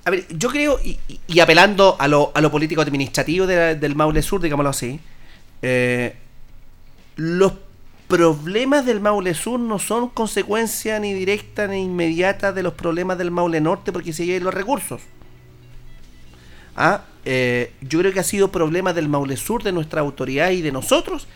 A 0.03 0.11
ver, 0.11 0.25
yo 0.35 0.49
creo, 0.49 0.81
y, 0.83 0.99
y- 1.07 1.19
y 1.27 1.39
apelando 1.39 1.95
a 1.97 2.09
lo, 2.09 2.33
a 2.35 2.41
lo 2.41 2.51
político 2.51 2.81
administrativo 2.81 3.47
de 3.47 3.55
la- 3.55 3.75
del 3.75 3.95
Maule 3.95 4.21
Sur, 4.21 4.41
digámoslo 4.41 4.69
así, 4.71 4.99
eh, 5.61 6.13
los 7.15 7.53
problemas 8.07 8.85
del 8.85 8.99
Maule 8.99 9.33
Sur 9.33 9.59
no 9.59 9.79
son 9.79 10.09
consecuencia 10.09 10.99
ni 10.99 11.13
directa 11.13 11.67
ni 11.67 11.81
inmediata 11.83 12.51
de 12.51 12.63
los 12.63 12.73
problemas 12.73 13.17
del 13.17 13.31
Maule 13.31 13.61
Norte 13.61 13.91
porque 13.91 14.13
se 14.13 14.25
llevan 14.25 14.43
los 14.43 14.53
recursos. 14.53 15.01
Ah, 16.75 17.03
eh, 17.25 17.71
yo 17.81 17.99
creo 17.99 18.11
que 18.13 18.19
ha 18.19 18.23
sido 18.23 18.51
problema 18.51 18.93
del 18.93 19.07
Maule 19.07 19.37
Sur, 19.37 19.63
de 19.63 19.71
nuestra 19.71 20.01
autoridad 20.01 20.49
y 20.51 20.61
de 20.61 20.71
nosotros, 20.71 21.27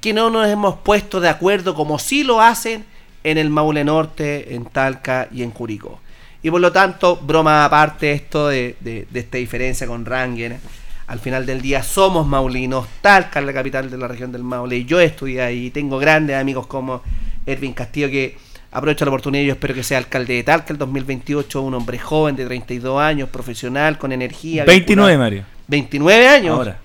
que 0.00 0.12
no 0.12 0.30
nos 0.30 0.48
hemos 0.48 0.76
puesto 0.78 1.20
de 1.20 1.28
acuerdo 1.28 1.74
como 1.74 1.98
sí 1.98 2.22
lo 2.24 2.40
hacen 2.40 2.84
en 3.24 3.38
el 3.38 3.50
Maule 3.50 3.84
Norte, 3.84 4.54
en 4.54 4.64
Talca 4.66 5.28
y 5.32 5.42
en 5.42 5.50
Curicó. 5.50 6.00
Y 6.42 6.50
por 6.50 6.60
lo 6.60 6.72
tanto, 6.72 7.16
broma 7.16 7.64
aparte 7.64 8.12
esto 8.12 8.48
de, 8.48 8.76
de- 8.80 9.06
de 9.10 9.20
esta 9.20 9.38
diferencia 9.38 9.86
con 9.86 10.04
Ranger, 10.04 10.58
al 11.06 11.20
final 11.20 11.46
del 11.46 11.60
día 11.62 11.82
somos 11.82 12.26
maulinos, 12.26 12.86
Talca 13.00 13.40
es 13.40 13.46
la 13.46 13.52
capital 13.52 13.90
de 13.90 13.96
la 13.98 14.08
región 14.08 14.32
del 14.32 14.42
Maule, 14.42 14.76
y 14.78 14.84
yo 14.84 15.00
estudié 15.00 15.42
ahí, 15.42 15.70
tengo 15.70 15.98
grandes 15.98 16.36
amigos 16.36 16.66
como 16.66 17.02
Erwin 17.46 17.72
Castillo 17.74 18.08
que 18.08 18.36
aprovecho 18.72 19.04
la 19.04 19.10
oportunidad 19.10 19.44
y 19.44 19.46
yo 19.46 19.52
espero 19.52 19.72
que 19.74 19.82
sea 19.82 19.98
alcalde 19.98 20.34
de 20.34 20.42
Talca 20.42 20.72
el 20.72 20.78
2028, 20.78 21.62
un 21.62 21.74
hombre 21.74 21.98
joven 21.98 22.34
de 22.36 22.44
32 22.44 23.00
años, 23.00 23.28
profesional, 23.30 23.98
con 23.98 24.12
energía. 24.12 24.64
29, 24.64 25.12
vinculado- 25.12 25.18
Mario. 25.18 25.44
29 25.68 26.28
años. 26.28 26.56
Ahora. 26.58 26.78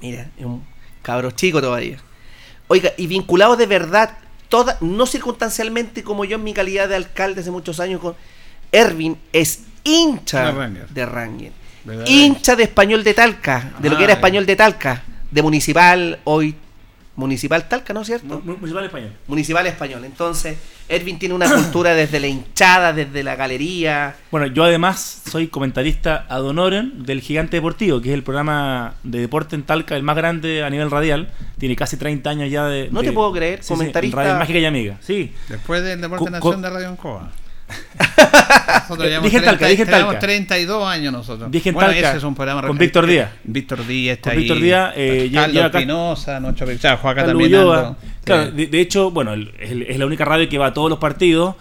Mira, 0.00 0.28
es 0.38 0.44
un 0.44 0.64
cabro 1.02 1.30
chico 1.30 1.60
todavía. 1.60 1.98
Oiga, 2.68 2.92
y 2.96 3.06
vinculado 3.06 3.56
de 3.56 3.66
verdad, 3.66 4.16
toda, 4.48 4.78
no 4.80 5.06
circunstancialmente 5.06 6.02
como 6.02 6.24
yo 6.24 6.36
en 6.36 6.44
mi 6.44 6.52
calidad 6.54 6.88
de 6.88 6.96
alcalde 6.96 7.42
hace 7.42 7.50
muchos 7.50 7.78
años 7.80 8.00
con 8.00 8.14
Ervin, 8.72 9.16
es 9.32 9.64
hincha 9.84 10.52
De 10.90 11.06
Ranger. 11.06 11.52
Verdad. 11.84 12.04
Hincha 12.06 12.56
de 12.56 12.64
español 12.64 13.02
de 13.04 13.14
Talca, 13.14 13.72
de 13.78 13.88
lo 13.90 13.96
que 13.96 14.02
Ah, 14.02 14.04
era 14.06 14.14
ya. 14.14 14.18
español 14.18 14.46
de 14.46 14.56
Talca, 14.56 15.02
de 15.30 15.42
municipal, 15.42 16.18
hoy 16.24 16.54
municipal 17.16 17.68
Talca, 17.68 17.92
¿no 17.92 18.00
es 18.00 18.06
cierto? 18.06 18.40
Municipal 18.44 18.84
Español. 18.84 19.12
Municipal 19.26 19.66
español. 19.66 20.04
Entonces, 20.06 20.56
Ervin 20.88 21.18
tiene 21.18 21.34
una 21.34 21.52
cultura 21.52 21.94
desde 21.94 22.18
la 22.18 22.28
hinchada, 22.28 22.92
desde 22.94 23.22
la 23.22 23.36
galería. 23.36 24.16
Bueno, 24.30 24.46
yo 24.46 24.64
además 24.64 25.22
soy 25.30 25.48
comentarista 25.48 26.24
ad 26.30 26.42
honorem 26.44 27.02
del 27.04 27.20
Gigante 27.20 27.58
Deportivo, 27.58 28.00
que 28.00 28.08
es 28.08 28.14
el 28.14 28.22
programa 28.22 28.94
de 29.02 29.20
deporte 29.20 29.54
en 29.54 29.64
Talca, 29.64 29.96
el 29.96 30.02
más 30.02 30.16
grande 30.16 30.64
a 30.64 30.70
nivel 30.70 30.90
radial. 30.90 31.28
Tiene 31.58 31.76
casi 31.76 31.96
30 31.98 32.30
años 32.30 32.50
ya 32.50 32.64
de. 32.66 32.88
No 32.90 33.02
te 33.02 33.12
puedo 33.12 33.30
creer, 33.32 33.62
sí, 33.62 33.68
comentarista. 33.74 34.18
en 34.22 34.26
Radio 34.26 34.38
Mágica 34.38 34.58
y 34.58 34.64
Amiga, 34.64 34.96
sí. 35.00 35.32
Después 35.48 35.82
del 35.82 36.00
Deporte 36.00 36.24
Co- 36.24 36.30
Nación 36.30 36.62
de 36.62 36.70
Radio 36.70 36.88
Ancoa. 36.88 37.30
Nosotros 38.90 39.08
llevamos 39.08 39.24
Dije 39.24 39.36
en 39.38 39.44
Talca, 39.44 39.58
30 39.58 39.68
dije 39.68 39.82
en 39.82 39.88
llevamos 39.88 40.12
Talca. 40.14 40.26
32 40.26 40.88
años 40.88 41.12
nosotros. 41.12 41.50
Dije 41.50 41.68
en 41.68 41.74
bueno, 41.74 41.90
Talca, 41.90 42.08
ese 42.08 42.18
es 42.18 42.24
un 42.24 42.34
programa 42.34 42.66
con 42.66 42.78
Víctor 42.78 43.06
Díaz. 43.06 43.30
Víctor 43.44 43.86
Díaz 43.86 44.16
está 44.16 44.30
Con 44.30 44.38
ahí. 44.38 44.44
Víctor 44.44 44.62
Díaz, 44.62 44.92
eh, 44.96 45.30
Carlos 45.32 45.64
Espinosa, 45.66 46.40
Nocho 46.40 46.66
Pechá, 46.66 46.96
Juaca 46.96 47.24
también. 47.24 47.54
Ando. 47.54 47.96
Claro, 48.24 48.50
de, 48.50 48.66
de 48.66 48.80
hecho, 48.80 49.10
bueno, 49.10 49.34
es, 49.34 49.98
la 49.98 50.06
única 50.06 50.24
radio 50.24 50.48
que 50.48 50.58
va 50.58 50.66
a 50.66 50.74
todos 50.74 50.90
los 50.90 50.98
partidos. 50.98 51.54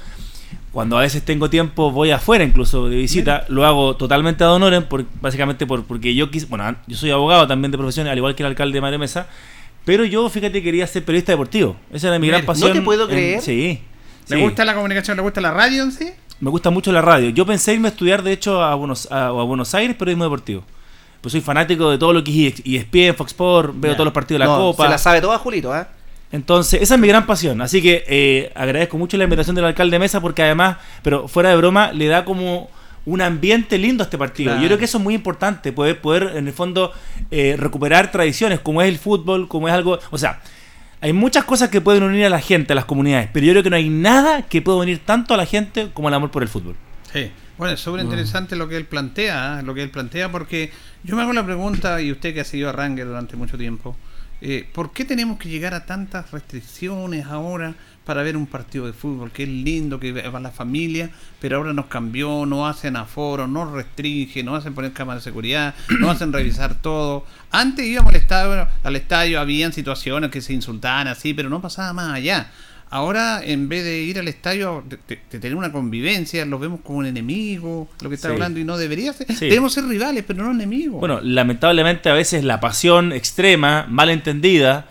Cuando 0.71 0.99
a 0.99 1.01
veces 1.01 1.23
tengo 1.23 1.49
tiempo, 1.49 1.91
voy 1.91 2.11
afuera 2.11 2.43
incluso 2.43 2.89
de 2.89 2.95
visita. 2.97 3.43
Lo 3.47 3.65
hago 3.65 3.95
totalmente 3.95 4.43
ad 4.43 4.53
honorem, 4.53 4.83
por, 4.83 5.03
básicamente 5.19 5.65
por, 5.65 5.83
porque 5.85 6.13
yo 6.13 6.29
quise. 6.29 6.45
Bueno, 6.45 6.75
yo 6.85 6.95
soy 6.95 7.09
abogado 7.09 7.47
también 7.47 7.71
de 7.71 7.77
profesión, 7.77 8.07
al 8.07 8.17
igual 8.17 8.35
que 8.35 8.43
el 8.43 8.47
alcalde 8.47 8.79
Mario 8.79 8.99
Mesa. 8.99 9.27
Pero 9.85 10.05
yo, 10.05 10.29
fíjate, 10.29 10.61
quería 10.61 10.85
ser 10.85 11.03
periodista 11.03 11.31
deportivo. 11.31 11.75
Esa 11.91 12.09
era 12.09 12.19
mi 12.19 12.27
Mira, 12.27 12.37
gran 12.37 12.45
no 12.45 12.47
pasión. 12.53 12.73
te 12.73 12.81
puedo 12.81 13.05
en- 13.05 13.09
creer. 13.09 13.41
sí. 13.41 13.81
¿Le 14.29 14.37
sí. 14.37 14.41
gusta 14.41 14.65
la 14.65 14.73
comunicación? 14.73 15.17
¿Le 15.17 15.23
gusta 15.23 15.41
la 15.41 15.51
radio 15.51 15.83
en 15.83 15.91
sí? 15.91 16.09
Me 16.39 16.49
gusta 16.49 16.69
mucho 16.69 16.91
la 16.91 17.01
radio. 17.01 17.29
Yo 17.29 17.45
pensé 17.45 17.73
irme 17.73 17.87
a 17.89 17.91
estudiar, 17.91 18.23
de 18.23 18.31
hecho, 18.31 18.63
a 18.63 18.75
Buenos, 18.75 19.11
a, 19.11 19.27
a 19.27 19.31
Buenos 19.31 19.73
Aires, 19.75 19.95
periodismo 19.95 20.23
deportivo. 20.23 20.63
Pues 21.21 21.33
soy 21.33 21.41
fanático 21.41 21.89
de 21.89 21.97
todo 21.97 22.13
lo 22.13 22.23
que 22.23 22.47
es 22.47 22.61
ESPN, 22.65 23.15
Fox 23.15 23.31
Sports, 23.31 23.73
veo 23.75 23.93
todos 23.93 24.05
los 24.05 24.13
partidos 24.13 24.39
de 24.39 24.45
la 24.45 24.51
No, 24.51 24.57
Copa. 24.57 24.85
Se 24.85 24.89
la 24.89 24.97
sabe 24.97 25.19
toda 25.19 25.37
Julito, 25.37 25.73
¿ah? 25.73 25.87
Entonces, 26.31 26.81
esa 26.81 26.95
es 26.95 27.01
mi 27.01 27.07
gran 27.07 27.25
pasión. 27.25 27.59
Así 27.61 27.81
que 27.81 28.05
eh, 28.07 28.51
agradezco 28.55 28.97
mucho 28.97 29.17
la 29.17 29.25
invitación 29.25 29.55
del 29.55 29.65
alcalde 29.65 29.99
Mesa 29.99 30.21
porque 30.21 30.43
además, 30.43 30.77
pero 31.01 31.27
fuera 31.27 31.49
de 31.49 31.57
broma, 31.57 31.91
le 31.91 32.07
da 32.07 32.23
como 32.23 32.69
un 33.05 33.21
ambiente 33.21 33.77
lindo 33.77 34.03
a 34.03 34.05
este 34.05 34.17
partido. 34.17 34.51
Claro. 34.51 34.61
Yo 34.61 34.67
creo 34.67 34.77
que 34.77 34.85
eso 34.85 34.99
es 34.99 35.03
muy 35.03 35.15
importante, 35.15 35.73
poder, 35.73 35.99
poder 35.99 36.37
en 36.37 36.47
el 36.47 36.53
fondo 36.53 36.93
eh, 37.31 37.55
recuperar 37.57 38.11
tradiciones 38.11 38.59
como 38.59 38.81
es 38.81 38.87
el 38.89 38.99
fútbol, 38.99 39.47
como 39.47 39.67
es 39.67 39.73
algo... 39.73 39.99
O 40.11 40.17
sea, 40.17 40.39
hay 41.01 41.13
muchas 41.13 41.45
cosas 41.45 41.69
que 41.69 41.81
pueden 41.81 42.03
unir 42.03 42.25
a 42.25 42.29
la 42.29 42.41
gente, 42.41 42.73
a 42.73 42.75
las 42.75 42.85
comunidades, 42.85 43.29
pero 43.31 43.45
yo 43.45 43.53
creo 43.53 43.63
que 43.63 43.69
no 43.69 43.75
hay 43.75 43.89
nada 43.89 44.43
que 44.43 44.61
pueda 44.61 44.77
unir 44.79 44.99
tanto 45.05 45.33
a 45.33 45.37
la 45.37 45.45
gente 45.45 45.89
como 45.93 46.09
el 46.09 46.13
amor 46.13 46.31
por 46.31 46.43
el 46.43 46.49
fútbol. 46.49 46.75
Sí. 47.11 47.31
Bueno, 47.57 47.73
es 47.73 47.81
súper 47.81 47.99
interesante 47.99 48.55
lo 48.55 48.69
que 48.69 48.77
él 48.77 48.85
plantea, 48.85 49.59
¿eh? 49.59 49.63
lo 49.63 49.73
que 49.73 49.83
él 49.83 49.89
plantea, 49.89 50.31
porque 50.31 50.71
yo 51.03 51.17
me 51.17 51.23
hago 51.23 51.33
la 51.33 51.43
pregunta, 51.43 52.01
y 52.01 52.09
usted 52.09 52.33
que 52.33 52.39
ha 52.39 52.45
seguido 52.45 52.69
a 52.69 52.71
Ranger 52.71 53.05
durante 53.05 53.35
mucho 53.35 53.57
tiempo, 53.57 53.97
eh, 54.39 54.65
¿por 54.71 54.93
qué 54.93 55.03
tenemos 55.03 55.37
que 55.37 55.49
llegar 55.49 55.73
a 55.73 55.85
tantas 55.85 56.31
restricciones 56.31 57.25
ahora 57.25 57.75
para 58.09 58.23
ver 58.23 58.35
un 58.35 58.47
partido 58.47 58.87
de 58.87 58.93
fútbol? 58.93 59.29
Que 59.29 59.43
es 59.43 59.49
lindo, 59.49 59.99
que 59.99 60.11
va 60.11 60.39
la 60.39 60.49
familia, 60.49 61.11
pero 61.39 61.57
ahora 61.57 61.73
nos 61.73 61.85
cambió, 61.85 62.43
no 62.47 62.65
hacen 62.67 62.95
aforo, 62.95 63.47
no 63.47 63.71
restringen, 63.71 64.47
no 64.47 64.55
hacen 64.55 64.73
poner 64.73 64.93
cámaras 64.93 65.23
de 65.23 65.29
seguridad, 65.29 65.75
no 65.99 66.09
hacen 66.11 66.33
revisar 66.33 66.73
todo. 66.81 67.23
Antes 67.51 67.85
íbamos 67.85 68.09
al 68.09 68.19
estadio, 68.19 68.67
al 68.83 68.95
estadio 68.95 69.39
habían 69.39 69.73
situaciones 69.73 70.31
que 70.31 70.41
se 70.41 70.53
insultaban 70.53 71.07
así, 71.07 71.35
pero 71.35 71.49
no 71.51 71.61
pasaba 71.61 71.93
más 71.93 72.15
allá. 72.15 72.49
Ahora, 72.89 73.41
en 73.43 73.69
vez 73.69 73.83
de 73.83 74.01
ir 74.01 74.17
al 74.17 74.27
estadio, 74.27 74.83
de, 74.89 74.97
de- 75.07 75.21
de 75.31 75.39
tener 75.39 75.55
una 75.55 75.71
convivencia, 75.71 76.43
los 76.47 76.59
vemos 76.59 76.79
como 76.81 76.97
un 76.97 77.05
enemigo, 77.05 77.87
lo 78.01 78.09
que 78.09 78.15
está 78.15 78.29
Sí. 78.29 78.33
hablando, 78.33 78.59
y 78.59 78.63
no 78.63 78.75
debería 78.79 79.13
ser. 79.13 79.27
Sí. 79.31 79.45
Debemos 79.49 79.73
ser 79.73 79.83
rivales, 79.85 80.23
pero 80.25 80.43
no 80.43 80.49
enemigos. 80.49 80.99
Bueno, 80.99 81.19
lamentablemente 81.21 82.09
a 82.09 82.13
veces 82.15 82.43
la 82.43 82.59
pasión 82.59 83.11
extrema, 83.13 83.85
mal 83.87 84.09
entendida, 84.09 84.87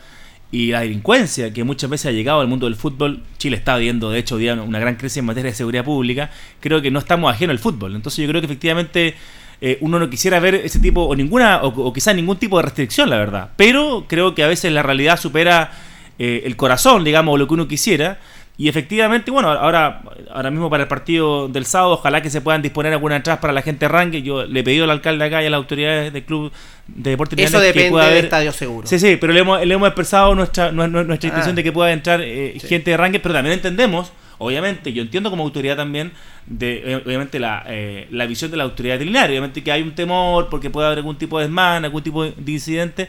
y 0.50 0.70
la 0.70 0.80
delincuencia 0.80 1.52
que 1.52 1.62
muchas 1.64 1.90
veces 1.90 2.06
ha 2.06 2.12
llegado 2.12 2.40
al 2.40 2.48
mundo 2.48 2.66
del 2.66 2.76
fútbol, 2.76 3.22
Chile 3.36 3.56
está 3.56 3.76
viendo 3.76 4.10
de 4.10 4.18
hecho 4.18 4.36
una 4.36 4.78
gran 4.78 4.96
crisis 4.96 5.18
en 5.18 5.26
materia 5.26 5.50
de 5.50 5.56
seguridad 5.56 5.84
pública, 5.84 6.30
creo 6.60 6.80
que 6.80 6.90
no 6.90 6.98
estamos 6.98 7.32
ajenos 7.32 7.54
al 7.54 7.58
fútbol. 7.58 7.94
Entonces 7.94 8.22
yo 8.22 8.28
creo 8.28 8.40
que 8.40 8.46
efectivamente 8.46 9.14
eh, 9.60 9.78
uno 9.80 9.98
no 9.98 10.08
quisiera 10.08 10.40
ver 10.40 10.54
ese 10.54 10.78
tipo, 10.78 11.02
o 11.02 11.14
ninguna, 11.14 11.62
o, 11.62 11.68
o 11.68 11.92
quizás 11.92 12.14
ningún 12.14 12.38
tipo 12.38 12.56
de 12.56 12.62
restricción, 12.62 13.10
la 13.10 13.18
verdad. 13.18 13.50
Pero 13.56 14.06
creo 14.08 14.34
que 14.34 14.42
a 14.42 14.48
veces 14.48 14.72
la 14.72 14.82
realidad 14.82 15.20
supera 15.20 15.70
eh, 16.18 16.42
el 16.44 16.56
corazón, 16.56 17.04
digamos, 17.04 17.34
o 17.34 17.36
lo 17.36 17.46
que 17.46 17.54
uno 17.54 17.68
quisiera. 17.68 18.18
Y 18.60 18.68
efectivamente, 18.68 19.30
bueno, 19.30 19.50
ahora, 19.50 20.02
ahora 20.32 20.50
mismo 20.50 20.68
para 20.68 20.82
el 20.82 20.88
partido 20.88 21.46
del 21.46 21.64
sábado, 21.64 21.92
ojalá 21.92 22.20
que 22.22 22.28
se 22.28 22.40
puedan 22.40 22.60
disponer 22.60 22.92
algunas 22.92 23.18
entradas 23.18 23.40
para 23.40 23.52
la 23.52 23.62
gente 23.62 23.84
de 23.84 23.88
Rangue. 23.88 24.20
Yo 24.22 24.44
le 24.46 24.60
he 24.60 24.64
pedido 24.64 24.82
al 24.82 24.90
alcalde 24.90 25.24
acá 25.24 25.40
y 25.42 25.46
a 25.46 25.50
las 25.50 25.58
autoridades 25.58 26.12
del 26.12 26.24
club 26.24 26.50
de 26.88 27.10
deporte 27.10 27.36
Eso 27.40 27.52
Linares 27.58 27.72
que 27.72 27.78
depende 27.78 27.90
pueda 27.92 28.04
del 28.06 28.12
haber- 28.14 28.24
estadio 28.24 28.50
seguro. 28.50 28.86
Sí, 28.88 28.98
sí, 28.98 29.16
pero 29.20 29.32
le 29.32 29.40
hemos, 29.40 29.64
le 29.64 29.72
hemos 29.74 29.86
expresado 29.86 30.34
nuestra, 30.34 30.72
nu- 30.72 30.88
nu- 30.88 31.04
nuestra 31.04 31.28
intención 31.28 31.52
Ah. 31.52 31.56
de 31.56 31.62
que 31.62 31.70
pueda 31.70 31.92
entrar 31.92 32.20
eh, 32.20 32.54
Sí. 32.60 32.66
gente 32.66 32.90
de 32.90 32.96
Rangue, 32.96 33.20
pero 33.20 33.32
también 33.32 33.54
entendemos, 33.54 34.10
obviamente, 34.38 34.92
yo 34.92 35.02
entiendo 35.02 35.30
como 35.30 35.44
autoridad 35.44 35.76
también, 35.76 36.10
de 36.46 36.82
eh, 36.84 36.96
obviamente 37.06 37.38
la, 37.38 37.62
eh, 37.68 38.08
la 38.10 38.26
visión 38.26 38.50
de 38.50 38.56
la 38.56 38.64
autoridad 38.64 38.98
Linares, 38.98 39.30
obviamente 39.30 39.62
que 39.62 39.70
hay 39.70 39.82
un 39.82 39.94
temor 39.94 40.48
porque 40.50 40.68
puede 40.68 40.88
haber 40.88 40.98
algún 40.98 41.16
tipo 41.16 41.38
de 41.38 41.44
desmán, 41.44 41.84
algún 41.84 42.02
tipo 42.02 42.24
de 42.24 42.50
incidente. 42.52 43.08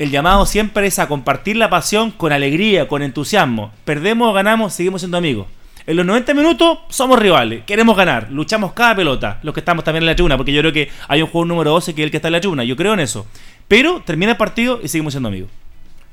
El 0.00 0.10
llamado 0.10 0.46
siempre 0.46 0.86
es 0.86 0.98
a 0.98 1.08
compartir 1.08 1.58
la 1.58 1.68
pasión 1.68 2.10
con 2.10 2.32
alegría, 2.32 2.88
con 2.88 3.02
entusiasmo. 3.02 3.70
Perdemos 3.84 4.30
o 4.30 4.32
ganamos, 4.32 4.72
seguimos 4.72 5.02
siendo 5.02 5.18
amigos. 5.18 5.46
En 5.86 5.94
los 5.94 6.06
90 6.06 6.32
minutos 6.32 6.78
somos 6.88 7.18
rivales, 7.18 7.64
queremos 7.66 7.94
ganar, 7.98 8.28
luchamos 8.30 8.72
cada 8.72 8.96
pelota, 8.96 9.40
los 9.42 9.52
que 9.52 9.60
estamos 9.60 9.84
también 9.84 10.04
en 10.04 10.06
la 10.06 10.14
tribuna, 10.14 10.38
porque 10.38 10.54
yo 10.54 10.62
creo 10.62 10.72
que 10.72 10.88
hay 11.06 11.20
un 11.20 11.28
juego 11.28 11.44
número 11.44 11.72
12 11.72 11.94
que 11.94 12.00
es 12.00 12.04
el 12.06 12.10
que 12.10 12.16
está 12.16 12.28
en 12.28 12.32
la 12.32 12.40
tribuna, 12.40 12.64
yo 12.64 12.76
creo 12.76 12.94
en 12.94 13.00
eso. 13.00 13.26
Pero 13.68 14.00
termina 14.00 14.32
el 14.32 14.38
partido 14.38 14.80
y 14.82 14.88
seguimos 14.88 15.12
siendo 15.12 15.28
amigos. 15.28 15.50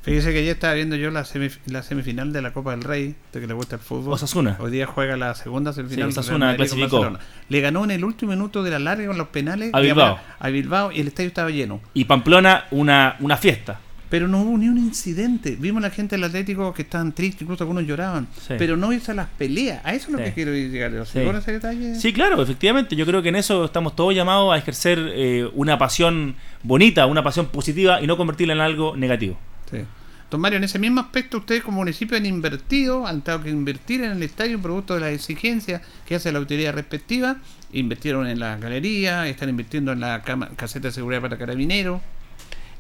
Fíjese 0.07 0.31
que 0.31 0.39
ayer 0.39 0.51
estaba 0.53 0.73
viendo 0.73 0.95
yo 0.95 1.11
la, 1.11 1.23
semif- 1.23 1.59
la 1.65 1.83
semifinal 1.83 2.31
de 2.31 2.41
la 2.41 2.53
Copa 2.53 2.71
del 2.71 2.83
Rey, 2.83 3.13
de 3.33 3.41
que 3.41 3.45
le 3.47 3.53
gusta 3.53 3.75
el 3.75 3.81
fútbol. 3.81 4.13
Osasuna. 4.13 4.55
Hoy 4.59 4.71
día 4.71 4.85
juega 4.87 5.17
la 5.17 5.35
segunda 5.35 5.73
semifinal. 5.73 6.11
Sí, 6.13 6.19
Osasuna 6.19 6.55
clasificó. 6.55 7.17
Le 7.49 7.61
ganó 7.61 7.83
en 7.83 7.91
el 7.91 8.03
último 8.05 8.31
minuto 8.31 8.63
de 8.63 8.71
la 8.71 8.79
larga 8.79 9.07
con 9.07 9.17
los 9.17 9.27
penales. 9.27 9.71
A 9.73 9.79
Bilbao. 9.81 10.17
A 10.39 10.47
Bilbao 10.49 10.91
y 10.93 11.01
el 11.01 11.07
estadio 11.07 11.27
estaba 11.27 11.49
lleno. 11.49 11.81
Y 11.93 12.05
Pamplona, 12.05 12.65
una, 12.71 13.17
una 13.19 13.35
fiesta. 13.37 13.81
Pero 14.09 14.29
no 14.29 14.39
hubo 14.41 14.57
ni 14.57 14.69
un 14.69 14.77
incidente. 14.77 15.57
Vimos 15.59 15.83
a 15.83 15.87
la 15.89 15.93
gente 15.93 16.15
del 16.15 16.23
Atlético 16.23 16.73
que 16.73 16.83
estaban 16.83 17.11
tristes, 17.11 17.41
incluso 17.41 17.65
algunos 17.65 17.83
lloraban. 17.85 18.29
Sí. 18.47 18.53
Pero 18.57 18.77
no 18.77 18.93
hizo 18.93 19.13
las 19.13 19.27
peleas. 19.37 19.81
A 19.85 19.93
eso 19.93 20.05
es 20.07 20.11
lo 20.13 20.17
Sí. 20.19 20.23
que 20.23 20.33
quiero 20.33 20.53
llegar. 20.53 20.91
¿Los 20.91 21.09
Sí. 21.09 21.19
ese 21.19 21.51
detalle? 21.51 21.95
Sí, 21.95 22.13
claro, 22.13 22.41
efectivamente. 22.41 22.95
Yo 22.95 23.05
creo 23.05 23.21
que 23.21 23.27
en 23.27 23.35
eso 23.35 23.65
estamos 23.65 23.93
todos 23.97 24.15
llamados 24.15 24.53
a 24.53 24.57
ejercer 24.57 24.97
eh, 25.13 25.49
una 25.53 25.77
pasión 25.77 26.35
bonita, 26.63 27.05
una 27.07 27.21
pasión 27.21 27.47
positiva 27.47 28.01
y 28.01 28.07
no 28.07 28.15
convertirla 28.15 28.53
en 28.53 28.61
algo 28.61 28.95
negativo. 28.95 29.37
Sí. 29.69 29.79
Don 30.29 30.41
Mario, 30.41 30.57
en 30.57 30.65
ese 30.65 30.77
mismo 30.77 30.99
aspecto, 30.99 31.37
ustedes 31.37 31.63
como 31.63 31.77
municipio 31.77 32.17
han 32.17 32.25
invertido, 32.25 33.07
han 33.07 33.21
tenido 33.21 33.43
que 33.43 33.49
invertir 33.49 34.03
en 34.03 34.11
el 34.11 34.23
estadio 34.23 34.61
producto 34.61 34.93
de 34.95 34.99
las 34.99 35.11
exigencias 35.13 35.81
que 36.05 36.15
hace 36.15 36.31
la 36.33 36.39
autoridad 36.39 36.73
respectiva. 36.73 37.37
Invirtieron 37.71 38.27
en 38.27 38.39
la 38.39 38.57
galería, 38.57 39.25
están 39.29 39.47
invirtiendo 39.49 39.93
en 39.93 40.01
la 40.01 40.21
cama- 40.23 40.49
caseta 40.57 40.89
de 40.89 40.93
seguridad 40.93 41.21
para 41.21 41.37
carabineros. 41.37 42.01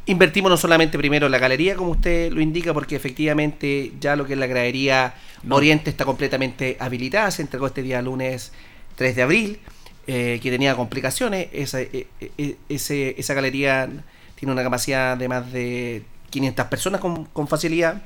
Invertimos 0.07 0.49
no 0.49 0.57
solamente 0.57 0.97
primero 0.97 1.25
en 1.27 1.31
la 1.31 1.37
galería, 1.39 1.75
como 1.75 1.91
usted 1.91 2.31
lo 2.33 2.41
indica, 2.41 2.73
porque 2.73 2.95
efectivamente 2.97 3.93
ya 3.99 4.15
lo 4.17 4.25
que 4.25 4.33
es 4.33 4.39
la 4.39 4.47
gradería 4.47 5.13
No. 5.43 5.55
Oriente 5.55 5.89
está 5.89 6.03
completamente 6.03 6.75
habilitada. 6.79 7.29
Se 7.31 7.41
entregó 7.43 7.67
este 7.67 7.81
día 7.83 8.01
lunes 8.01 8.51
3 8.95 9.15
de 9.15 9.21
abril, 9.21 9.59
eh, 10.07 10.39
que 10.41 10.49
tenía 10.49 10.75
complicaciones. 10.75 11.47
Esa, 11.53 11.81
eh, 11.81 12.07
eh, 12.37 12.55
ese- 12.69 13.15
esa 13.17 13.33
galería 13.33 13.87
tiene 14.35 14.51
una 14.53 14.63
capacidad 14.63 15.15
de 15.17 15.27
más 15.29 15.51
de 15.51 16.03
500 16.29 16.65
personas 16.67 17.01
con, 17.01 17.47
facilidad. 17.47 18.01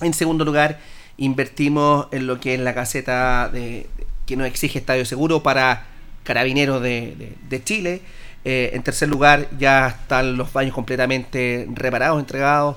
En 0.00 0.14
segundo 0.14 0.44
lugar, 0.44 0.80
invertimos 1.16 2.06
en 2.12 2.26
lo 2.26 2.40
que 2.40 2.54
es 2.54 2.60
la 2.60 2.74
caseta 2.74 3.48
de, 3.48 3.86
que 4.26 4.36
nos 4.36 4.46
exige 4.46 4.78
Estadio 4.78 5.04
Seguro 5.04 5.42
para 5.42 5.86
carabineros 6.24 6.82
de, 6.82 7.62
Chile. 7.64 8.02
Eh, 8.44 8.70
en 8.72 8.82
tercer 8.82 9.08
lugar, 9.08 9.48
ya 9.58 9.88
están 9.88 10.36
los 10.36 10.52
baños 10.52 10.74
completamente 10.74 11.68
reparados, 11.74 12.18
entregados 12.20 12.76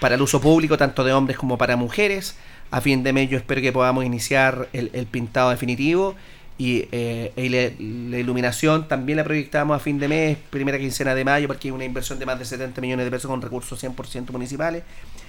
para 0.00 0.14
el 0.14 0.22
uso 0.22 0.40
público, 0.40 0.76
tanto 0.76 1.04
de 1.04 1.12
hombres 1.12 1.38
como 1.38 1.56
para 1.58 1.76
mujeres. 1.76 2.36
A 2.70 2.80
fin 2.82 3.02
de 3.02 3.14
mes 3.14 3.30
yo 3.30 3.38
espero 3.38 3.62
que 3.62 3.72
podamos 3.72 4.04
iniciar 4.04 4.68
el 4.72 5.06
pintado 5.06 5.50
definitivo 5.50 6.14
y, 6.58 6.88
eh, 6.90 7.32
y 7.36 7.48
la, 7.48 7.70
la 8.10 8.18
iluminación 8.18 8.88
también 8.88 9.16
la 9.16 9.24
proyectamos 9.24 9.76
a 9.76 9.78
fin 9.78 9.98
de 9.98 10.08
mes, 10.08 10.36
primera 10.50 10.76
quincena 10.78 11.14
de 11.14 11.24
mayo, 11.24 11.46
porque 11.46 11.68
hay 11.68 11.72
una 11.72 11.84
inversión 11.84 12.18
de 12.18 12.26
más 12.26 12.38
de 12.38 12.44
70 12.44 12.80
millones 12.80 13.04
de 13.06 13.10
pesos 13.10 13.30
con 13.30 13.40
recursos 13.40 13.82
100% 13.82 14.30
municipales. 14.32 14.82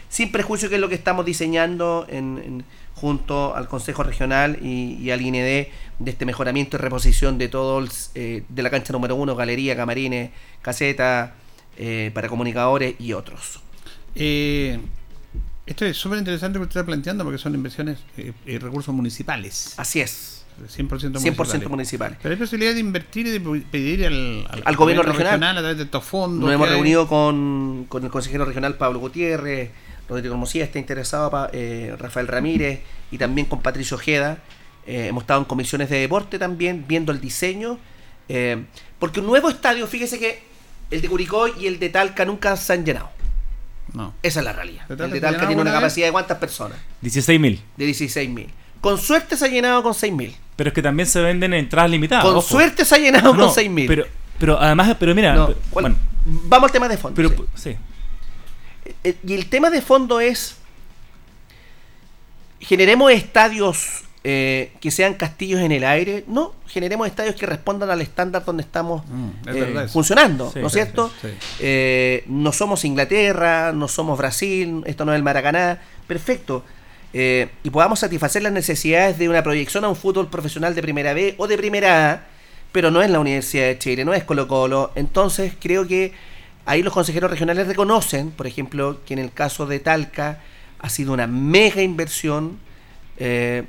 Sin 0.10 0.32
prejuicio 0.32 0.70
que 0.70 0.76
es 0.76 0.82
lo 0.82 0.90
que 0.90 0.96
estamos 0.96 1.24
diseñando 1.26 2.08
en, 2.10 2.42
en- 2.44 2.66
junto 2.96 3.56
al 3.56 3.68
Consejo 3.70 4.04
Regional 4.04 4.58
y, 4.62 4.96
y 4.96 5.12
al 5.12 5.22
INED 5.22 5.68
de 6.00 6.12
este 6.12 6.26
mejoramiento 6.26 6.76
y 6.78 6.80
reposición 6.80 7.38
de 7.38 7.48
todo 7.48 7.80
el, 7.80 7.90
eh, 8.16 8.44
de 8.50 8.64
la 8.64 8.70
cancha 8.72 8.92
número 8.92 9.16
uno, 9.16 9.36
galería, 9.36 9.76
camarines, 9.76 10.32
caseta, 10.64 11.36
eh, 11.78 12.12
para 12.14 12.28
comunicadores 12.28 12.96
y 13.00 13.14
otros. 13.14 13.62
Eh, 14.16 14.80
esto 15.66 15.86
es 15.86 15.96
súper 15.96 16.18
interesante 16.20 16.58
lo 16.58 16.66
que 16.66 16.70
usted 16.70 16.80
está 16.82 16.86
planteando 16.88 17.24
porque 17.24 17.38
son 17.38 17.54
inversiones 17.54 18.00
y 18.46 18.58
recursos 18.58 18.94
municipales. 18.94 19.76
Así 19.78 20.02
es, 20.02 20.39
100% 20.68 20.90
municipales. 21.20 21.54
100% 21.64 21.68
municipales. 21.70 22.18
Pero 22.22 22.34
hay 22.34 22.40
posibilidad 22.40 22.74
de 22.74 22.80
invertir 22.80 23.28
y 23.28 23.32
de 23.32 23.40
pedir 23.72 24.06
al, 24.06 24.48
Al 24.66 24.76
gobierno 24.76 25.04
regional. 25.04 25.58
a 25.58 25.62
través 25.62 25.78
de 25.78 25.84
estos 25.84 26.04
fondos. 26.04 26.46
Nos 26.46 26.54
hemos 26.54 26.68
reunido 26.70 27.08
con, 27.08 27.86
con 27.90 28.04
el 28.04 28.10
consejero 28.10 28.46
regional 28.46 28.76
Pablo 28.76 29.00
Gutiérrez, 29.00 29.72
Rodrigo 30.08 30.34
Hermosía 30.34 30.64
está 30.64 30.80
interesado, 30.80 31.30
pa- 31.30 31.50
eh, 31.54 31.96
Rafael 32.00 32.28
Ramírez 32.28 32.82
y 33.12 33.18
también 33.18 33.48
con 33.48 33.62
Patricio 33.62 33.96
Ojeda. 33.98 34.40
Eh, 34.88 35.08
hemos 35.10 35.22
estado 35.24 35.40
en 35.42 35.46
comisiones 35.46 35.90
de 35.90 36.00
deporte 36.00 36.40
también, 36.40 36.86
viendo 36.88 37.12
el 37.12 37.22
diseño. 37.22 37.78
eh, 38.28 38.64
porque 39.00 39.20
un 39.22 39.28
nuevo 39.28 39.50
estadio, 39.50 39.86
fíjese 39.88 40.18
que 40.20 40.42
el 40.92 41.02
de 41.02 41.08
Curicó 41.08 41.48
y 41.48 41.68
el 41.68 41.78
de 41.80 41.90
Talca 41.90 42.26
nunca 42.26 42.58
se 42.58 42.74
han 42.74 42.84
llenado. 42.86 43.10
No. 43.94 44.14
Esa 44.24 44.40
es 44.40 44.46
la 44.46 44.54
realidad. 44.54 44.88
¿De 44.88 45.04
El 45.06 45.12
de 45.12 45.22
Talca 45.22 45.48
tiene 45.48 45.62
una 45.62 45.72
vez? 45.72 45.80
capacidad 45.80 46.08
de 46.08 46.12
cuántas 46.12 46.38
personas? 46.38 46.78
16.000. 47.04 47.60
De 47.78 47.88
16.000. 47.88 48.48
Con 48.82 48.98
suerte 48.98 49.36
se 49.38 49.46
ha 49.46 49.48
llenado 49.48 49.82
con 49.84 49.94
6.000. 49.94 50.34
Pero 50.60 50.68
es 50.72 50.74
que 50.74 50.82
también 50.82 51.08
se 51.08 51.22
venden 51.22 51.54
entradas 51.54 51.90
limitadas. 51.90 52.26
con 52.26 52.36
ojo. 52.36 52.42
suerte 52.46 52.84
se 52.84 52.94
ha 52.96 52.98
llenado 52.98 53.34
No, 53.34 53.46
con 53.46 53.56
6.000. 53.56 53.88
Pero, 53.88 54.06
pero 54.38 54.60
además, 54.60 54.94
pero 55.00 55.16
mira, 55.16 55.34
No, 55.34 55.48
pero- 55.48 55.60
¿cuál- 55.70 55.84
bueno, 55.84 55.96
Vamos 56.26 56.68
al 56.68 56.72
tema 56.74 56.90
de 56.90 56.98
fondo. 56.98 57.16
pero 57.16 57.30
sí. 57.30 57.46
sí. 57.56 57.78
Eh, 59.06 59.16
Y 59.26 59.34
el 59.36 59.46
tema 59.50 59.70
de 59.70 59.82
fondo 59.82 60.20
es, 60.20 60.58
generemos 62.60 63.10
estadios 63.14 64.04
eh, 64.26 64.74
que 64.82 64.92
sean 64.92 65.14
castillos 65.14 65.62
en 65.62 65.72
el 65.72 65.86
aire, 65.86 66.26
no, 66.28 66.54
generemos 66.68 67.08
estadios 67.08 67.36
que 67.36 67.46
respondan 67.46 67.90
al 67.90 68.02
estándar 68.02 68.44
donde 68.44 68.64
estamos 68.64 69.02
Mm, 69.08 69.30
es 69.48 69.56
eh, 69.56 69.88
funcionando, 69.88 70.52
Sí, 70.52 70.60
¿no 70.60 70.68
es 70.68 70.74
cierto? 70.74 71.10
sí. 71.22 71.30
Eh, 71.62 72.26
no 72.28 72.52
somos 72.52 72.84
Inglaterra, 72.84 73.72
no 73.72 73.88
somos 73.88 74.18
Brasil, 74.18 74.84
esto 74.86 75.06
no 75.06 75.14
es 75.14 75.16
el 75.16 75.24
Maracaná, 75.24 75.80
perfecto. 76.06 76.66
Eh, 77.14 77.50
y 77.64 77.70
podamos 77.70 78.00
satisfacer 78.00 78.44
las 78.44 78.52
necesidades 78.52 79.18
de 79.18 79.30
una 79.30 79.42
proyección 79.44 79.84
a 79.84 79.90
un 79.90 79.96
fútbol 79.96 80.30
profesional 80.30 80.76
de 80.76 80.82
primera 80.82 81.14
B 81.14 81.36
o 81.38 81.48
de 81.48 81.58
primera 81.58 82.12
A, 82.12 82.22
pero 82.72 82.92
no 82.92 83.02
es 83.02 83.10
la 83.10 83.20
Universidad 83.20 83.66
de 83.66 83.80
Chile, 83.80 84.06
no 84.06 84.14
es 84.14 84.24
Colo 84.24 84.48
Colo. 84.48 84.92
Entonces 84.96 85.54
creo 85.60 85.88
que 85.88 86.14
ahí 86.66 86.84
los 86.84 86.94
consejeros 86.94 87.32
regionales 87.32 87.68
reconocen, 87.68 88.32
por 88.32 88.46
ejemplo, 88.46 89.02
que 89.06 89.14
en 89.14 89.20
el 89.20 89.32
caso 89.32 89.66
de 89.66 89.80
Talca 89.80 90.40
ha 90.80 90.90
sido 90.90 91.14
una 91.14 91.28
mega 91.28 91.82
inversión. 91.82 92.60
eh, 93.18 93.64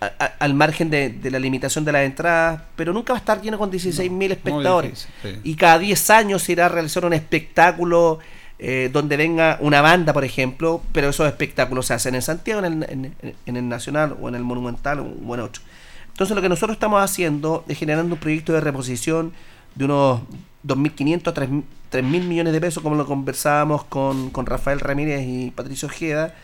al 0.00 0.54
margen 0.54 0.88
de, 0.88 1.18
la 1.30 1.38
limitación 1.38 1.84
de 1.84 1.92
las 1.92 2.02
entradas, 2.06 2.62
pero 2.74 2.92
nunca 2.92 3.12
va 3.12 3.18
a 3.18 3.20
estar 3.20 3.42
lleno 3.42 3.58
con 3.58 3.70
16.000 3.70 4.32
espectadores. 4.32 5.08
Y 5.44 5.54
cada 5.56 5.78
10 5.78 6.10
años 6.10 6.42
se 6.42 6.52
irá 6.52 6.66
a 6.66 6.68
realizar 6.70 7.04
un 7.04 7.12
espectáculo 7.12 8.18
eh, 8.62 8.90
donde 8.92 9.16
venga 9.16 9.56
una 9.62 9.80
banda, 9.80 10.12
por 10.12 10.22
ejemplo, 10.22 10.82
pero 10.92 11.08
esos 11.08 11.26
espectáculos 11.26 11.86
se 11.86 11.94
hacen 11.94 12.14
en 12.14 12.20
Santiago, 12.20 12.62
en 12.62 12.82
el, 12.82 13.12
en, 13.46 13.56
el 13.56 13.68
Nacional 13.68 14.18
o 14.20 14.28
en 14.28 14.34
el 14.34 14.44
Monumental 14.44 15.00
o 15.00 15.34
en 15.34 15.40
otro. 15.40 15.62
Entonces 16.08 16.36
lo 16.36 16.42
que 16.42 16.50
nosotros 16.50 16.76
estamos 16.76 17.02
haciendo 17.02 17.64
es 17.68 17.78
generando 17.78 18.14
un 18.14 18.20
proyecto 18.20 18.52
de 18.52 18.60
reposición 18.60 19.32
de 19.74 19.86
unos 19.86 20.20
2.500 20.66 21.28
a 21.28 21.34
3.000 21.34 22.02
millones 22.02 22.52
de 22.52 22.60
pesos, 22.60 22.82
como 22.82 22.96
lo 22.96 23.06
conversábamos 23.06 23.84
con, 23.84 24.28
con 24.28 24.44
Rafael 24.44 24.78
Ramírez 24.78 25.26
y 25.26 25.52
Patricio 25.52 25.88
Ojeda, 25.88 26.34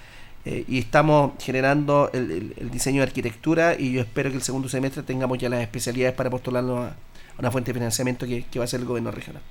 eh, 0.46 0.64
y 0.66 0.78
estamos 0.78 1.32
generando 1.38 2.08
el, 2.14 2.70
diseño 2.70 3.02
de 3.02 3.08
arquitectura 3.08 3.78
y 3.78 3.92
yo 3.92 4.00
espero 4.00 4.30
que 4.30 4.36
el 4.36 4.42
segundo 4.42 4.70
semestre 4.70 5.02
tengamos 5.02 5.36
ya 5.36 5.50
las 5.50 5.60
especialidades 5.60 6.16
para 6.16 6.30
postularnos 6.30 6.92
a, 6.92 6.96
una 7.38 7.50
fuente 7.50 7.74
de 7.74 7.74
financiamiento 7.74 8.24
que 8.26 8.58
va 8.58 8.64
a 8.64 8.68
ser 8.68 8.80
el 8.80 8.86
gobierno 8.86 9.10
regional. 9.10 9.42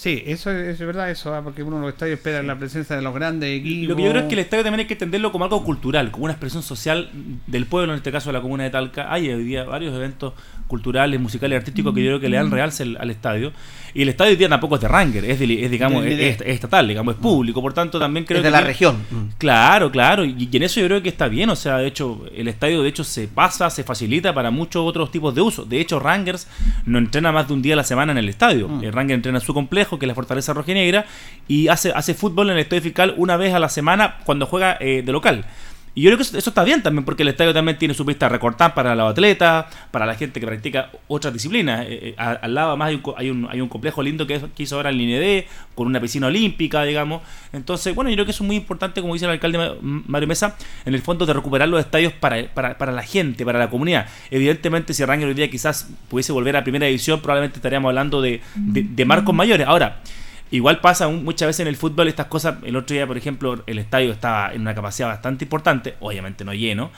Sí, 0.00 0.22
eso 0.24 0.50
es, 0.50 0.78
verdad, 0.78 1.10
eso, 1.10 1.34
¿ah? 1.34 1.42
porque 1.44 1.62
uno 1.62 1.76
en 1.76 1.82
los 1.82 1.92
estadios 1.92 2.16
espera 2.16 2.42
la 2.42 2.58
presencia 2.58 2.96
de 2.96 3.02
los 3.02 3.12
grandes 3.12 3.50
equipos. 3.50 3.90
Lo 3.90 3.96
que 3.96 4.02
yo 4.04 4.10
creo 4.12 4.22
es 4.22 4.28
que 4.28 4.34
el 4.34 4.38
estadio 4.38 4.64
también 4.64 4.80
hay 4.80 4.86
que 4.86 4.94
entenderlo 4.94 5.30
como 5.30 5.44
algo 5.44 5.62
cultural, 5.62 6.10
como 6.10 6.24
una 6.24 6.32
expresión 6.32 6.62
social 6.62 7.10
del 7.46 7.66
pueblo, 7.66 7.92
en 7.92 7.98
este 7.98 8.10
caso 8.10 8.30
de 8.30 8.32
la 8.32 8.40
comuna 8.40 8.64
de 8.64 8.70
Talca. 8.70 9.12
Hay 9.12 9.28
hoy 9.28 9.44
día 9.44 9.64
varios 9.64 9.94
eventos 9.94 10.32
culturales, 10.70 11.20
musicales, 11.20 11.58
artísticos 11.58 11.92
que 11.92 12.02
yo 12.02 12.10
creo 12.10 12.20
que 12.20 12.28
le 12.28 12.36
dan 12.36 12.50
realce 12.50 12.84
al, 12.84 13.10
estadio. 13.10 13.52
Y 13.92 14.02
el 14.02 14.08
estadio 14.08 14.30
hoy 14.30 14.36
día 14.36 14.48
tampoco 14.48 14.76
es 14.76 14.80
de 14.80 14.86
Ranger, 14.86 15.24
es, 15.24 15.38
digamos, 15.38 16.06
es, 16.06 16.40
estatal, 16.42 16.86
digamos, 16.86 17.16
es 17.16 17.20
público. 17.20 17.60
Por 17.60 17.72
tanto, 17.72 17.98
también 17.98 18.24
creo 18.24 18.38
es 18.38 18.44
de 18.44 18.52
la 18.52 18.60
región. 18.60 18.96
Claro, 19.36 19.90
claro. 19.90 20.24
Y, 20.24 20.48
en 20.50 20.62
eso 20.62 20.80
yo 20.80 20.86
creo 20.86 21.02
que 21.02 21.08
está 21.08 21.26
bien. 21.26 21.50
O 21.50 21.56
sea, 21.56 21.78
de 21.78 21.88
hecho, 21.88 22.24
el 22.34 22.46
estadio 22.46 22.82
de 22.82 22.88
hecho 22.88 23.02
se 23.02 23.26
pasa, 23.26 23.68
se 23.68 23.82
facilita 23.82 24.32
para 24.32 24.52
muchos 24.52 24.86
otros 24.86 25.10
tipos 25.10 25.34
de 25.34 25.40
uso. 25.40 25.64
De 25.64 25.80
hecho, 25.80 25.98
Rangers 25.98 26.46
no 26.86 26.98
entrena 26.98 27.32
más 27.32 27.48
de 27.48 27.54
un 27.54 27.62
día 27.62 27.74
a 27.74 27.76
la 27.76 27.84
semana 27.84 28.12
en 28.12 28.18
el 28.18 28.28
estadio. 28.28 28.68
Mm. 28.68 28.84
El 28.84 28.92
Ranger 28.92 29.16
entrena 29.16 29.38
en 29.38 29.44
su 29.44 29.52
complejo, 29.52 29.89
que 29.98 30.06
es 30.06 30.08
la 30.08 30.14
Fortaleza 30.14 30.52
Rojinegra, 30.52 31.06
y 31.48 31.68
hace, 31.68 31.92
hace 31.94 32.14
fútbol 32.14 32.50
en 32.50 32.56
el 32.56 32.62
estadio 32.62 32.82
fiscal 32.82 33.14
una 33.16 33.36
vez 33.36 33.54
a 33.54 33.58
la 33.58 33.68
semana 33.68 34.18
cuando 34.24 34.46
juega 34.46 34.76
eh, 34.80 35.02
de 35.04 35.12
local. 35.12 35.44
Y 35.94 36.02
yo 36.02 36.08
creo 36.10 36.18
que 36.18 36.22
eso, 36.22 36.38
está 36.38 36.62
bien 36.62 36.82
también, 36.82 37.04
porque 37.04 37.22
el 37.22 37.28
estadio 37.28 37.52
también 37.52 37.76
tiene 37.76 37.94
su 37.94 38.06
pista 38.06 38.28
recortada 38.28 38.74
para 38.74 38.94
los 38.94 39.10
atletas, 39.10 39.66
para 39.90 40.06
la 40.06 40.14
gente 40.14 40.38
que 40.38 40.46
practica 40.46 40.90
otras 41.08 41.34
disciplinas. 41.34 41.84
Eh, 41.86 42.10
eh, 42.10 42.14
al, 42.16 42.54
lado 42.54 42.70
además 42.70 42.88
hay 43.16 43.30
un, 43.30 43.48
hay 43.50 43.60
un, 43.60 43.68
complejo 43.68 44.02
lindo 44.02 44.26
que, 44.26 44.40
hizo 44.58 44.76
ahora 44.76 44.90
el 44.90 45.00
INED, 45.00 45.44
con 45.74 45.86
una 45.86 46.00
piscina 46.00 46.28
olímpica, 46.28 46.84
digamos. 46.84 47.22
Entonces, 47.52 47.94
bueno, 47.94 48.10
yo 48.10 48.16
creo 48.16 48.24
que 48.24 48.30
eso 48.30 48.44
es 48.44 48.46
muy 48.46 48.56
importante, 48.56 49.00
como 49.00 49.14
dice 49.14 49.26
el 49.26 49.32
alcalde 49.32 49.76
Mario 49.80 50.28
Mesa, 50.28 50.56
en 50.84 50.94
el 50.94 51.02
fondo 51.02 51.26
de 51.26 51.32
recuperar 51.32 51.68
los 51.68 51.80
estadios 51.80 52.12
para, 52.12 52.46
para, 52.54 52.78
para 52.78 52.92
la 52.92 53.02
gente, 53.02 53.44
para 53.44 53.58
la 53.58 53.68
comunidad. 53.68 54.06
Evidentemente, 54.30 54.94
si 54.94 55.04
Ranger 55.04 55.28
hoy 55.28 55.34
día 55.34 55.50
quizás 55.50 55.88
pudiese 56.08 56.32
volver 56.32 56.56
a 56.56 56.62
primera 56.62 56.86
división, 56.86 57.20
probablemente 57.20 57.56
estaríamos 57.56 57.88
hablando 57.88 58.22
de, 58.22 58.40
de 58.54 59.04
marcos 59.04 59.34
mayores. 59.34 59.66
Ahora, 59.66 60.00
Igual 60.50 60.80
pasa 60.80 61.08
muchas 61.08 61.46
veces 61.48 61.60
en 61.60 61.68
el 61.68 61.76
fútbol 61.76 62.08
estas 62.08 62.26
cosas. 62.26 62.56
El 62.64 62.76
otro 62.76 62.94
día, 62.94 63.06
por 63.06 63.16
ejemplo, 63.16 63.62
el 63.66 63.78
estadio 63.78 64.12
estaba 64.12 64.52
en 64.52 64.62
una 64.62 64.74
capacidad 64.74 65.08
bastante 65.08 65.44
importante, 65.44 65.94
obviamente 66.00 66.44
no 66.44 66.52
lleno, 66.52 66.90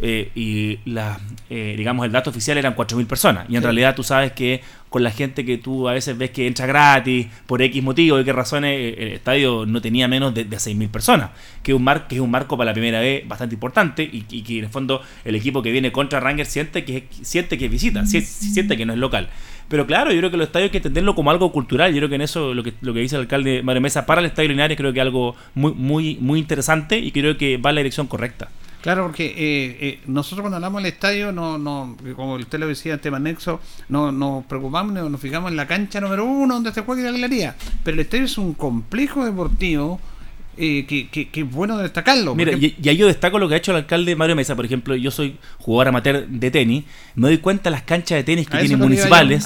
eh, 0.00 0.30
y 0.34 0.78
la, 0.90 1.18
eh, 1.50 1.74
digamos 1.76 2.06
el 2.06 2.12
dato 2.12 2.30
oficial 2.30 2.58
eran 2.58 2.76
4.000 2.76 3.06
personas. 3.06 3.46
Y 3.48 3.56
en 3.56 3.62
realidad 3.62 3.94
tú 3.96 4.04
sabes 4.04 4.32
que 4.32 4.60
con 4.88 5.02
la 5.02 5.10
gente 5.10 5.44
que 5.44 5.58
tú 5.58 5.88
a 5.88 5.94
veces 5.94 6.16
ves 6.16 6.30
que 6.30 6.46
entra 6.46 6.66
gratis, 6.66 7.26
por 7.46 7.60
X 7.62 7.82
motivo, 7.82 8.20
y 8.20 8.24
qué 8.24 8.32
razones, 8.32 8.78
eh, 8.78 8.94
el 8.98 9.12
estadio 9.14 9.66
no 9.66 9.80
tenía 9.80 10.06
menos 10.06 10.32
de, 10.32 10.44
de 10.44 10.56
6.000 10.56 10.88
personas, 10.88 11.30
que 11.62 11.72
es, 11.72 11.76
un 11.76 11.82
mar, 11.82 12.06
que 12.06 12.16
es 12.16 12.20
un 12.20 12.30
marco 12.30 12.56
para 12.56 12.70
la 12.70 12.74
primera 12.74 13.00
vez 13.00 13.26
bastante 13.26 13.54
importante 13.54 14.02
y, 14.02 14.22
que 14.22 14.58
en 14.58 14.64
el 14.64 14.70
fondo 14.70 15.02
el 15.24 15.34
equipo 15.34 15.62
que 15.62 15.72
viene 15.72 15.90
contra 15.90 16.20
Ranger 16.20 16.46
siente 16.46 16.84
que, 16.84 17.08
siente 17.22 17.58
que 17.58 17.68
visita, 17.68 18.06
siente 18.06 18.76
que 18.76 18.86
no 18.86 18.92
es 18.92 18.98
local. 18.98 19.28
Pero 19.72 19.86
claro, 19.86 20.12
yo 20.12 20.18
creo 20.18 20.30
que 20.30 20.36
los 20.36 20.48
estadios 20.48 20.66
hay 20.66 20.70
que 20.70 20.76
entenderlo 20.76 21.14
como 21.14 21.30
algo 21.30 21.50
cultural. 21.50 21.94
Yo 21.94 22.00
creo 22.00 22.10
que 22.10 22.16
en 22.16 22.20
eso 22.20 22.52
lo 22.52 22.62
que, 22.62 22.74
lo 22.82 22.92
que 22.92 23.00
dice 23.00 23.16
el 23.16 23.22
alcalde 23.22 23.62
Mario 23.62 23.80
Mesa 23.80 24.04
para 24.04 24.20
el 24.20 24.26
Estadio 24.26 24.50
Linares 24.50 24.76
creo 24.76 24.92
que 24.92 24.98
es 24.98 25.02
algo 25.02 25.34
muy, 25.54 25.72
muy, 25.72 26.18
muy 26.20 26.40
interesante 26.40 26.98
y 26.98 27.10
creo 27.10 27.38
que 27.38 27.56
va 27.56 27.70
en 27.70 27.76
la 27.76 27.78
dirección 27.78 28.06
correcta. 28.06 28.50
Claro, 28.82 29.04
porque 29.04 29.28
eh, 29.28 29.78
eh, 29.80 30.00
nosotros 30.04 30.42
cuando 30.42 30.56
hablamos 30.56 30.82
del 30.82 30.92
estadio, 30.92 31.32
no, 31.32 31.56
no, 31.56 31.96
como 32.14 32.34
usted 32.34 32.58
lo 32.58 32.66
decía, 32.66 32.92
el 32.92 33.00
tema 33.00 33.18
nexo, 33.18 33.60
no 33.88 34.12
nos 34.12 34.44
preocupamos, 34.44 34.92
nos 34.92 35.18
fijamos 35.18 35.50
en 35.50 35.56
la 35.56 35.66
cancha 35.66 36.02
número 36.02 36.26
uno 36.26 36.52
donde 36.52 36.70
se 36.74 36.82
juega 36.82 37.04
la 37.04 37.12
galería. 37.12 37.56
Pero 37.82 37.94
el 37.94 38.00
estadio 38.00 38.24
es 38.26 38.36
un 38.36 38.52
complejo 38.52 39.24
deportivo 39.24 40.02
eh, 40.56 40.84
que, 40.86 41.08
que, 41.08 41.40
es 41.40 41.50
bueno 41.50 41.78
destacarlo. 41.78 42.34
Mira, 42.34 42.52
y, 42.52 42.76
ahí 42.88 42.96
yo 42.96 43.06
destaco 43.06 43.38
lo 43.38 43.48
que 43.48 43.54
ha 43.54 43.58
hecho 43.58 43.72
el 43.72 43.78
alcalde 43.78 44.14
Mario 44.16 44.36
Mesa. 44.36 44.54
Por 44.54 44.64
ejemplo, 44.64 44.94
yo 44.94 45.10
soy 45.10 45.36
jugador 45.58 45.88
amateur 45.88 46.26
de 46.26 46.50
tenis. 46.50 46.84
Me 47.14 47.28
doy 47.28 47.38
cuenta 47.38 47.64
de 47.64 47.70
las 47.72 47.82
canchas 47.82 48.16
de 48.16 48.24
tenis 48.24 48.48
que 48.48 48.58
tienen 48.58 48.78
municipales. 48.78 49.44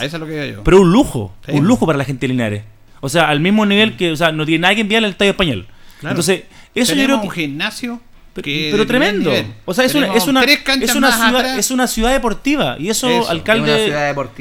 Pero 0.64 0.80
un 0.80 0.92
lujo, 0.92 1.34
un 1.48 1.66
lujo 1.66 1.86
para 1.86 1.98
la 1.98 2.04
gente 2.04 2.26
de 2.26 2.32
Linares. 2.32 2.64
O 3.00 3.08
sea, 3.08 3.28
al 3.28 3.40
mismo 3.40 3.66
nivel 3.66 3.96
que, 3.96 4.10
o 4.10 4.16
sea, 4.16 4.32
no 4.32 4.44
tiene 4.46 4.62
nadie 4.62 4.76
que 4.76 4.80
enviar 4.82 5.04
al 5.04 5.10
estadio 5.10 5.32
español. 5.32 5.66
Entonces, 6.02 6.44
eso 6.74 6.94
yo 6.94 7.04
creo 7.04 7.20
que, 7.20 7.26
un 7.26 7.32
gimnasio 7.32 8.00
pero, 8.42 8.86
tremendo. 8.86 9.32
O 9.64 9.74
sea, 9.74 9.84
es 9.84 9.94
una, 9.94 10.14
es 10.14 10.26
una, 10.26 10.44
es 10.44 10.94
una 10.94 11.12
ciudad, 11.12 11.58
es 11.58 11.70
una 11.70 11.86
ciudad 11.86 12.12
deportiva. 12.12 12.76
Y 12.78 12.90
eso, 12.90 13.28
alcalde, 13.28 13.94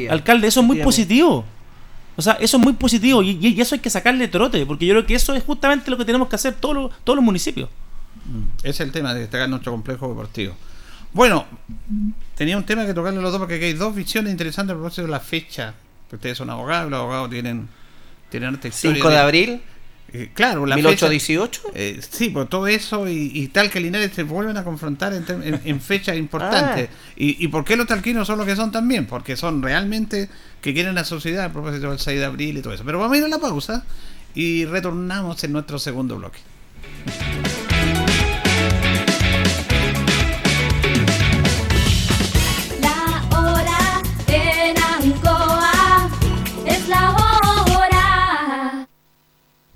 alcalde, 0.10 0.48
eso 0.48 0.62
es 0.62 0.66
muy 0.66 0.78
positivo. 0.80 1.46
O 2.18 2.22
sea, 2.22 2.34
eso 2.34 2.58
es 2.58 2.64
muy 2.64 2.74
positivo 2.74 3.22
y, 3.22 3.60
eso 3.60 3.76
hay 3.76 3.82
que 3.82 3.90
sacarle 3.90 4.28
trote, 4.28 4.66
porque 4.66 4.86
yo 4.86 4.94
creo 4.94 5.06
que 5.06 5.16
eso 5.16 5.34
es 5.34 5.44
justamente 5.44 5.92
lo 5.92 5.98
que 5.98 6.06
tenemos 6.06 6.30
que 6.30 6.36
hacer 6.36 6.54
todos 6.54 6.92
los, 7.06 7.24
municipios. 7.24 7.70
Mm. 8.26 8.58
Ese 8.60 8.70
es 8.70 8.80
el 8.82 8.92
tema 8.92 9.14
de 9.14 9.22
destacar 9.22 9.50
nuestro 9.50 9.72
complejo 9.72 10.08
deportivo. 10.08 10.56
Bueno, 11.14 11.46
tenía 12.36 12.58
un 12.58 12.66
tema 12.66 12.86
que 12.86 12.94
tocarle 12.94 13.20
a 13.20 13.22
los 13.22 13.32
dos 13.32 13.40
porque 13.40 13.56
hay 13.56 13.74
dos 13.74 13.96
visiones 13.96 14.32
interesantes 14.32 14.74
a 14.74 14.76
propósito 14.76 15.04
de 15.04 15.10
la 15.10 15.20
fecha. 15.20 15.74
Ustedes 16.12 16.38
son 16.38 16.50
abogados, 16.50 16.90
los 16.90 17.00
abogados 17.00 17.30
tienen, 17.30 17.68
tienen 18.30 18.60
5 18.70 19.10
de 19.10 19.18
abril. 19.18 19.62
Eh, 20.14 20.30
claro, 20.34 20.66
la 20.66 20.76
1818. 20.76 21.62
Eh, 21.74 22.00
sí, 22.10 22.30
por 22.30 22.48
todo 22.48 22.68
eso 22.68 23.10
y, 23.10 23.48
tal 23.48 23.70
que 23.70 23.80
Linares 23.80 24.12
se 24.14 24.24
vuelven 24.24 24.56
a 24.58 24.64
confrontar 24.64 25.14
en, 25.14 25.26
en, 25.64 25.82
fechas 25.82 26.16
importantes. 26.18 26.90
Ah. 26.92 27.14
Y, 27.18 27.44
y, 27.44 27.48
por 27.48 27.66
qué 27.66 27.76
los 27.76 27.88
talquinos 27.88 28.28
son 28.28 28.38
lo 28.38 28.46
que 28.46 28.56
son 28.56 28.72
también? 28.72 29.08
Porque 29.08 29.36
son 29.36 29.62
realmente 29.62 30.30
que 30.62 30.74
quieren 30.74 30.96
la 30.96 31.04
sociedad 31.04 31.46
a 31.46 31.52
propósito 31.52 31.90
del 31.90 32.00
6 32.00 32.20
de 32.20 32.26
abril 32.26 32.58
y 32.58 32.62
todo 32.62 32.74
eso. 32.74 32.84
Pero 32.86 33.00
vamos 33.00 33.16
a 33.16 33.18
ir 33.18 33.26
a 33.26 33.28
la 33.28 33.40
pausa 33.40 33.84
y 34.34 34.66
retornamos 34.66 35.44
en 35.44 35.52
nuestro 35.52 35.80
segundo 35.80 36.18
bloque. 36.18 36.40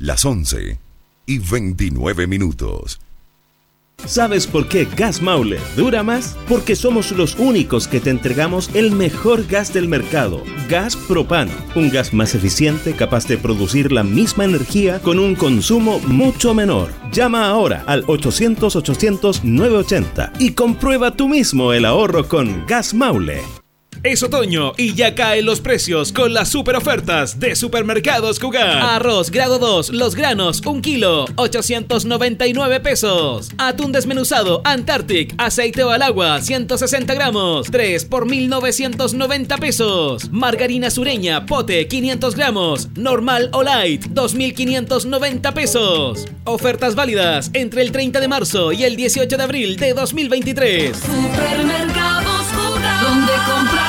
Las 0.02 0.24
11 0.24 0.80
y 1.26 1.40
29 1.40 2.26
minutos. 2.26 3.02
¿Sabes 4.06 4.48
por 4.48 4.70
qué 4.70 4.88
Gas 4.96 5.22
Maule 5.22 5.60
dura 5.76 6.04
más? 6.04 6.38
Porque 6.48 6.78
somos 6.78 7.12
los 7.12 7.38
únicos 7.38 7.90
que 7.90 8.00
te 8.00 8.10
entregamos 8.10 8.74
el 8.74 8.94
mejor 8.94 9.46
gas 9.46 9.74
del 9.74 9.90
mercado, 9.90 10.42
gas 10.70 10.96
propano, 10.96 11.52
un 11.76 11.90
gas 11.90 12.14
más 12.14 12.34
eficiente 12.34 12.94
capaz 12.94 13.28
de 13.28 13.38
producir 13.38 13.92
la 13.92 14.04
misma 14.04 14.46
energía 14.46 15.02
con 15.02 15.20
un 15.20 15.36
consumo 15.36 16.00
mucho 16.08 16.54
menor. 16.54 16.94
Llama 17.12 17.50
ahora 17.50 17.84
al 17.86 18.06
800-800-980 18.06 20.32
y 20.40 20.54
comprueba 20.54 21.12
tú 21.12 21.28
mismo 21.28 21.74
el 21.74 21.84
ahorro 21.84 22.26
con 22.26 22.66
Gas 22.68 22.94
Maule. 22.94 23.42
Es 24.02 24.24
otoño 24.24 24.72
y 24.78 24.94
ya 24.94 25.14
caen 25.14 25.46
los 25.46 25.60
precios 25.60 26.14
con 26.14 26.34
las 26.34 26.48
super 26.48 26.78
ofertas 26.78 27.38
de 27.38 27.54
Supermercados 27.58 28.40
Cugat. 28.40 28.82
Arroz 28.82 29.30
grado 29.30 29.60
2, 29.60 29.90
los 29.90 30.16
granos, 30.16 30.62
1 30.66 30.82
kilo, 30.82 31.26
899 31.36 32.80
pesos. 32.80 33.50
Atún 33.58 33.92
desmenuzado 33.92 34.62
Antarctic, 34.64 35.36
aceite 35.38 35.84
o 35.84 35.90
al 35.90 36.02
agua, 36.02 36.40
160 36.42 37.14
gramos, 37.14 37.70
3 37.72 38.06
por 38.06 38.26
1990 38.26 39.58
pesos. 39.58 40.32
Margarina 40.32 40.90
sureña, 40.92 41.46
pote, 41.46 41.86
500 41.90 42.36
gramos, 42.36 42.88
normal 42.96 43.50
o 43.52 43.64
light, 43.64 44.06
2590 44.06 45.54
pesos. 45.54 46.26
Ofertas 46.46 46.96
válidas 46.96 47.52
entre 47.52 47.82
el 47.82 47.92
30 47.92 48.22
de 48.22 48.28
marzo 48.30 48.72
y 48.72 48.86
el 48.86 48.96
18 48.96 49.36
de 49.36 49.44
abril 49.44 49.76
de 49.76 49.94
2023. 49.94 50.98
Supermercados 50.98 52.46
Cugat, 52.56 53.02
donde 53.02 53.34
comprar 53.46 53.89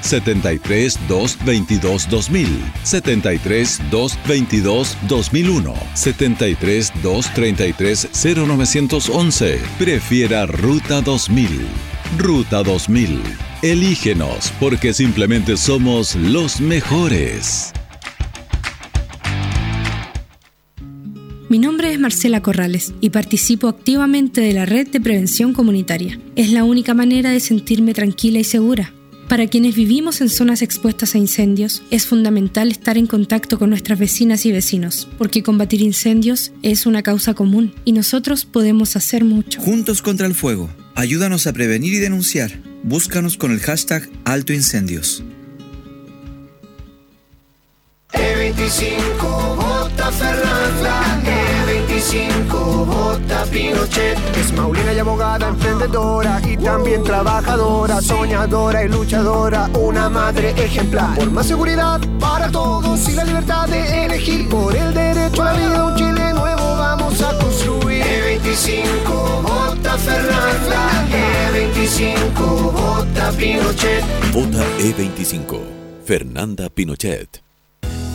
73 0.00 0.98
222 1.08 2.08
2000, 2.08 2.48
73 2.82 3.80
222 3.90 4.96
2001, 5.08 5.74
73 5.94 6.92
233 7.02 8.08
0911. 8.12 9.60
Prefiera 9.78 10.46
Ruta 10.46 11.00
2000. 11.00 11.66
Ruta 12.18 12.62
2000. 12.62 13.20
Elígenos 13.62 14.52
porque 14.58 14.92
simplemente 14.92 15.56
somos 15.56 16.16
los 16.16 16.60
mejores. 16.60 17.72
Mi 21.50 21.58
nombre 21.58 21.92
es 21.92 21.98
Marcela 21.98 22.40
Corrales 22.42 22.94
y 23.00 23.10
participo 23.10 23.66
activamente 23.66 24.40
de 24.40 24.52
la 24.52 24.66
red 24.66 24.88
de 24.88 25.00
prevención 25.00 25.52
comunitaria. 25.52 26.20
Es 26.36 26.52
la 26.52 26.62
única 26.62 26.94
manera 26.94 27.30
de 27.30 27.40
sentirme 27.40 27.92
tranquila 27.92 28.38
y 28.38 28.44
segura. 28.44 28.92
Para 29.30 29.46
quienes 29.46 29.76
vivimos 29.76 30.20
en 30.20 30.28
zonas 30.28 30.60
expuestas 30.60 31.14
a 31.14 31.18
incendios, 31.18 31.84
es 31.92 32.04
fundamental 32.04 32.68
estar 32.68 32.98
en 32.98 33.06
contacto 33.06 33.60
con 33.60 33.70
nuestras 33.70 33.96
vecinas 33.96 34.44
y 34.44 34.50
vecinos, 34.50 35.06
porque 35.18 35.44
combatir 35.44 35.82
incendios 35.82 36.50
es 36.64 36.84
una 36.84 37.04
causa 37.04 37.32
común 37.32 37.72
y 37.84 37.92
nosotros 37.92 38.44
podemos 38.44 38.96
hacer 38.96 39.22
mucho. 39.22 39.60
Juntos 39.60 40.02
contra 40.02 40.26
el 40.26 40.34
fuego. 40.34 40.68
Ayúdanos 40.96 41.46
a 41.46 41.52
prevenir 41.52 41.94
y 41.94 41.98
denunciar. 41.98 42.58
Búscanos 42.82 43.36
con 43.36 43.52
el 43.52 43.60
hashtag 43.60 44.08
Alto 44.24 44.52
Incendios. 44.52 45.22
E25 48.12 49.56
vota 49.56 50.10
Fernanda, 50.10 51.22
E25 52.00 52.86
vota 52.86 53.44
Pinochet. 53.50 54.18
Es 54.36 54.52
Maulina 54.54 54.92
y 54.94 54.98
abogada, 54.98 55.48
emprendedora 55.48 56.40
y 56.42 56.56
también 56.56 57.04
trabajadora, 57.04 58.00
soñadora 58.00 58.84
y 58.84 58.88
luchadora, 58.88 59.68
una 59.78 60.08
madre 60.08 60.50
ejemplar. 60.56 61.18
Por 61.18 61.30
más 61.30 61.46
seguridad 61.46 62.00
para 62.18 62.50
todos 62.50 63.06
y 63.06 63.12
la 63.12 63.24
libertad 63.24 63.68
de 63.68 64.06
elegir 64.06 64.48
por 64.48 64.74
el 64.74 64.94
derecho 64.94 65.42
a 65.42 65.52
la 65.52 65.58
vida, 65.58 65.84
un 65.84 65.96
Chile 65.96 66.32
nuevo 66.32 66.62
vamos 66.78 67.20
a 67.20 67.36
construir. 67.38 68.02
E25 68.02 69.42
vota 69.42 69.98
Fernanda, 69.98 71.06
E25 71.52 72.72
vota 72.72 73.32
Pinochet. 73.32 74.04
Vota 74.32 74.64
E25. 74.78 75.60
Fernanda 76.06 76.70
Pinochet. 76.70 77.49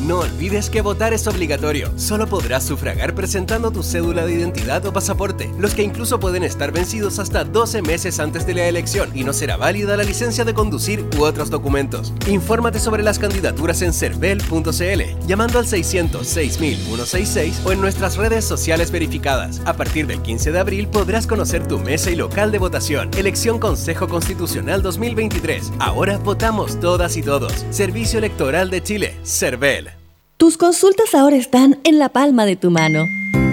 No 0.05 0.19
olvides 0.19 0.69
que 0.69 0.81
votar 0.81 1.13
es 1.13 1.25
obligatorio. 1.25 1.91
Solo 1.97 2.27
podrás 2.27 2.63
sufragar 2.63 3.15
presentando 3.15 3.71
tu 3.71 3.81
cédula 3.81 4.27
de 4.27 4.33
identidad 4.33 4.85
o 4.85 4.93
pasaporte, 4.93 5.49
los 5.57 5.73
que 5.73 5.81
incluso 5.81 6.19
pueden 6.19 6.43
estar 6.43 6.71
vencidos 6.71 7.17
hasta 7.17 7.43
12 7.43 7.81
meses 7.81 8.19
antes 8.19 8.45
de 8.45 8.53
la 8.53 8.67
elección 8.67 9.09
y 9.17 9.23
no 9.23 9.33
será 9.33 9.57
válida 9.57 9.97
la 9.97 10.03
licencia 10.03 10.45
de 10.45 10.53
conducir 10.53 11.03
u 11.17 11.23
otros 11.23 11.49
documentos. 11.49 12.13
Infórmate 12.27 12.77
sobre 12.77 13.01
las 13.01 13.17
candidaturas 13.17 13.81
en 13.81 13.93
cervel.cl, 13.93 15.25
llamando 15.25 15.57
al 15.57 15.65
600-6166 15.65 17.65
o 17.65 17.71
en 17.71 17.81
nuestras 17.81 18.15
redes 18.15 18.45
sociales 18.45 18.91
verificadas. 18.91 19.59
A 19.65 19.73
partir 19.73 20.05
del 20.05 20.21
15 20.21 20.51
de 20.51 20.59
abril 20.59 20.87
podrás 20.87 21.25
conocer 21.25 21.67
tu 21.67 21.79
mesa 21.79 22.11
y 22.11 22.15
local 22.15 22.51
de 22.51 22.59
votación. 22.59 23.09
Elección 23.17 23.57
Consejo 23.57 24.07
Constitucional 24.07 24.83
2023. 24.83 25.73
Ahora 25.79 26.19
votamos 26.19 26.79
todas 26.79 27.17
y 27.17 27.23
todos. 27.23 27.65
Servicio 27.71 28.19
Electoral 28.19 28.69
de 28.69 28.83
Chile, 28.83 29.17
CERVEL. 29.23 29.94
Tus 30.37 30.57
consultas 30.57 31.15
ahora 31.15 31.37
están 31.37 31.79
en 31.85 31.97
la 31.97 32.09
palma 32.09 32.45
de 32.45 32.57
tu 32.57 32.69
mano. 32.69 33.05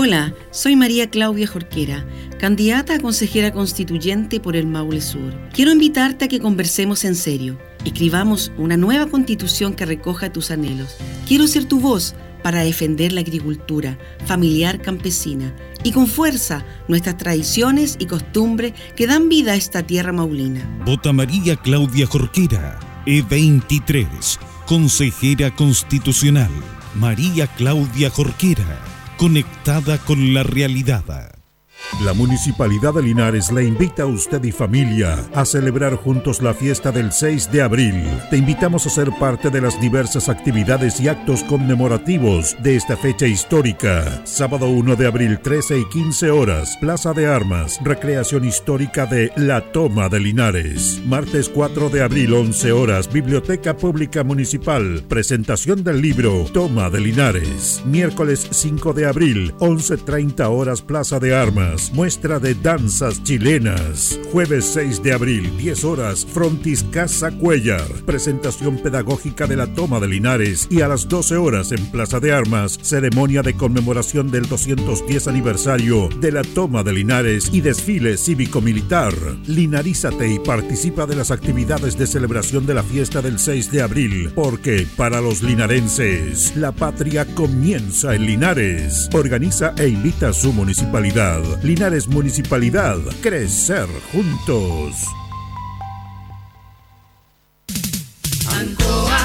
Hola, 0.00 0.32
soy 0.52 0.76
María 0.76 1.10
Claudia 1.10 1.48
Jorquera, 1.48 2.06
candidata 2.38 2.94
a 2.94 3.00
consejera 3.00 3.52
constituyente 3.52 4.38
por 4.38 4.54
el 4.54 4.68
Maule 4.68 5.00
Sur. 5.00 5.34
Quiero 5.52 5.72
invitarte 5.72 6.26
a 6.26 6.28
que 6.28 6.38
conversemos 6.38 7.04
en 7.04 7.16
serio. 7.16 7.58
Escribamos 7.84 8.52
una 8.58 8.76
nueva 8.76 9.06
constitución 9.06 9.74
que 9.74 9.86
recoja 9.86 10.32
tus 10.32 10.52
anhelos. 10.52 10.98
Quiero 11.26 11.48
ser 11.48 11.64
tu 11.64 11.80
voz 11.80 12.14
para 12.44 12.62
defender 12.62 13.12
la 13.12 13.22
agricultura 13.22 13.98
familiar 14.24 14.80
campesina 14.80 15.52
y 15.82 15.90
con 15.90 16.06
fuerza 16.06 16.64
nuestras 16.86 17.16
tradiciones 17.16 17.96
y 17.98 18.06
costumbres 18.06 18.74
que 18.94 19.08
dan 19.08 19.28
vida 19.28 19.54
a 19.54 19.56
esta 19.56 19.82
tierra 19.82 20.12
maulina. 20.12 20.60
Vota 20.86 21.12
María 21.12 21.56
Claudia 21.56 22.06
Jorquera, 22.06 22.78
E23, 23.04 24.06
consejera 24.64 25.52
constitucional. 25.56 26.52
María 26.94 27.48
Claudia 27.48 28.10
Jorquera, 28.10 28.78
conectada 29.18 29.98
con 29.98 30.32
la 30.32 30.44
realidad. 30.44 31.37
La 32.04 32.12
Municipalidad 32.12 32.94
de 32.94 33.02
Linares 33.02 33.50
le 33.50 33.64
invita 33.64 34.04
a 34.04 34.06
usted 34.06 34.44
y 34.44 34.52
familia 34.52 35.18
a 35.34 35.44
celebrar 35.44 35.96
juntos 35.96 36.40
la 36.40 36.54
fiesta 36.54 36.92
del 36.92 37.10
6 37.10 37.50
de 37.50 37.62
abril. 37.62 38.04
Te 38.30 38.36
invitamos 38.36 38.86
a 38.86 38.90
ser 38.90 39.10
parte 39.18 39.50
de 39.50 39.60
las 39.60 39.80
diversas 39.80 40.28
actividades 40.28 41.00
y 41.00 41.08
actos 41.08 41.42
conmemorativos 41.44 42.56
de 42.62 42.76
esta 42.76 42.96
fecha 42.96 43.26
histórica. 43.26 44.24
Sábado 44.24 44.68
1 44.68 44.94
de 44.94 45.06
abril, 45.06 45.40
13 45.42 45.80
y 45.80 45.88
15 45.88 46.30
horas, 46.30 46.76
Plaza 46.80 47.12
de 47.14 47.26
Armas, 47.26 47.80
recreación 47.82 48.44
histórica 48.44 49.06
de 49.06 49.32
La 49.34 49.72
Toma 49.72 50.08
de 50.08 50.20
Linares. 50.20 51.02
Martes 51.04 51.48
4 51.48 51.88
de 51.88 52.02
abril, 52.02 52.32
11 52.32 52.72
horas, 52.72 53.12
Biblioteca 53.12 53.76
Pública 53.76 54.22
Municipal, 54.22 55.02
presentación 55.08 55.82
del 55.82 56.00
libro 56.00 56.44
Toma 56.52 56.90
de 56.90 57.00
Linares. 57.00 57.82
Miércoles 57.86 58.46
5 58.50 58.92
de 58.92 59.06
abril, 59.06 59.54
11.30 59.58 60.48
horas, 60.48 60.82
Plaza 60.82 61.18
de 61.18 61.34
Armas 61.34 61.67
muestra 61.92 62.38
de 62.38 62.54
danzas 62.54 63.22
chilenas. 63.22 64.18
Jueves 64.32 64.64
6 64.66 65.02
de 65.02 65.12
abril, 65.12 65.56
10 65.58 65.84
horas, 65.84 66.26
Frontis 66.26 66.84
Casa 66.84 67.30
Cuellar, 67.30 67.86
presentación 68.04 68.78
pedagógica 68.78 69.46
de 69.46 69.56
la 69.56 69.66
toma 69.74 70.00
de 70.00 70.08
Linares 70.08 70.66
y 70.70 70.80
a 70.80 70.88
las 70.88 71.08
12 71.08 71.36
horas 71.36 71.72
en 71.72 71.84
Plaza 71.86 72.20
de 72.20 72.32
Armas, 72.32 72.78
ceremonia 72.82 73.42
de 73.42 73.54
conmemoración 73.54 74.30
del 74.30 74.48
210 74.48 75.28
aniversario 75.28 76.08
de 76.20 76.32
la 76.32 76.42
toma 76.42 76.82
de 76.82 76.92
Linares 76.92 77.50
y 77.52 77.60
desfile 77.60 78.16
cívico-militar. 78.16 79.14
Linarízate 79.46 80.32
y 80.32 80.38
participa 80.38 81.06
de 81.06 81.16
las 81.16 81.30
actividades 81.30 81.96
de 81.98 82.06
celebración 82.06 82.66
de 82.66 82.74
la 82.74 82.82
fiesta 82.82 83.22
del 83.22 83.38
6 83.38 83.70
de 83.70 83.82
abril, 83.82 84.32
porque 84.34 84.86
para 84.96 85.20
los 85.20 85.42
linarenses, 85.42 86.56
la 86.56 86.72
patria 86.72 87.24
comienza 87.34 88.14
en 88.14 88.26
Linares. 88.26 89.08
Organiza 89.12 89.74
e 89.76 89.88
invita 89.88 90.28
a 90.28 90.32
su 90.32 90.52
municipalidad. 90.52 91.42
Linares 91.62 92.06
Municipalidad. 92.06 92.98
Crecer 93.20 93.88
juntos. 94.12 94.94
Ancoa, 98.48 99.18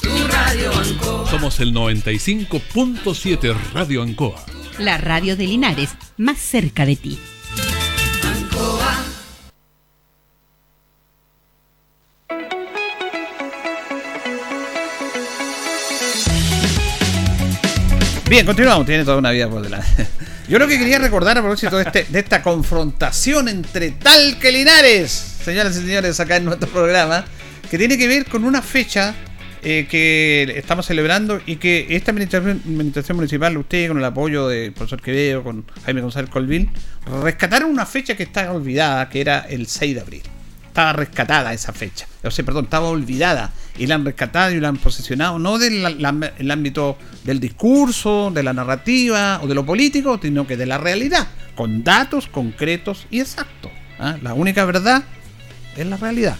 tu 0.00 0.28
radio 0.28 0.72
Ancoa. 0.72 1.30
Somos 1.30 1.58
el 1.60 1.74
95.7 1.74 3.56
Radio 3.74 4.02
Ancoa. 4.02 4.44
La 4.78 4.98
radio 4.98 5.36
de 5.36 5.46
Linares, 5.46 5.90
más 6.16 6.38
cerca 6.38 6.86
de 6.86 6.94
ti. 6.94 7.18
Bien, 18.28 18.44
continuamos, 18.44 18.84
tiene 18.84 19.04
toda 19.04 19.16
una 19.16 19.30
vida 19.30 19.48
por 19.48 19.62
delante. 19.62 20.06
Yo 20.48 20.58
lo 20.58 20.68
que 20.68 20.78
quería 20.78 20.98
recordar 20.98 21.38
a 21.38 21.40
propósito 21.40 21.78
de, 21.78 21.84
este, 21.84 22.04
de 22.10 22.18
esta 22.18 22.42
confrontación 22.42 23.48
entre 23.48 23.92
Talca 23.92 24.50
y 24.50 24.52
Linares, 24.52 25.10
señoras 25.10 25.74
y 25.78 25.80
señores, 25.80 26.20
acá 26.20 26.36
en 26.36 26.44
nuestro 26.44 26.68
programa, 26.68 27.24
que 27.70 27.78
tiene 27.78 27.96
que 27.96 28.06
ver 28.06 28.26
con 28.26 28.44
una 28.44 28.60
fecha 28.60 29.14
eh, 29.62 29.86
que 29.90 30.52
estamos 30.56 30.84
celebrando 30.84 31.40
y 31.46 31.56
que 31.56 31.86
esta 31.88 32.10
administración, 32.10 32.60
administración 32.66 33.16
municipal, 33.16 33.56
usted 33.56 33.88
con 33.88 33.96
el 33.96 34.04
apoyo 34.04 34.46
del 34.46 34.72
profesor 34.72 35.00
Quevedo, 35.00 35.42
con 35.42 35.64
Jaime 35.86 36.02
González 36.02 36.28
Colville, 36.28 36.68
rescataron 37.22 37.70
una 37.70 37.86
fecha 37.86 38.14
que 38.14 38.24
está 38.24 38.52
olvidada, 38.52 39.08
que 39.08 39.22
era 39.22 39.46
el 39.48 39.66
6 39.66 39.94
de 39.94 40.00
abril. 40.02 40.22
Estaba 40.78 40.92
rescatada 40.92 41.52
esa 41.52 41.72
fecha. 41.72 42.06
O 42.22 42.30
sea, 42.30 42.44
perdón, 42.44 42.66
estaba 42.66 42.86
olvidada. 42.86 43.50
Y 43.78 43.88
la 43.88 43.96
han 43.96 44.04
rescatado 44.04 44.52
y 44.54 44.60
la 44.60 44.68
han 44.68 44.76
posesionado, 44.76 45.36
no 45.40 45.58
del 45.58 45.82
la- 45.82 46.32
el 46.38 46.50
ámbito 46.52 46.96
del 47.24 47.40
discurso, 47.40 48.30
de 48.32 48.44
la 48.44 48.52
narrativa 48.52 49.40
o 49.42 49.48
de 49.48 49.56
lo 49.56 49.66
político, 49.66 50.20
sino 50.22 50.46
que 50.46 50.56
de 50.56 50.66
la 50.66 50.78
realidad, 50.78 51.26
con 51.56 51.82
datos 51.82 52.28
concretos 52.28 53.08
y 53.10 53.18
exactos. 53.18 53.72
¿ah? 53.98 54.18
La 54.22 54.34
única 54.34 54.64
verdad 54.66 55.02
es 55.76 55.84
la 55.84 55.96
realidad. 55.96 56.36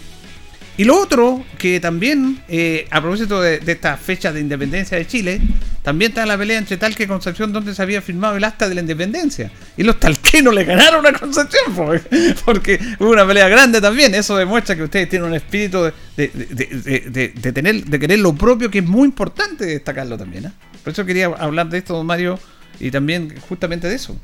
Y 0.77 0.85
lo 0.85 0.97
otro, 0.97 1.43
que 1.57 1.81
también, 1.81 2.41
eh, 2.47 2.87
a 2.91 3.01
propósito 3.01 3.41
de, 3.41 3.59
de 3.59 3.73
esta 3.73 3.97
fecha 3.97 4.31
de 4.31 4.39
independencia 4.39 4.97
de 4.97 5.05
Chile, 5.05 5.41
también 5.83 6.11
está 6.11 6.25
la 6.25 6.37
pelea 6.37 6.57
entre 6.57 6.77
Talca 6.77 7.03
y 7.03 7.07
Concepción 7.07 7.51
donde 7.51 7.75
se 7.75 7.81
había 7.81 8.01
firmado 8.01 8.37
el 8.37 8.45
acta 8.45 8.69
de 8.69 8.75
la 8.75 8.81
independencia. 8.81 9.51
Y 9.79 9.83
los 9.83 9.97
talquenos 9.97 10.53
le 10.53 10.65
ganaron 10.65 11.07
a 11.07 11.13
Concepción, 11.13 11.73
porque, 12.45 12.77
hubo 12.99 13.11
una 13.11 13.25
pelea 13.25 13.47
grande 13.47 13.79
también. 13.79 14.13
Eso 14.13 14.35
demuestra 14.35 14.75
que 14.75 14.83
ustedes 14.83 15.07
tienen 15.07 15.29
un 15.29 15.35
espíritu 15.35 15.89
de, 16.17 17.53
tener, 17.53 17.85
de 17.85 17.97
querer 17.97 18.19
lo 18.19 18.35
propio, 18.35 18.69
que 18.69 18.79
es 18.79 18.85
muy 18.85 19.05
importante 19.05 19.65
destacarlo 19.65 20.17
también. 20.17 20.47
¿ah? 20.47 20.53
Por 20.83 20.91
eso 20.91 21.05
quería 21.05 21.27
hablar 21.27 21.69
de 21.69 21.77
esto, 21.77 21.95
don 21.95 22.05
Mario, 22.05 22.37
y 22.77 22.91
también 22.91 23.33
justamente 23.47 23.87
de 23.87 23.95
eso. 23.95 24.19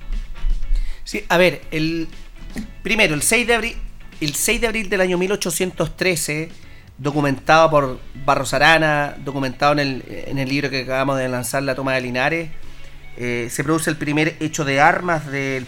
Sí, 1.05 1.23
a 1.29 1.37
ver, 1.37 1.61
el 1.71 2.09
primero, 2.83 3.15
el 3.15 3.21
6 3.21 3.47
de 3.47 3.55
abril, 3.55 3.77
el 4.19 4.35
6 4.35 4.59
de 4.59 4.67
abril 4.67 4.89
del 4.89 4.99
año 4.99 5.17
1813, 5.17 6.49
documentado 6.97 7.69
por 7.69 7.99
Barros 8.25 8.53
Arana, 8.53 9.15
documentado 9.23 9.79
en 9.79 10.37
el 10.37 10.49
libro 10.49 10.69
que 10.69 10.81
acabamos 10.81 11.17
de 11.17 11.29
lanzar, 11.29 11.63
La 11.63 11.75
toma 11.75 11.93
de 11.93 12.01
Linares, 12.01 12.49
eh, 13.17 13.47
se 13.49 13.63
produce 13.63 13.89
el 13.89 13.97
primer 13.97 14.35
hecho 14.39 14.65
de 14.65 14.79
armas 14.79 15.29
del 15.29 15.65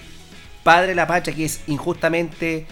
padre 0.63 0.87
de 0.87 0.95
la 0.95 1.07
patria, 1.07 1.35
que 1.35 1.45
es 1.45 1.61
injustamente 1.67 2.65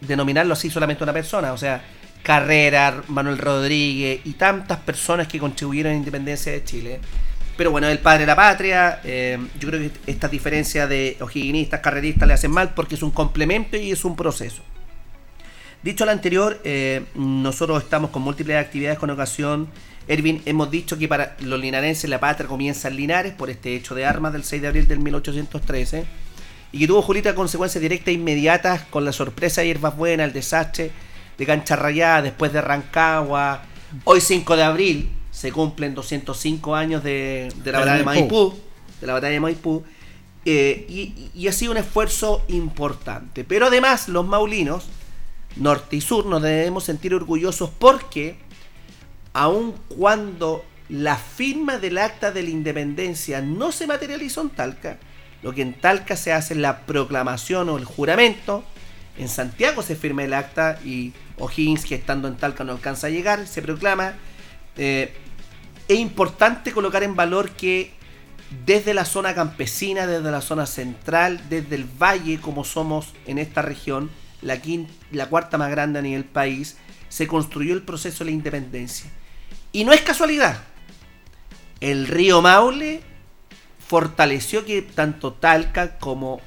denominarlo 0.00 0.54
así 0.54 0.70
solamente 0.70 1.02
una 1.02 1.12
persona, 1.12 1.52
o 1.52 1.58
sea, 1.58 1.82
Carrera, 2.22 3.02
Manuel 3.08 3.38
Rodríguez 3.38 4.20
y 4.24 4.32
tantas 4.32 4.78
personas 4.78 5.28
que 5.28 5.38
contribuyeron 5.38 5.90
a 5.90 5.94
la 5.94 5.98
independencia 5.98 6.52
de 6.52 6.64
Chile. 6.64 7.00
Pero 7.56 7.70
bueno, 7.70 7.88
el 7.88 7.98
padre 7.98 8.20
de 8.20 8.26
la 8.26 8.36
patria, 8.36 9.00
eh, 9.02 9.38
yo 9.58 9.68
creo 9.68 9.80
que 9.80 9.90
estas 10.10 10.30
diferencias 10.30 10.88
de 10.88 11.16
ojiguinistas, 11.20 11.80
carreristas 11.80 12.28
le 12.28 12.34
hacen 12.34 12.50
mal 12.50 12.74
porque 12.74 12.94
es 12.94 13.02
un 13.02 13.10
complemento 13.10 13.76
y 13.76 13.90
es 13.90 14.04
un 14.04 14.14
proceso. 14.14 14.62
Dicho 15.82 16.04
lo 16.04 16.10
anterior, 16.10 16.60
eh, 16.64 17.04
nosotros 17.14 17.82
estamos 17.82 18.10
con 18.10 18.22
múltiples 18.22 18.56
actividades 18.56 18.98
con 18.98 19.10
ocasión. 19.10 19.68
Erwin, 20.08 20.42
hemos 20.46 20.70
dicho 20.70 20.98
que 20.98 21.06
para 21.06 21.36
los 21.40 21.60
linarenses 21.60 22.08
la 22.08 22.18
patria 22.18 22.48
comienza 22.48 22.88
en 22.88 22.96
Linares 22.96 23.34
por 23.34 23.50
este 23.50 23.76
hecho 23.76 23.94
de 23.94 24.06
armas 24.06 24.32
del 24.32 24.42
6 24.42 24.62
de 24.62 24.68
abril 24.68 24.88
del 24.88 25.00
1813 25.00 26.06
y 26.72 26.78
que 26.78 26.86
tuvo, 26.86 27.02
Julita, 27.02 27.34
consecuencias 27.34 27.80
directas 27.80 28.08
e 28.08 28.12
inmediatas 28.12 28.82
con 28.84 29.04
la 29.04 29.12
sorpresa 29.12 29.60
de 29.60 29.68
Hierbas 29.68 29.96
Buenas, 29.96 30.26
el 30.26 30.32
desastre 30.32 30.90
de 31.36 31.46
Cancha 31.46 31.76
Rayada, 31.76 32.22
después 32.22 32.52
de 32.52 32.60
Rancagua. 32.60 33.62
Hoy 34.04 34.20
5 34.20 34.56
de 34.56 34.62
abril 34.62 35.10
se 35.30 35.52
cumplen 35.52 35.94
205 35.94 36.74
años 36.74 37.02
de, 37.02 37.52
de 37.62 37.72
la 37.72 37.78
batalla 37.78 37.98
de 37.98 38.04
Maipú. 38.04 38.20
Maipú, 38.20 38.58
de 39.00 39.06
la 39.06 39.12
batalla 39.14 39.32
de 39.32 39.40
Maipú, 39.40 39.84
eh, 40.44 40.86
y, 40.88 41.30
y 41.34 41.48
ha 41.48 41.52
sido 41.52 41.72
un 41.72 41.78
esfuerzo 41.78 42.44
importante. 42.48 43.44
Pero 43.44 43.66
además 43.66 44.08
los 44.08 44.26
maulinos, 44.26 44.86
norte 45.56 45.96
y 45.96 46.00
sur, 46.00 46.26
nos 46.26 46.42
debemos 46.42 46.84
sentir 46.84 47.14
orgullosos 47.14 47.70
porque, 47.78 48.36
aun 49.38 49.72
cuando 49.86 50.64
la 50.88 51.16
firma 51.16 51.78
del 51.78 51.98
acta 51.98 52.32
de 52.32 52.42
la 52.42 52.50
independencia 52.50 53.40
no 53.40 53.70
se 53.70 53.86
materializó 53.86 54.40
en 54.40 54.50
Talca, 54.50 54.98
lo 55.44 55.52
que 55.52 55.62
en 55.62 55.74
Talca 55.74 56.16
se 56.16 56.32
hace 56.32 56.54
es 56.54 56.60
la 56.60 56.80
proclamación 56.80 57.68
o 57.68 57.78
el 57.78 57.84
juramento, 57.84 58.64
en 59.16 59.28
Santiago 59.28 59.82
se 59.82 59.94
firma 59.94 60.24
el 60.24 60.34
acta 60.34 60.80
y 60.84 61.12
O'Higgins, 61.38 61.84
que 61.84 61.94
estando 61.94 62.26
en 62.26 62.36
Talca 62.36 62.64
no 62.64 62.72
alcanza 62.72 63.06
a 63.06 63.10
llegar, 63.10 63.46
se 63.46 63.62
proclama. 63.62 64.14
Eh, 64.76 65.12
es 65.86 65.98
importante 66.00 66.72
colocar 66.72 67.04
en 67.04 67.14
valor 67.14 67.50
que 67.50 67.92
desde 68.66 68.92
la 68.92 69.04
zona 69.04 69.36
campesina, 69.36 70.08
desde 70.08 70.32
la 70.32 70.40
zona 70.40 70.66
central, 70.66 71.40
desde 71.48 71.76
el 71.76 71.84
valle, 71.84 72.40
como 72.40 72.64
somos 72.64 73.12
en 73.26 73.38
esta 73.38 73.62
región, 73.62 74.10
la, 74.42 74.60
la 75.12 75.26
cuarta 75.26 75.58
más 75.58 75.70
grande 75.70 76.00
a 76.00 76.02
nivel 76.02 76.24
país, 76.24 76.76
se 77.08 77.28
construyó 77.28 77.74
el 77.74 77.82
proceso 77.82 78.24
de 78.24 78.30
la 78.30 78.36
independencia. 78.36 79.10
Y 79.78 79.84
no 79.84 79.92
es 79.92 80.00
casualidad. 80.00 80.58
El 81.80 82.08
río 82.08 82.42
Maule 82.42 83.00
fortaleció 83.86 84.64
que 84.64 84.82
tanto 84.82 85.32
Talca 85.34 85.98
como 86.00 86.40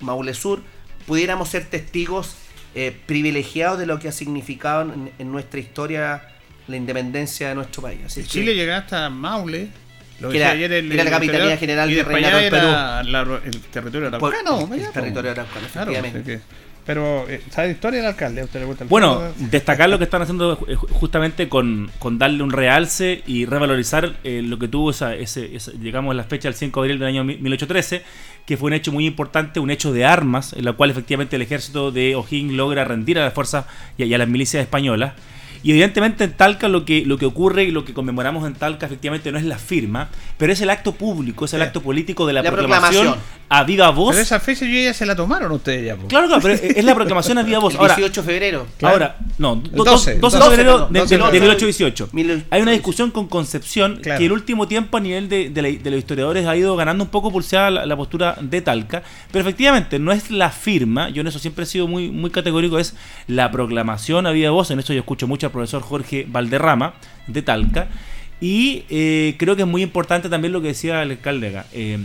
Maule 0.00 0.34
Sur 0.34 0.60
pudiéramos 1.06 1.48
ser 1.48 1.64
testigos 1.64 2.34
eh, 2.74 2.94
privilegiados 3.06 3.78
de 3.78 3.86
lo 3.86 3.98
que 3.98 4.08
ha 4.08 4.12
significado 4.12 4.82
en, 4.92 5.10
en 5.18 5.32
nuestra 5.32 5.58
historia 5.58 6.28
la 6.66 6.76
independencia 6.76 7.48
de 7.48 7.54
nuestro 7.54 7.80
país. 7.80 8.00
Así 8.04 8.20
que- 8.20 8.28
Chile 8.28 8.54
llega 8.54 8.76
hasta 8.76 9.08
Maule. 9.08 9.68
Lo 10.20 10.28
Que 10.28 10.36
era- 10.36 10.50
ayer 10.50 10.70
el- 10.70 10.92
era 10.92 11.04
la 11.04 11.08
el 11.10 11.14
Capitanía 11.16 11.56
General 11.56 11.90
y 11.90 11.94
de 11.94 12.04
del 12.04 12.12
era 12.44 13.02
la- 13.04 13.40
el 13.42 13.60
territorio 13.62 14.08
araucano. 14.08 14.66
Pues, 14.66 14.80
el 14.80 14.84
allá, 14.86 14.92
territorio 14.92 15.30
araucano, 15.30 15.66
Claro, 15.72 15.92
efectivamente. 15.92 16.40
que- 16.42 16.67
pero, 16.88 17.28
eh, 17.28 17.42
¿sabe 17.50 17.72
historia 17.72 17.98
del 18.00 18.08
alcalde? 18.08 18.40
¿A 18.40 18.44
usted 18.44 18.60
le 18.60 18.64
gusta 18.66 18.84
el 18.84 18.88
Bueno, 18.88 19.16
fútbol? 19.16 19.50
destacar 19.50 19.90
lo 19.90 19.98
que 19.98 20.04
están 20.04 20.22
haciendo 20.22 20.54
eh, 20.66 20.74
ju- 20.74 20.88
justamente 20.88 21.46
con, 21.50 21.90
con 21.98 22.18
darle 22.18 22.42
un 22.42 22.50
realce 22.50 23.22
y 23.26 23.44
revalorizar 23.44 24.16
eh, 24.24 24.40
lo 24.42 24.58
que 24.58 24.68
tuvo 24.68 24.90
esa, 24.90 25.14
ese, 25.14 25.54
esa- 25.54 25.72
llegamos 25.72 26.12
a 26.12 26.14
la 26.14 26.24
fecha 26.24 26.48
del 26.48 26.54
5 26.54 26.80
de 26.80 26.86
abril 26.86 26.98
del 26.98 27.08
año 27.08 27.24
mi- 27.24 27.36
1813, 27.36 28.02
que 28.46 28.56
fue 28.56 28.68
un 28.68 28.72
hecho 28.72 28.90
muy 28.90 29.04
importante, 29.06 29.60
un 29.60 29.70
hecho 29.70 29.92
de 29.92 30.06
armas, 30.06 30.54
en 30.54 30.64
la 30.64 30.72
cual 30.72 30.90
efectivamente 30.90 31.36
el 31.36 31.42
ejército 31.42 31.90
de 31.92 32.14
O'Higgins 32.16 32.54
logra 32.54 32.84
rendir 32.86 33.18
a 33.18 33.24
las 33.24 33.34
fuerzas 33.34 33.66
y 33.98 34.14
a 34.14 34.16
las 34.16 34.26
milicias 34.26 34.62
españolas. 34.62 35.12
Y 35.62 35.70
evidentemente 35.72 36.24
en 36.24 36.32
Talca 36.32 36.68
lo 36.68 36.84
que, 36.84 37.04
lo 37.04 37.18
que 37.18 37.26
ocurre 37.26 37.64
y 37.64 37.70
lo 37.70 37.84
que 37.84 37.92
conmemoramos 37.94 38.46
en 38.46 38.54
Talca 38.54 38.86
efectivamente 38.86 39.32
no 39.32 39.38
es 39.38 39.44
la 39.44 39.58
firma, 39.58 40.08
pero 40.36 40.52
es 40.52 40.60
el 40.60 40.70
acto 40.70 40.92
público, 40.92 41.44
es 41.46 41.54
el 41.54 41.60
Sí. 41.60 41.66
acto 41.66 41.82
político 41.82 42.26
de 42.26 42.32
la, 42.32 42.42
La 42.42 42.50
proclamación, 42.52 43.04
proclamación. 43.06 43.38
a 43.48 43.64
viva 43.64 43.90
voz. 43.90 44.10
Pero 44.10 44.22
esa 44.22 44.38
fecha 44.40 44.64
yo 44.66 44.78
ya 44.80 44.94
se 44.94 45.04
la 45.06 45.16
tomaron 45.16 45.50
ustedes 45.52 45.86
ya. 45.86 45.96
Claro, 46.08 46.26
claro, 46.28 46.40
pero 46.42 46.54
es 46.54 46.84
la 46.84 46.94
proclamación 46.94 47.38
a 47.38 47.42
viva 47.42 47.58
voz. 47.60 47.74
El 47.74 47.80
Ahora, 47.80 47.96
18 47.96 48.22
de 48.22 48.26
febrero. 48.26 48.66
Ahora, 48.82 49.16
no, 49.38 49.54
El 49.64 49.70
do- 49.72 49.84
12, 49.84 50.14
12, 50.18 50.36
de 50.36 50.42
12, 50.44 50.56
febrero 50.56 50.88
de, 50.90 51.00
12, 51.00 51.14
de- 51.14 51.18
de 51.18 51.24
12. 51.24 51.40
1818. 51.40 52.08
Mil- 52.12 52.44
Hay 52.50 52.62
una 52.62 52.70
discusión 52.72 53.10
con 53.10 53.26
Concepción 53.26 53.96
Claro. 54.02 54.18
que 54.18 54.26
el 54.26 54.32
último 54.32 54.68
tiempo 54.68 54.96
a 54.96 55.00
nivel 55.00 55.28
de, 55.28 55.50
de 55.50 55.62
la- 55.62 55.68
de 55.68 55.90
los 55.90 55.98
historiadores 55.98 56.46
ha 56.46 56.56
ido 56.56 56.76
ganando 56.76 57.02
un 57.04 57.10
poco 57.10 57.32
pulseada 57.32 57.70
la, 57.70 57.86
la 57.86 57.96
postura 57.96 58.36
de 58.40 58.60
Talca, 58.60 59.02
pero 59.32 59.42
efectivamente 59.42 59.98
no 59.98 60.12
es 60.12 60.30
la 60.30 60.50
firma, 60.50 61.08
yo 61.10 61.20
en 61.22 61.26
eso 61.26 61.38
siempre 61.38 61.64
he 61.64 61.66
sido 61.66 61.88
muy, 61.88 62.10
muy 62.10 62.30
categórico, 62.30 62.78
es 62.78 62.94
la 63.26 63.50
proclamación 63.50 64.26
a 64.26 64.30
viva 64.30 64.50
voz, 64.50 64.70
en 64.70 64.78
eso 64.78 64.92
yo 64.92 65.00
escucho 65.00 65.26
mucho 65.26 65.47
al 65.48 65.52
profesor 65.52 65.82
Jorge 65.82 66.26
Valderrama 66.28 66.94
de 67.26 67.42
Talca, 67.42 67.88
y 68.40 68.84
eh, 68.88 69.34
creo 69.38 69.56
que 69.56 69.62
es 69.62 69.68
muy 69.68 69.82
importante 69.82 70.28
también 70.28 70.52
lo 70.52 70.62
que 70.62 70.68
decía 70.68 71.02
el 71.02 71.10
alcalde 71.10 71.48
acá. 71.48 71.66
eh, 71.72 71.98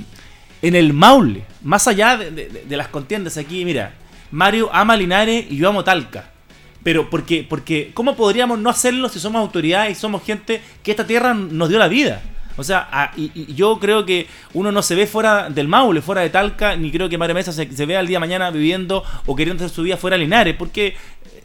en 0.64 0.76
el 0.76 0.94
Maule, 0.94 1.44
más 1.62 1.90
allá 1.90 2.16
de, 2.16 2.64
las 2.70 2.88
contiendas 2.88 3.38
aquí, 3.38 3.66
mira, 3.66 3.96
Mario 4.32 4.70
ama 4.72 4.96
Linares 4.96 5.46
y 5.50 5.58
yo 5.58 5.68
amo 5.68 5.84
Talca. 5.84 6.30
Pero 6.84 7.10
porque, 7.10 7.46
porque, 7.48 7.92
¿cómo 7.94 8.16
podríamos 8.16 8.60
no 8.60 8.70
hacerlo 8.70 9.10
si 9.10 9.20
somos 9.20 9.42
autoridades 9.42 9.92
y 9.92 10.00
somos 10.00 10.24
gente 10.24 10.62
que 10.82 10.92
esta 10.92 11.06
tierra 11.06 11.34
nos 11.34 11.68
dio 11.68 11.80
la 11.80 11.90
vida? 11.90 12.22
O 12.56 12.64
sea, 12.64 13.12
y 13.18 13.54
yo 13.54 13.78
creo 13.80 14.06
que 14.06 14.28
uno 14.54 14.72
no 14.72 14.82
se 14.82 14.96
ve 14.96 15.06
fuera 15.06 15.50
del 15.50 15.68
Maule, 15.68 16.02
fuera 16.02 16.22
de 16.22 16.30
Talca, 16.30 16.78
ni 16.78 16.92
creo 16.92 17.10
que 17.10 17.18
Mario 17.18 17.36
Mesa 17.36 17.52
se, 17.52 17.70
se 17.70 17.86
vea 17.86 18.00
el 18.00 18.08
día 18.08 18.18
de 18.18 18.22
mañana 18.22 18.50
viviendo 18.50 19.04
o 19.26 19.36
queriendo 19.36 19.66
hacer 19.66 19.76
su 19.76 19.84
vida 19.84 19.98
fuera 19.98 20.16
de 20.16 20.24
Linares, 20.24 20.56
porque 20.58 20.96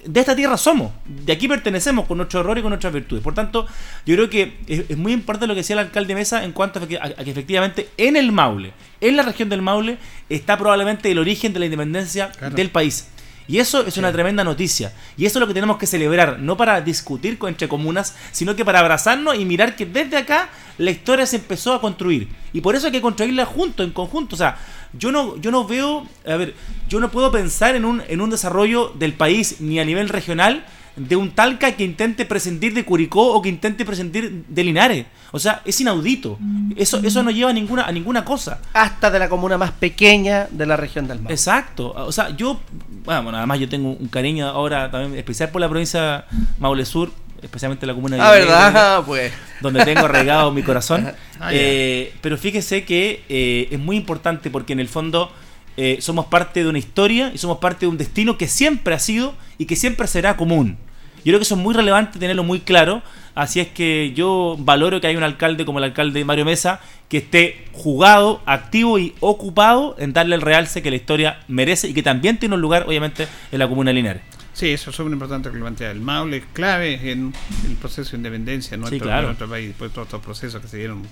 de 0.05 0.20
esta 0.20 0.34
tierra 0.36 0.57
somos, 0.57 0.92
de 1.07 1.32
aquí 1.32 1.49
pertenecemos 1.49 2.07
con 2.07 2.16
nuestro 2.18 2.40
error 2.40 2.57
y 2.59 2.62
con 2.62 2.70
nuestras 2.70 2.92
virtudes. 2.92 3.22
Por 3.22 3.34
tanto, 3.34 3.66
yo 4.07 4.14
creo 4.14 4.30
que 4.30 4.59
es, 4.66 4.84
es 4.88 4.96
muy 4.96 5.12
importante 5.12 5.46
lo 5.46 5.55
que 5.55 5.61
decía 5.61 5.74
el 5.74 5.80
alcalde 5.80 6.14
Mesa 6.14 6.44
en 6.44 6.53
cuanto 6.53 6.78
a 6.80 6.86
que, 6.88 6.96
a- 6.99 7.05
a 7.05 7.24
que 7.24 7.30
efectivamente 7.30 7.88
en 7.96 8.16
el 8.16 8.32
Maule, 8.32 8.72
en 9.01 9.16
la 9.16 9.22
región 9.22 9.49
del 9.49 9.62
Maule, 9.62 9.99
está 10.28 10.57
probablemente 10.59 11.11
el 11.11 11.18
origen 11.18 11.53
de 11.53 11.59
la 11.59 11.64
independencia 11.66 12.30
Claro. 12.32 12.55
del 12.55 12.70
país. 12.70 13.09
Y 13.51 13.61
eso 13.61 13.86
es 13.86 13.96
una 13.96 14.12
tremenda 14.12 14.44
noticia. 14.44 14.92
Y 15.16 15.24
eso 15.24 15.38
es 15.38 15.40
lo 15.40 15.46
que 15.46 15.55
tenemos 15.55 15.78
que 15.78 15.86
celebrar, 15.86 16.38
no 16.38 16.59
para 16.59 16.82
discutir 16.82 17.38
con- 17.38 17.49
entre 17.49 17.66
comunas, 17.66 18.14
sino 18.30 18.55
que 18.55 18.62
para 18.64 18.80
abrazarnos 18.80 19.36
y 19.38 19.46
mirar 19.46 19.74
que 19.74 19.86
desde 19.86 20.18
acá 20.18 20.51
la 20.76 20.90
historia 20.90 21.24
se 21.24 21.36
empezó 21.36 21.72
a 21.72 21.80
construir. 21.80 22.28
Y 22.53 22.61
por 22.61 22.76
eso 22.76 22.86
hay 22.86 22.92
que 22.92 23.01
construirla 23.01 23.46
juntos, 23.46 23.86
en 23.86 23.92
conjunto. 23.92 24.34
O 24.34 24.38
sea, 24.38 24.59
yo 24.93 25.12
no, 25.12 25.36
yo 25.36 25.51
no 25.51 25.66
veo, 25.66 26.07
a 26.26 26.36
ver, 26.36 26.55
yo 26.89 27.01
no 27.01 27.11
puedo 27.11 27.30
pensar 27.30 27.76
en 27.76 27.84
un, 27.84 28.03
en 28.09 28.20
un 28.20 28.30
desarrollo 28.30 28.93
del 28.99 29.14
país 29.14 29.61
ni 29.61 29.78
a 29.80 29.84
nivel 29.84 30.09
regional 30.09 30.64
de 30.99 31.16
un 31.16 31.30
Talca 31.30 31.72
que 31.72 31.84
intente 31.84 32.24
prescindir 32.24 32.74
de 32.74 32.84
Curicó 32.84 33.32
o 33.32 33.41
que 33.41 33.49
intente 33.49 33.84
prescindir 33.84 34.45
de 34.49 34.64
Linares. 34.64 35.07
O 35.30 35.39
sea, 35.39 35.62
es 35.64 35.80
inaudito. 35.80 36.39
Eso, 36.76 36.99
eso 36.99 37.22
no 37.22 37.30
lleva 37.30 37.51
a 37.51 37.53
ninguna, 37.53 37.84
a 37.84 37.93
ninguna 37.93 38.24
cosa. 38.24 38.61
Hasta 38.72 39.11
de 39.11 39.18
la 39.18 39.28
comuna 39.28 39.59
más 39.59 39.72
pequeña 39.72 40.49
de 40.51 40.66
la 40.66 40.76
región 40.76 41.07
del 41.07 41.18
Maule. 41.18 41.34
Exacto. 41.34 41.93
O 41.93 42.12
sea, 42.12 42.30
yo, 42.30 42.61
bueno, 43.05 43.22
bueno, 43.22 43.39
además 43.39 43.61
yo 43.61 43.68
tengo 43.68 43.93
un 43.93 44.09
cariño 44.09 44.47
ahora 44.49 44.91
también 44.91 45.18
especial 45.18 45.51
por 45.51 45.61
la 45.61 45.68
provincia 45.68 46.24
Maule 46.59 46.84
Sur. 46.84 47.12
Especialmente 47.43 47.86
la 47.86 47.95
comuna 47.95 48.16
de 48.16 48.22
Ah, 48.22 48.30
¿verdad? 48.32 49.03
Pues. 49.07 49.32
donde 49.61 49.84
tengo 49.84 50.09
regado 50.09 50.51
mi 50.53 50.62
corazón. 50.64 51.12
Ah. 51.41 51.51
Eh, 51.53 52.12
pero 52.20 52.36
fíjese 52.36 52.84
que 52.84 53.22
eh, 53.28 53.68
es 53.70 53.78
muy 53.78 53.97
importante 53.97 54.51
porque 54.51 54.72
en 54.72 54.80
el 54.80 54.89
fondo 54.89 55.30
eh, 55.76 55.99
somos 56.01 56.26
parte 56.26 56.62
de 56.62 56.68
una 56.68 56.78
historia 56.78 57.30
y 57.34 57.39
somos 57.39 57.59
parte 57.59 57.86
de 57.86 57.86
un 57.86 57.99
destino 57.99 58.36
que 58.36 58.49
siempre 58.49 58.95
ha 58.95 58.99
sido 58.99 59.34
y 59.59 59.66
que 59.66 59.76
siempre 59.76 60.07
será 60.07 60.36
común. 60.36 60.76
Yo 61.18 61.32
creo 61.32 61.39
que 61.39 61.45
eso 61.45 61.57
es 61.57 61.61
muy 61.61 61.74
relevante 61.74 62.18
tenerlo 62.18 62.45
muy 62.45 62.61
claro. 62.61 63.03
Así 63.34 63.61
es 63.61 63.68
que 63.68 64.12
yo 64.14 64.57
valoro 64.59 65.01
que 65.01 65.07
haya 65.07 65.18
un 65.18 65.24
alcalde 65.24 65.64
como 65.64 65.78
el 65.78 65.84
alcalde 65.84 66.24
Mario 66.24 66.45
Mesa 66.45 66.80
que 67.09 67.18
esté 67.18 67.64
jugado, 67.72 68.41
activo 68.47 68.99
y 68.99 69.14
ocupado 69.20 69.95
en 69.99 70.12
darle 70.12 70.34
el 70.34 70.41
realce 70.43 70.82
que 70.82 70.91
la 70.91 70.97
historia 70.97 71.41
merece 71.49 71.89
y 71.89 71.95
que 71.95 72.03
también 72.03 72.39
tiene 72.39 72.55
un 72.57 72.61
lugar, 72.61 72.84
obviamente, 72.89 73.28
en 73.53 73.59
la 73.59 73.68
comuna 73.68 73.91
de 73.91 73.95
Linares. 73.95 74.22
Sí, 74.59 74.70
eso 74.72 74.90
es 74.90 74.96
súper 74.96 75.12
importante 75.12 75.48
que 75.50 75.54
lo 75.56 75.62
plantea. 75.62 75.92
El 75.92 76.00
Maule 76.00 76.38
es 76.38 76.44
clave 76.52 77.12
en 77.12 77.32
el 77.68 77.76
proceso 77.76 78.11
de 78.12 78.16
independencia 78.16 78.74
en 78.74 78.80
nuestro, 78.80 78.98
Sí, 78.98 79.02
claro. 79.02 79.20
en 79.20 79.26
nuestro 79.26 79.48
país, 79.48 79.68
después 79.68 79.90
de 79.90 79.94
todos 79.94 80.09
estos 80.09 80.20
procesos 80.20 80.61
que 80.61 80.66
se 80.66 80.78
dieron 80.78 81.02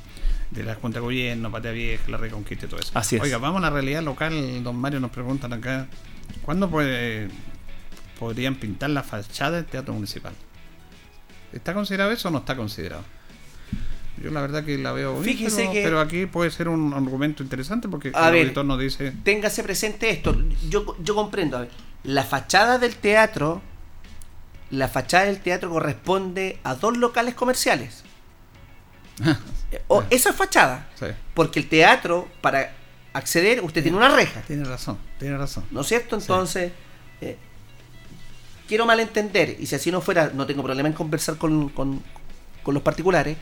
de 0.50 0.64
la 0.64 0.74
Junta 0.74 0.96
de 0.98 1.02
Gobierno, 1.02 1.50
Patria 1.52 1.70
Vieja, 1.70 2.02
la 2.10 2.16
Reconquista 2.16 2.66
y 2.66 2.68
todo 2.68 2.80
eso. 2.80 2.90
Así 2.94 3.14
es. 3.16 3.22
Oiga, 3.22 3.38
vamos 3.38 3.58
a 3.58 3.62
la 3.62 3.70
realidad 3.70 4.02
local, 4.02 4.64
don 4.64 4.74
Mario, 4.76 4.98
nos 4.98 5.12
preguntan 5.12 5.52
acá, 5.52 5.86
¿cuándo 6.42 6.68
puede, 6.68 7.28
podrían 8.18 8.56
pintar 8.56 8.90
la 8.90 9.04
fachada 9.04 9.56
del 9.58 9.66
Teatro 9.66 9.94
Municipal? 9.94 10.32
¿Está 11.52 11.72
considerado 11.72 12.10
eso 12.10 12.26
o 12.28 12.30
no 12.32 12.38
está 12.38 12.56
considerado? 12.56 13.04
Yo 14.22 14.30
la 14.30 14.40
verdad 14.40 14.64
que 14.64 14.76
la 14.78 14.90
veo 14.92 15.12
bonita, 15.12 15.30
Fíjese 15.30 15.56
pero, 15.62 15.72
que- 15.72 15.82
pero 15.82 16.00
aquí 16.00 16.26
puede 16.26 16.50
ser 16.50 16.68
un 16.68 16.92
argumento 16.94 17.42
interesante 17.42 17.86
porque 17.88 18.10
A 18.14 18.26
el 18.28 18.32
ver, 18.32 18.42
auditor 18.44 18.64
nos 18.64 18.80
dice... 18.80 19.12
Téngase 19.22 19.62
presente 19.62 20.10
esto. 20.10 20.34
Yo, 20.68 20.96
yo 21.02 21.14
comprendo. 21.14 21.58
A 21.58 21.60
ver, 21.60 21.70
la 22.06 22.24
fachada 22.24 22.78
del 22.78 22.96
teatro, 22.96 23.60
la 24.70 24.88
fachada 24.88 25.24
del 25.26 25.40
teatro 25.40 25.70
corresponde 25.70 26.58
a 26.64 26.74
dos 26.74 26.96
locales 26.96 27.34
comerciales. 27.34 28.02
O 29.88 30.04
esa 30.10 30.30
es 30.30 30.36
fachada. 30.36 30.88
Sí. 30.98 31.06
Porque 31.34 31.58
el 31.58 31.68
teatro, 31.68 32.28
para 32.40 32.72
acceder, 33.12 33.62
usted 33.64 33.82
tiene 33.82 33.96
una 33.98 34.08
reja. 34.08 34.40
Tiene 34.42 34.64
razón, 34.64 34.96
tiene 35.18 35.36
razón. 35.36 35.64
¿No 35.72 35.80
es 35.80 35.88
cierto? 35.88 36.16
Entonces, 36.16 36.70
eh, 37.20 37.36
quiero 38.68 38.86
malentender, 38.86 39.56
y 39.58 39.66
si 39.66 39.74
así 39.74 39.90
no 39.90 40.00
fuera, 40.00 40.30
no 40.32 40.46
tengo 40.46 40.62
problema 40.62 40.88
en 40.88 40.94
conversar 40.94 41.36
con, 41.36 41.68
con- 41.70 42.00
con 42.62 42.74
los 42.74 42.82
particulares. 42.82 43.36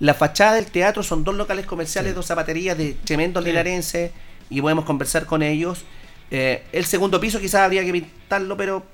La 0.00 0.14
fachada 0.14 0.54
del 0.54 0.66
teatro 0.66 1.02
son 1.04 1.22
dos 1.24 1.36
locales 1.36 1.64
comerciales, 1.64 2.14
dos 2.14 2.26
zapaterías 2.26 2.76
de 2.76 2.94
tremendos 3.04 3.44
Sí. 3.44 3.50
linarenses, 3.50 4.10
y 4.50 4.60
podemos 4.60 4.84
conversar 4.84 5.26
con 5.26 5.42
ellos. 5.42 5.84
Eh, 6.30 6.62
el 6.72 6.84
segundo 6.84 7.18
piso 7.20 7.40
quizás 7.40 7.62
habría 7.62 7.84
que 7.84 7.92
pintarlo, 7.92 8.56
pero 8.56 8.84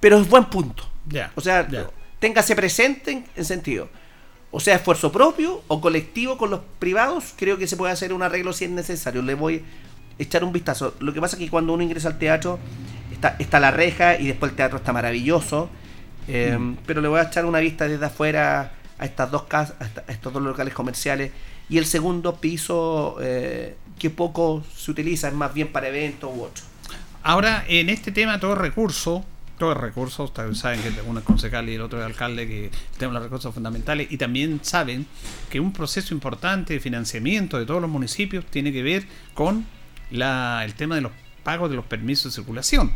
pero 0.00 0.18
es 0.18 0.28
buen 0.28 0.44
punto. 0.46 0.84
Ya, 1.08 1.32
O 1.34 1.40
sea, 1.40 1.68
ya. 1.68 1.86
téngase 2.18 2.54
presente 2.56 3.10
en, 3.12 3.26
en 3.36 3.44
sentido. 3.44 3.88
O 4.50 4.60
sea, 4.60 4.76
esfuerzo 4.76 5.10
propio 5.10 5.62
o 5.66 5.80
colectivo 5.80 6.38
con 6.38 6.50
los 6.50 6.60
privados, 6.78 7.34
creo 7.36 7.58
que 7.58 7.66
se 7.66 7.76
puede 7.76 7.92
hacer 7.92 8.12
un 8.12 8.22
arreglo 8.22 8.52
si 8.52 8.64
es 8.66 8.70
necesario. 8.70 9.22
Le 9.22 9.34
voy 9.34 9.64
a 10.18 10.22
echar 10.22 10.44
un 10.44 10.52
vistazo. 10.52 10.94
Lo 11.00 11.12
que 11.12 11.20
pasa 11.20 11.36
es 11.36 11.40
que 11.42 11.50
cuando 11.50 11.72
uno 11.72 11.82
ingresa 11.82 12.08
al 12.08 12.18
teatro, 12.18 12.58
está, 13.12 13.36
está 13.38 13.58
la 13.60 13.70
reja 13.70 14.18
y 14.18 14.28
después 14.28 14.50
el 14.50 14.56
teatro 14.56 14.78
está 14.78 14.92
maravilloso. 14.92 15.68
Eh, 16.28 16.56
Mm. 16.58 16.76
Pero 16.86 17.00
le 17.00 17.08
voy 17.08 17.20
a 17.20 17.24
echar 17.24 17.44
una 17.44 17.58
vista 17.58 17.86
desde 17.88 18.06
afuera 18.06 18.72
a 18.98 19.04
estas 19.04 19.30
dos 19.30 19.42
casas, 19.44 19.74
a 20.06 20.12
estos 20.12 20.32
dos 20.32 20.42
locales 20.42 20.72
comerciales. 20.72 21.32
Y 21.68 21.78
el 21.78 21.86
segundo 21.86 22.36
piso, 22.36 23.16
eh, 23.20 23.76
que 24.04 24.10
poco 24.10 24.62
se 24.76 24.90
utiliza, 24.90 25.28
es 25.28 25.34
más 25.34 25.54
bien 25.54 25.72
para 25.72 25.88
eventos 25.88 26.30
u 26.30 26.42
otros. 26.42 26.66
Ahora, 27.22 27.64
en 27.68 27.88
este 27.88 28.12
tema, 28.12 28.38
todo 28.38 28.54
recurso, 28.54 29.24
todo 29.56 29.72
recurso, 29.72 30.24
ustedes 30.24 30.58
saben 30.58 30.82
que 30.82 30.92
uno 31.06 31.20
es 31.20 31.24
concejal 31.24 31.70
y 31.70 31.76
el 31.76 31.80
otro 31.80 32.00
es 32.00 32.04
alcalde, 32.04 32.46
que 32.46 32.70
tenemos 32.98 33.14
los 33.14 33.22
recursos 33.22 33.54
fundamentales, 33.54 34.12
y 34.12 34.18
también 34.18 34.60
saben 34.62 35.06
que 35.48 35.58
un 35.58 35.72
proceso 35.72 36.12
importante 36.12 36.74
de 36.74 36.80
financiamiento 36.80 37.58
de 37.58 37.64
todos 37.64 37.80
los 37.80 37.88
municipios 37.88 38.44
tiene 38.44 38.74
que 38.74 38.82
ver 38.82 39.06
con 39.32 39.64
la, 40.10 40.60
el 40.66 40.74
tema 40.74 40.96
de 40.96 41.00
los 41.00 41.12
pagos 41.42 41.70
de 41.70 41.76
los 41.76 41.86
permisos 41.86 42.24
de 42.24 42.42
circulación. 42.42 42.92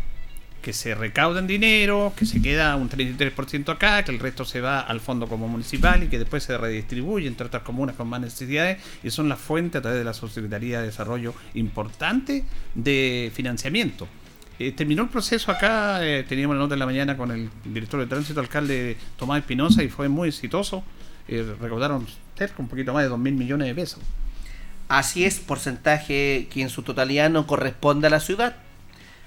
Que 0.63 0.73
se 0.73 0.95
recaudan 0.95 1.47
dinero, 1.47 2.13
que 2.17 2.27
se 2.27 2.43
queda 2.43 2.77
un 2.77 2.91
33% 2.91 3.73
acá, 3.73 4.03
que 4.03 4.11
el 4.11 4.19
resto 4.19 4.45
se 4.45 4.61
va 4.61 4.81
al 4.81 5.01
fondo 5.01 5.29
como 5.29 5.49
municipal 5.49 6.03
y 6.03 6.09
que 6.09 6.19
después 6.19 6.43
se 6.43 6.59
redistribuye 6.59 7.27
entre 7.27 7.47
otras 7.47 7.63
comunas 7.63 7.97
con 7.97 8.09
más 8.09 8.21
necesidades 8.21 8.83
y 9.03 9.11
son 9.11 9.29
las 9.29 9.39
fuentes 9.39 9.79
a 9.79 9.83
través 9.83 9.99
de 9.99 10.05
la 10.05 10.15
Subsecretaría 10.15 10.81
de 10.81 10.87
Desarrollo 10.87 11.35
importante 11.55 12.45
de 12.75 13.31
financiamiento. 13.35 14.09
Eh, 14.59 14.73
terminó 14.73 15.03
el 15.05 15.09
proceso 15.09 15.53
acá, 15.53 16.05
eh, 16.05 16.25
teníamos 16.29 16.57
la 16.57 16.63
nota 16.63 16.75
en 16.75 16.81
la 16.81 16.87
mañana 16.87 17.17
con 17.17 17.31
el 17.31 17.49
director 17.65 18.01
de 18.01 18.07
tránsito, 18.07 18.41
alcalde 18.41 18.97
Tomás 19.17 19.39
Espinosa, 19.39 19.85
y 19.85 19.89
fue 19.89 20.09
muy 20.09 20.29
exitoso. 20.29 20.83
Eh, 21.29 21.55
recaudaron 21.61 22.07
cerca 22.37 22.57
un 22.59 22.69
poquito 22.69 22.93
más 22.93 23.05
de 23.05 23.09
2 23.09 23.19
mil 23.19 23.35
millones 23.35 23.69
de 23.69 23.75
pesos. 23.75 24.01
Así 24.89 25.25
es, 25.25 25.39
porcentaje 25.39 26.49
que 26.51 26.63
en 26.63 26.71
su 26.71 26.83
totalidad 26.83 27.31
no 27.31 27.47
corresponde 27.47 28.09
a 28.09 28.11
la 28.11 28.21
ciudad. 28.21 28.57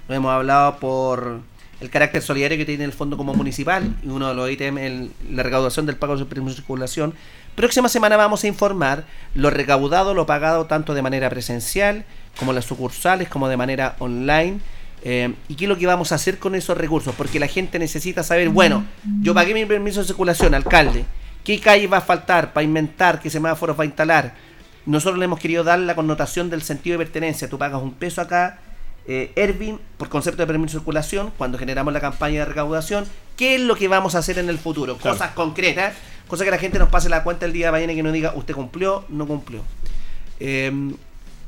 Lo 0.07 0.15
hemos 0.15 0.31
hablado 0.31 0.77
por 0.77 1.39
el 1.79 1.89
carácter 1.89 2.21
solidario 2.21 2.57
que 2.57 2.65
tiene 2.65 2.83
el 2.83 2.93
fondo 2.93 3.17
como 3.17 3.33
municipal 3.33 3.95
y 4.03 4.07
uno 4.07 4.27
de 4.29 4.35
los 4.35 4.49
ítems 4.51 4.79
el- 4.81 5.11
la 5.31 5.41
recaudación 5.43 5.85
del 5.85 5.95
pago 5.95 6.15
de 6.15 6.25
permiso 6.25 6.51
de 6.51 6.55
circulación. 6.57 7.13
Próxima 7.55 7.89
semana 7.89 8.17
vamos 8.17 8.43
a 8.43 8.47
informar 8.47 9.03
lo 9.35 9.49
recaudado, 9.49 10.13
lo 10.13 10.25
pagado 10.25 10.65
tanto 10.65 10.93
de 10.93 11.01
manera 11.01 11.29
presencial 11.29 12.05
como 12.37 12.53
las 12.53 12.65
sucursales, 12.65 13.27
como 13.29 13.47
de 13.49 13.57
manera 13.57 13.95
online. 13.99 14.59
eh, 15.03 15.33
y 15.47 15.55
qué 15.55 15.65
es 15.65 15.69
lo 15.69 15.79
que 15.79 15.87
vamos 15.87 16.11
a 16.11 16.15
hacer 16.15 16.37
con 16.37 16.53
esos 16.53 16.77
recursos, 16.77 17.15
porque 17.17 17.39
la 17.39 17.47
gente 17.47 17.79
necesita 17.79 18.21
saber, 18.21 18.49
bueno, 18.49 18.85
yo 19.23 19.33
pagué 19.33 19.51
mi 19.55 19.65
permiso 19.65 20.01
de 20.01 20.05
circulación, 20.05 20.53
alcalde, 20.53 21.05
¿qué 21.43 21.59
calle 21.59 21.87
va 21.87 21.97
a 21.97 22.01
faltar 22.01 22.53
para 22.53 22.63
inventar? 22.63 23.19
¿Qué 23.19 23.31
semáforos 23.31 23.75
va 23.79 23.81
a 23.81 23.87
instalar? 23.87 24.35
Nosotros 24.85 25.17
le 25.17 25.25
hemos 25.25 25.39
querido 25.39 25.63
dar 25.63 25.79
la 25.79 25.95
connotación 25.95 26.51
del 26.51 26.61
sentido 26.61 26.99
de 26.99 27.05
pertenencia. 27.05 27.49
Tú 27.49 27.57
pagas 27.57 27.81
un 27.81 27.93
peso 27.93 28.21
acá, 28.21 28.59
eh, 29.07 29.31
Ervin, 29.35 29.79
por 29.97 30.09
concepto 30.09 30.41
de 30.41 30.47
permiso 30.47 30.73
de 30.73 30.79
circulación, 30.79 31.31
cuando 31.37 31.57
generamos 31.57 31.93
la 31.93 31.99
campaña 31.99 32.39
de 32.39 32.45
recaudación, 32.45 33.05
¿qué 33.35 33.55
es 33.55 33.61
lo 33.61 33.75
que 33.75 33.87
vamos 33.87 34.15
a 34.15 34.19
hacer 34.19 34.37
en 34.37 34.49
el 34.49 34.57
futuro? 34.57 34.97
Claro. 34.97 35.17
Cosas 35.17 35.31
concretas, 35.33 35.95
cosas 36.27 36.45
que 36.45 36.51
la 36.51 36.57
gente 36.57 36.79
nos 36.79 36.89
pase 36.89 37.09
la 37.09 37.23
cuenta 37.23 37.45
el 37.45 37.53
día 37.53 37.67
de 37.67 37.71
mañana 37.71 37.93
y 37.93 37.95
que 37.95 38.03
nos 38.03 38.13
diga, 38.13 38.33
usted 38.35 38.53
cumplió, 38.53 39.05
no 39.09 39.25
cumplió. 39.25 39.63
Eh, 40.39 40.71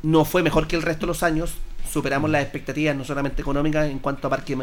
no 0.04 0.26
fue 0.26 0.44
mejor 0.44 0.68
que 0.68 0.76
el 0.76 0.82
resto 0.82 1.02
de 1.02 1.08
los 1.08 1.24
años, 1.24 1.56
superamos 1.90 2.30
las 2.30 2.42
expectativas 2.42 2.96
no 2.96 3.06
solamente 3.06 3.42
económicas 3.42 3.90
en 3.90 4.00
cuanto 4.00 4.28
a 4.28 4.30
parque 4.30 4.58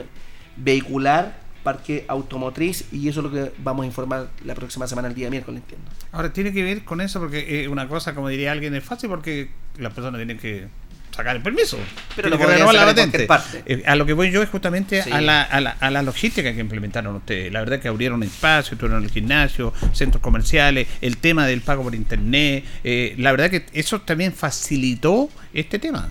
vehicular, 0.57 1.38
parque 1.62 2.05
automotriz, 2.09 2.86
y 2.93 3.09
eso 3.09 3.20
es 3.20 3.24
lo 3.24 3.32
que 3.32 3.53
vamos 3.59 3.84
a 3.84 3.86
informar 3.86 4.28
la 4.45 4.55
próxima 4.55 4.86
semana, 4.86 5.09
el 5.09 5.14
día 5.14 5.30
miércoles, 5.30 5.62
entiendo. 5.62 5.91
Ahora, 6.12 6.32
tiene 6.32 6.53
que 6.53 6.62
ver 6.62 6.84
con 6.84 7.01
eso 7.01 7.20
porque 7.20 7.62
eh, 7.62 7.68
una 7.68 7.88
cosa, 7.88 8.14
como 8.14 8.28
diría 8.28 8.53
alguien, 8.53 8.74
es 8.74 8.84
fácil 8.84 9.11
porque 9.11 9.51
las 9.78 9.93
personas 9.93 10.18
tienen 10.18 10.38
que 10.38 10.68
sacar 11.14 11.36
el 11.36 11.42
permiso. 11.42 11.78
Pero 12.16 12.28
lo 12.30 12.38
que 12.38 12.46
renovar 12.46 12.74
la 12.74 12.86
patente. 12.86 13.26
Eh, 13.66 13.82
a 13.86 13.96
lo 13.96 14.06
que 14.06 14.12
voy 14.12 14.30
yo 14.30 14.42
es 14.42 14.48
justamente 14.48 15.02
Sí. 15.02 15.11
a, 15.11 15.20
la, 15.20 15.42
a, 15.42 15.61
la, 15.61 15.70
a 15.80 15.90
la 15.90 16.02
logística 16.02 16.52
que 16.54 16.61
implementaron 16.61 17.16
ustedes. 17.16 17.52
La 17.52 17.61
verdad 17.61 17.80
que 17.80 17.88
abrieron 17.88 18.22
espacios, 18.22 18.78
tuvieron 18.78 19.02
el 19.04 19.11
gimnasio, 19.11 19.72
centros 19.92 20.22
comerciales, 20.22 20.86
el 21.00 21.16
tema 21.18 21.46
del 21.46 21.61
pago 21.62 21.82
por 21.82 21.94
internet. 21.94 22.64
eh, 22.84 23.14
la 23.18 23.30
verdad 23.32 23.50
que 23.50 23.66
eso 23.72 24.00
también 24.00 24.32
facilitó 24.32 25.28
este 25.52 25.78
tema. 25.78 26.11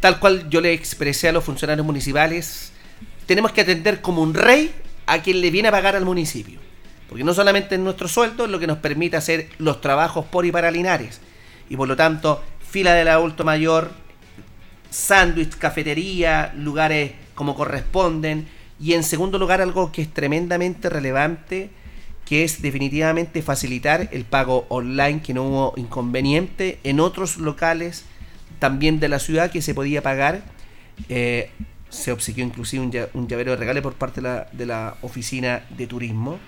Tal 0.00 0.18
cual 0.18 0.48
yo 0.50 0.60
le 0.60 0.72
expresé 0.72 1.28
a 1.28 1.32
los 1.32 1.44
funcionarios 1.44 1.84
municipales, 1.86 2.72
tenemos 3.26 3.52
que 3.52 3.62
atender 3.62 4.00
como 4.00 4.22
un 4.22 4.34
rey 4.34 4.72
a 5.06 5.20
quien 5.22 5.40
le 5.40 5.50
viene 5.50 5.68
a 5.68 5.72
pagar 5.72 5.96
al 5.96 6.04
municipio. 6.04 6.58
Porque 7.08 7.22
no 7.24 7.34
solamente 7.34 7.76
es 7.76 7.80
nuestro 7.80 8.08
sueldo 8.08 8.44
es 8.46 8.50
lo 8.50 8.58
que 8.58 8.66
nos 8.66 8.78
permite 8.78 9.16
hacer 9.16 9.48
los 9.58 9.80
trabajos 9.80 10.24
por 10.26 10.44
y 10.44 10.52
para 10.52 10.70
Linares. 10.70 11.20
Y 11.68 11.76
por 11.76 11.86
lo 11.88 11.96
tanto, 11.96 12.42
fila 12.68 12.94
del 12.94 13.08
adulto 13.08 13.44
mayor, 13.44 13.90
sándwich, 14.90 15.56
cafetería, 15.56 16.52
lugares 16.56 17.12
como 17.34 17.54
corresponden. 17.54 18.46
Y 18.80 18.92
en 18.92 19.02
segundo 19.04 19.38
lugar, 19.38 19.60
algo 19.60 19.90
que 19.92 20.02
es 20.02 20.12
tremendamente 20.12 20.88
relevante, 20.90 21.70
que 22.24 22.44
es 22.44 22.60
definitivamente 22.60 23.40
facilitar 23.42 24.08
el 24.12 24.24
pago 24.24 24.66
online, 24.68 25.22
que 25.22 25.32
no 25.32 25.44
hubo 25.44 25.74
inconveniente 25.76 26.78
en 26.82 27.00
otros 27.00 27.36
locales 27.38 28.04
también 28.58 29.00
de 29.00 29.08
la 29.08 29.18
ciudad 29.18 29.50
que 29.50 29.62
se 29.62 29.74
podía 29.74 30.02
pagar. 30.02 30.42
Eh, 31.08 31.50
se 31.88 32.10
obsequió 32.10 32.44
inclusive 32.44 32.82
un, 32.84 32.90
lla- 32.92 33.08
un 33.14 33.28
llavero 33.28 33.52
de 33.52 33.56
regalo 33.58 33.80
por 33.80 33.94
parte 33.94 34.20
de 34.20 34.28
la, 34.28 34.48
de 34.52 34.66
la 34.66 34.96
oficina 35.02 35.62
de 35.76 35.86
turismo. 35.86 36.38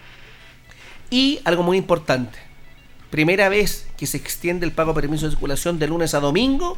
Y 1.11 1.41
algo 1.45 1.63
muy 1.63 1.79
importante, 1.79 2.39
primera 3.11 3.49
vez 3.49 3.87
que 3.97 4.07
se 4.07 4.17
extiende 4.19 4.67
el 4.67 4.73
pago 4.73 4.93
de 4.93 5.01
permiso 5.01 5.25
de 5.27 5.31
circulación 5.31 5.79
de 5.79 5.87
lunes 5.87 6.13
a 6.13 6.21
domingo, 6.21 6.77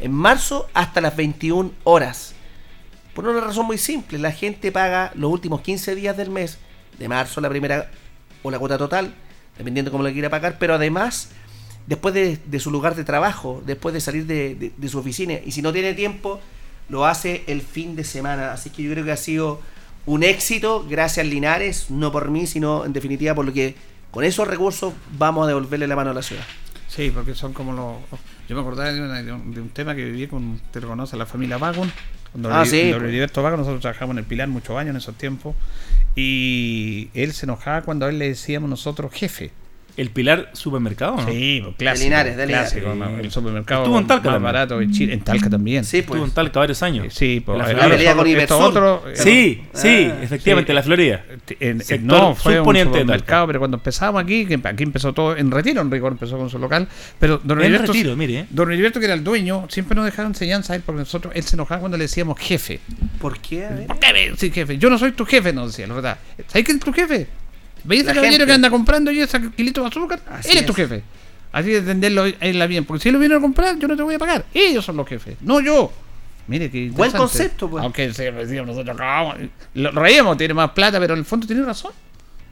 en 0.00 0.12
marzo, 0.12 0.68
hasta 0.74 1.00
las 1.00 1.16
21 1.16 1.72
horas. 1.84 2.34
Por 3.14 3.26
una 3.26 3.40
razón 3.40 3.66
muy 3.66 3.78
simple, 3.78 4.18
la 4.18 4.32
gente 4.32 4.72
paga 4.72 5.12
los 5.14 5.30
últimos 5.30 5.60
15 5.60 5.94
días 5.94 6.16
del 6.16 6.30
mes, 6.30 6.58
de 6.98 7.08
marzo 7.08 7.40
la 7.40 7.48
primera 7.48 7.90
o 8.42 8.50
la 8.50 8.58
cuota 8.58 8.76
total, 8.76 9.14
dependiendo 9.56 9.90
cómo 9.90 10.02
lo 10.04 10.12
quiera 10.12 10.28
pagar, 10.30 10.58
pero 10.58 10.74
además, 10.74 11.30
después 11.86 12.12
de, 12.14 12.38
de 12.44 12.60
su 12.60 12.70
lugar 12.70 12.94
de 12.96 13.04
trabajo, 13.04 13.62
después 13.64 13.92
de 13.94 14.00
salir 14.00 14.26
de, 14.26 14.54
de- 14.56 14.72
de 14.76 14.88
su 14.88 14.98
oficina, 14.98 15.34
y 15.44 15.52
si 15.52 15.62
no 15.62 15.72
tiene 15.72 15.94
tiempo, 15.94 16.40
lo 16.88 17.06
hace 17.06 17.44
el 17.46 17.62
fin 17.62 17.94
de 17.96 18.04
semana. 18.04 18.52
Así 18.52 18.70
que 18.70 18.82
yo 18.82 18.90
creo 18.92 19.04
que 19.04 19.12
ha 19.12 19.16
sido 19.16 19.60
un 20.06 20.22
éxito, 20.22 20.84
gracias 20.88 21.24
Linares, 21.26 21.90
no 21.90 22.10
por 22.12 22.30
mí, 22.30 22.46
sino 22.46 22.84
en 22.84 22.92
definitiva 22.92 23.34
por 23.34 23.44
lo 23.46 23.52
que 23.52 23.74
con 24.10 24.22
esos 24.24 24.46
recursos 24.46 24.92
vamos 25.16 25.44
a 25.44 25.48
devolverle 25.48 25.86
la 25.86 25.96
mano 25.96 26.10
a 26.10 26.14
la 26.14 26.22
ciudad. 26.22 26.44
Sí, 26.94 27.10
porque 27.12 27.34
son 27.34 27.52
como 27.52 27.72
los. 27.72 27.96
Yo 28.48 28.54
me 28.54 28.60
acordaba 28.62 28.92
de, 28.92 29.00
una- 29.00 29.22
de 29.22 29.32
un, 29.32 29.52
de 29.52 29.60
un 29.60 29.68
tema 29.70 29.94
que 29.96 30.04
viví 30.04 30.26
con. 30.28 30.52
Usted 30.52 30.82
lo 30.82 30.88
conoce, 30.88 31.16
la 31.16 31.26
familia 31.26 31.58
Vagon. 31.58 31.90
Con 32.32 32.46
Ah, 32.46 32.58
Don 32.58 32.66
sí, 32.66 32.90
pues. 32.92 33.02
Heriberto 33.02 33.42
Vagon, 33.42 33.58
nosotros 33.60 33.80
trabajamos 33.82 34.14
en 34.14 34.18
el 34.18 34.24
Pilar 34.24 34.48
muchos 34.48 34.76
años 34.76 34.90
en 34.90 34.96
esos 34.96 35.14
tiempos. 35.16 35.56
Y 36.14 37.08
él 37.14 37.32
se 37.32 37.46
enojaba 37.46 37.82
cuando 37.82 38.06
a 38.06 38.10
él 38.10 38.18
le 38.18 38.28
decíamos 38.28 38.70
nosotros 38.70 39.12
jefe. 39.12 39.50
¿El 39.96 40.10
Pilar 40.10 40.50
supermercado? 40.54 41.16
¿no? 41.16 41.26
Sí, 41.30 41.60
pues, 41.62 41.76
clásico. 41.76 41.98
De 42.00 42.04
Linares, 42.06 42.36
de 42.36 42.46
Linares. 42.46 42.72
clásico, 42.72 42.94
¿no? 42.96 43.18
El 43.18 43.30
supermercado 43.30 43.82
Estuvo 43.84 43.98
en 44.00 44.06
Talca 44.08 44.24
más 44.24 44.34
también. 44.34 44.42
barato 44.42 44.78
de 44.80 44.90
Chile. 44.90 45.12
En 45.14 45.20
Talca 45.20 45.48
también. 45.50 45.84
Sí, 45.84 45.98
pues. 46.02 46.16
Estuvo 46.16 46.24
en 46.24 46.30
Talca 46.32 46.58
varios 46.58 46.82
años. 46.82 47.14
Sí, 47.14 47.40
pues. 47.44 47.58
La 47.58 47.64
pelea 47.66 48.10
son 48.10 48.18
con 48.18 48.26
Ibersur. 48.26 49.02
Sí, 49.14 49.62
sí, 49.72 50.10
Ah, 50.12 50.22
efectivamente, 50.22 50.72
sí. 50.72 50.74
la 50.74 50.82
Florida. 50.82 51.24
En- 51.60 51.82
en- 51.88 52.06
no, 52.06 52.34
fue 52.34 52.60
un 52.60 52.76
supermercado, 52.76 53.46
pero 53.46 53.58
cuando 53.60 53.76
empezamos 53.76 54.22
aquí, 54.22 54.46
que 54.46 54.58
aquí 54.64 54.82
empezó 54.82 55.12
todo 55.12 55.36
en 55.36 55.50
retiro, 55.50 55.80
en 55.80 55.90
rigor 55.90 56.12
empezó 56.12 56.38
con 56.38 56.50
su 56.50 56.58
local, 56.58 56.88
pero 57.20 57.40
Don 57.44 57.58
En 57.60 57.66
Heriberto, 57.66 57.92
Retiro, 57.92 58.16
mire, 58.16 58.40
eh. 58.40 58.46
Don 58.50 58.72
Heriberto, 58.72 58.98
que 58.98 59.06
era 59.06 59.14
el 59.14 59.22
dueño, 59.22 59.66
siempre 59.68 59.94
nos 59.94 60.04
dejaba 60.06 60.26
enseñanza 60.28 60.72
a 60.72 60.76
él, 60.76 60.82
porque 60.84 61.00
nosotros, 61.00 61.32
él 61.36 61.42
se 61.44 61.54
enojaba 61.56 61.80
cuando 61.80 61.96
le 61.98 62.04
decíamos 62.04 62.38
jefe. 62.40 62.80
¿Por 63.20 63.38
qué? 63.38 63.68
¿Por 63.86 63.98
qué 64.00 64.12
decís 64.30 64.52
jefe? 64.52 64.76
Yo 64.78 64.90
no 64.90 64.98
soy 64.98 65.12
tu 65.12 65.24
jefe, 65.24 65.52
nos 65.52 65.68
decía, 65.70 65.86
la 65.86 65.94
verdad. 65.94 66.18
¿Sabes 66.48 66.64
quién 66.64 66.78
es 66.78 66.84
tu 66.84 66.92
jefe? 66.92 67.28
¿Veis 67.84 68.02
ese 68.02 68.10
caballero 68.14 68.32
gente. 68.38 68.46
que 68.46 68.52
anda 68.52 68.70
comprando 68.70 69.10
y 69.10 69.20
ese 69.20 69.40
kilito 69.56 69.82
de 69.82 69.88
azúcar? 69.88 70.20
Así 70.30 70.50
él 70.52 70.58
es 70.58 70.66
tu 70.66 70.72
es. 70.72 70.76
jefe. 70.76 71.02
Así 71.52 71.70
de 71.70 71.78
entenderlo 71.78 72.24
la 72.40 72.66
bien, 72.66 72.84
porque 72.84 73.02
si 73.02 73.08
él 73.10 73.12
lo 73.14 73.18
viene 73.20 73.36
a 73.36 73.40
comprar, 73.40 73.78
yo 73.78 73.86
no 73.86 73.96
te 73.96 74.02
voy 74.02 74.14
a 74.14 74.18
pagar. 74.18 74.44
Ellos 74.52 74.84
son 74.84 74.96
los 74.96 75.08
jefes, 75.08 75.36
no 75.40 75.60
yo. 75.60 75.92
Mire 76.48 76.70
que 76.70 76.90
Buen 76.90 77.10
concepto, 77.12 77.70
pues. 77.70 77.82
Aunque 77.82 78.12
se 78.12 78.30
decíamos 78.32 78.74
nosotros, 78.76 78.96
"Cómo?". 78.98 79.34
lo 79.74 79.90
reíamos, 79.92 80.36
tiene 80.36 80.52
más 80.52 80.70
plata, 80.72 80.98
pero 81.00 81.14
en 81.14 81.20
el 81.20 81.24
fondo 81.24 81.46
tiene 81.46 81.62
razón. 81.62 81.92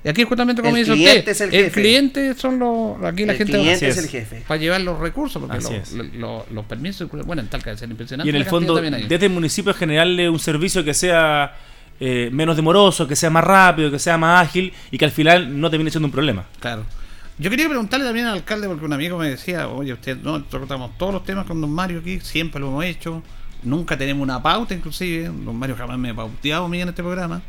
Y 0.05 0.09
aquí 0.09 0.25
justamente 0.25 0.63
como 0.63 0.75
El 0.77 0.83
dice 0.85 0.95
cliente 0.95 1.19
usted, 1.19 1.33
es 1.33 1.41
el 1.43 1.51
jefe. 1.51 1.81
cliente 1.81 2.35
son 2.35 2.59
los 2.59 2.97
aquí 3.05 3.25
la 3.25 3.33
El 3.33 3.39
gente 3.39 3.53
cliente 3.53 3.89
es 3.89 3.97
es. 3.99 4.05
el 4.05 4.11
jefe. 4.11 4.43
para 4.49 4.59
llevar 4.61 4.81
los 4.81 4.99
recursos, 4.99 5.41
porque 5.41 5.59
los, 5.63 5.71
es. 5.71 5.93
los- 5.93 6.13
los- 6.15 6.51
los 6.51 6.65
permisos, 6.65 7.09
bueno, 7.25 7.43
en 7.43 7.49
tal 7.49 7.63
caso 7.63 7.79
ser 7.79 7.91
impresionante. 7.91 8.27
Y 8.27 8.31
en 8.31 8.37
el 8.37 8.45
fondo, 8.47 8.75
también 8.75 8.95
hay. 8.95 9.03
desde 9.07 9.27
el 9.27 9.33
municipio 9.33 9.73
generarle 9.75 10.29
un 10.29 10.39
servicio 10.41 10.83
que 10.85 10.95
sea 10.95 11.55
eh, 12.05 12.31
menos 12.33 12.57
demoroso, 12.57 13.07
que 13.07 13.15
sea 13.15 13.31
más 13.31 13.45
rápido, 13.45 13.89
que 13.89 14.01
sea 14.01 14.19
más 14.19 14.49
ágil 14.49 14.73
y 14.91 14.99
que 14.99 15.05
al 15.05 15.13
final 15.13 15.61
no 15.61 15.71
termine 15.71 15.89
siendo 15.89 16.09
un 16.09 16.11
problema. 16.11 16.45
Claro. 16.59 16.85
Yo 17.39 17.49
quería 17.49 17.69
preguntarle 17.69 18.05
también 18.05 18.27
al 18.27 18.35
alcalde, 18.35 18.67
porque 18.67 18.85
un 18.85 18.93
amigo 18.93 19.17
me 19.19 19.31
decía, 19.31 19.69
oye, 19.69 19.93
usted, 19.93 20.17
no, 20.17 20.43
tratamos 20.43 20.99
todos 20.99 21.15
los 21.15 21.25
temas 21.25 21.47
con 21.47 21.61
don 21.61 21.71
Mario 21.71 22.01
aquí, 22.01 22.19
siempre 22.19 22.61
lo 22.61 22.71
hemos 22.71 22.85
hecho, 22.87 23.23
nunca 23.63 23.97
tenemos 23.97 24.21
una 24.21 24.43
pauta 24.43 24.75
inclusive, 24.75 25.31
don 25.45 25.55
Mario 25.55 25.77
jamás 25.77 25.97
me 25.97 26.11
ha 26.11 26.15
pauteado 26.15 26.65
a 26.65 26.69
mí 26.69 26.81
en 26.81 26.89
este 26.89 27.05
programa. 27.05 27.41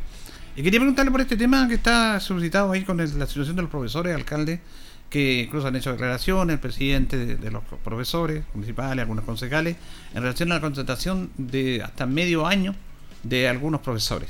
Y 0.55 0.61
quería 0.61 0.79
preguntarle 0.79 1.09
por 1.09 1.21
este 1.21 1.35
tema 1.35 1.67
que 1.67 1.73
está 1.73 2.19
suscitado 2.19 2.73
ahí 2.73 2.83
con 2.83 2.97
la 2.97 3.07
situación 3.07 3.55
de 3.55 3.63
los 3.63 3.71
profesores, 3.71 4.15
alcalde, 4.15 4.61
que 5.09 5.41
incluso 5.41 5.67
han 5.67 5.75
hecho 5.77 5.91
declaraciones, 5.91 6.53
el 6.53 6.59
presidente 6.59 7.17
de, 7.17 7.37
de 7.37 7.49
los 7.49 7.63
profesores 7.83 8.43
municipales, 8.53 9.01
algunos 9.01 9.25
concejales, 9.25 9.77
en 10.13 10.21
relación 10.21 10.51
a 10.51 10.55
la 10.55 10.61
contratación 10.61 11.31
de 11.37 11.81
hasta 11.81 12.05
medio 12.05 12.45
año 12.45 12.75
de 13.23 13.49
algunos 13.49 13.81
profesores. 13.81 14.29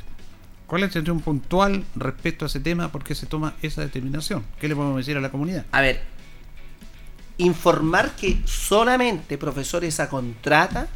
¿Cuál 0.73 0.81
es 0.81 0.89
la 0.89 0.93
situación 0.93 1.19
puntual 1.19 1.83
respecto 1.95 2.45
a 2.45 2.47
ese 2.47 2.59
tema? 2.59 2.91
¿Por 2.91 3.03
qué 3.03 3.13
se 3.13 3.27
toma 3.27 3.53
esa 3.61 3.81
determinación? 3.81 4.43
¿Qué 4.59 4.67
le 4.67 4.75
podemos 4.75 4.97
decir 4.97 5.15
a 5.15 5.21
la 5.21 5.29
comunidad? 5.29 5.67
A 5.71 5.81
ver, 5.81 6.01
informar 7.37 8.15
que 8.15 8.41
solamente 8.45 9.37
profesores 9.37 9.99
a 9.99 10.09
contrata 10.09 10.87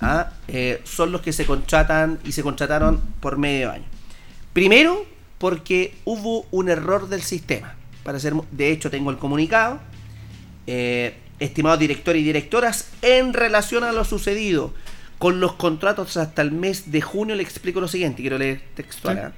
ah, 0.00 0.30
eh, 0.48 0.80
son 0.84 1.12
los 1.12 1.20
que 1.20 1.34
se 1.34 1.44
contratan 1.44 2.18
y 2.24 2.32
se 2.32 2.42
contrataron 2.42 2.98
por 3.20 3.36
medio 3.36 3.70
año. 3.70 3.84
Primero, 4.54 5.04
porque 5.36 5.94
hubo 6.06 6.46
un 6.50 6.70
error 6.70 7.10
del 7.10 7.20
sistema. 7.20 7.74
Para 8.02 8.18
ser, 8.18 8.32
de 8.52 8.72
hecho, 8.72 8.90
tengo 8.90 9.10
el 9.10 9.18
comunicado. 9.18 9.80
Eh, 10.66 11.14
estimados 11.40 11.78
directores 11.78 12.22
y 12.22 12.24
directoras, 12.24 12.88
en 13.02 13.34
relación 13.34 13.84
a 13.84 13.92
lo 13.92 14.04
sucedido 14.06 14.72
con 15.22 15.38
los 15.38 15.52
contratos 15.52 16.16
hasta 16.16 16.42
el 16.42 16.50
mes 16.50 16.90
de 16.90 17.00
junio, 17.00 17.36
le 17.36 17.44
explico 17.44 17.80
lo 17.80 17.86
siguiente. 17.86 18.22
Quiero 18.22 18.38
leer 18.38 18.60
textual. 18.74 19.18
¿ah? 19.18 19.32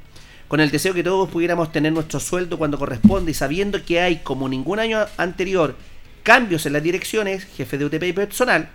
Con 0.48 0.60
el 0.60 0.70
deseo 0.70 0.94
que 0.94 1.02
todos 1.02 1.28
pudiéramos 1.28 1.72
tener 1.72 1.92
nuestro 1.92 2.20
sueldo 2.20 2.56
cuando 2.56 2.78
corresponde 2.78 3.32
y 3.32 3.34
sabiendo 3.34 3.84
que 3.84 4.00
hay, 4.00 4.20
como 4.20 4.48
ningún 4.48 4.78
año 4.78 5.04
anterior, 5.18 5.76
cambios 6.22 6.64
en 6.64 6.72
las 6.72 6.82
direcciones, 6.82 7.44
jefe 7.44 7.76
de 7.76 7.84
UTP 7.84 8.02
y 8.02 8.12
personal, 8.14 8.70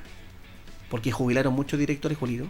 porque 0.92 1.12
jubilaron 1.12 1.56
muchos 1.56 1.80
directores, 1.80 2.16
Julio. 2.16 2.46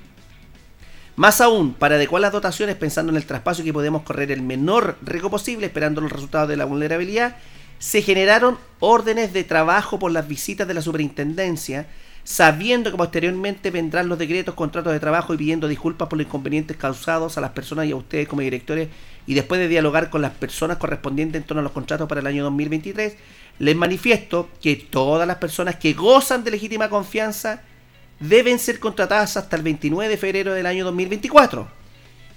Más 1.16 1.40
aún, 1.40 1.74
para 1.74 1.96
adecuar 1.96 2.22
las 2.22 2.34
dotaciones 2.34 2.76
pensando 2.76 3.14
en 3.14 3.16
el 3.16 3.26
traspaso 3.26 3.62
y 3.62 3.66
que 3.66 3.72
podemos 3.72 4.02
correr 4.02 4.30
el 4.30 4.42
menor 4.42 4.98
riesgo 5.02 5.30
posible, 5.30 5.68
esperando 5.68 6.02
los 6.02 6.12
resultados 6.12 6.50
de 6.50 6.58
la 6.58 6.66
vulnerabilidad, 6.66 7.38
se 7.78 8.02
generaron 8.02 8.58
órdenes 8.82 9.32
de 9.32 9.46
trabajo 9.46 10.00
por 10.00 10.12
las 10.12 10.28
visitas 10.28 10.68
de 10.68 10.74
la 10.74 10.82
superintendencia, 10.82 11.88
sabiendo 12.24 12.92
que 12.92 12.98
posteriormente 12.98 13.72
vendrán 13.72 14.08
los 14.08 14.20
decretos, 14.20 14.56
contratos 14.56 14.94
de 14.94 15.00
trabajo 15.00 15.34
y 15.34 15.38
pidiendo 15.38 15.68
disculpas 15.68 16.08
por 16.08 16.18
los 16.18 16.28
inconvenientes 16.28 16.78
causados 16.78 17.38
a 17.38 17.42
las 17.42 17.52
personas 17.52 17.88
y 17.88 17.92
a 17.92 17.96
ustedes 17.96 18.28
como 18.28 18.42
directores, 18.42 18.90
y 19.26 19.34
después 19.34 19.60
de 19.60 19.68
dialogar 19.68 20.10
con 20.10 20.22
las 20.22 20.32
personas 20.32 20.78
correspondientes 20.78 21.42
en 21.42 21.48
torno 21.48 21.62
a 21.62 21.64
los 21.64 21.72
contratos 21.72 22.08
para 22.08 22.22
el 22.22 22.28
año 22.28 22.44
2023, 22.44 23.16
les 23.60 23.76
manifiesto 23.76 24.50
que 24.62 24.76
todas 24.76 25.28
las 25.28 25.38
personas 25.38 25.76
que 25.76 25.94
gozan 25.94 26.44
de 26.44 26.52
legítima 26.52 26.90
confianza 26.90 27.62
deben 28.20 28.60
ser 28.60 28.80
contratadas 28.80 29.38
hasta 29.38 29.56
el 29.56 29.64
29 29.64 30.10
de 30.10 30.18
febrero 30.18 30.54
del 30.54 30.66
año 30.66 30.86
2024. 30.86 31.68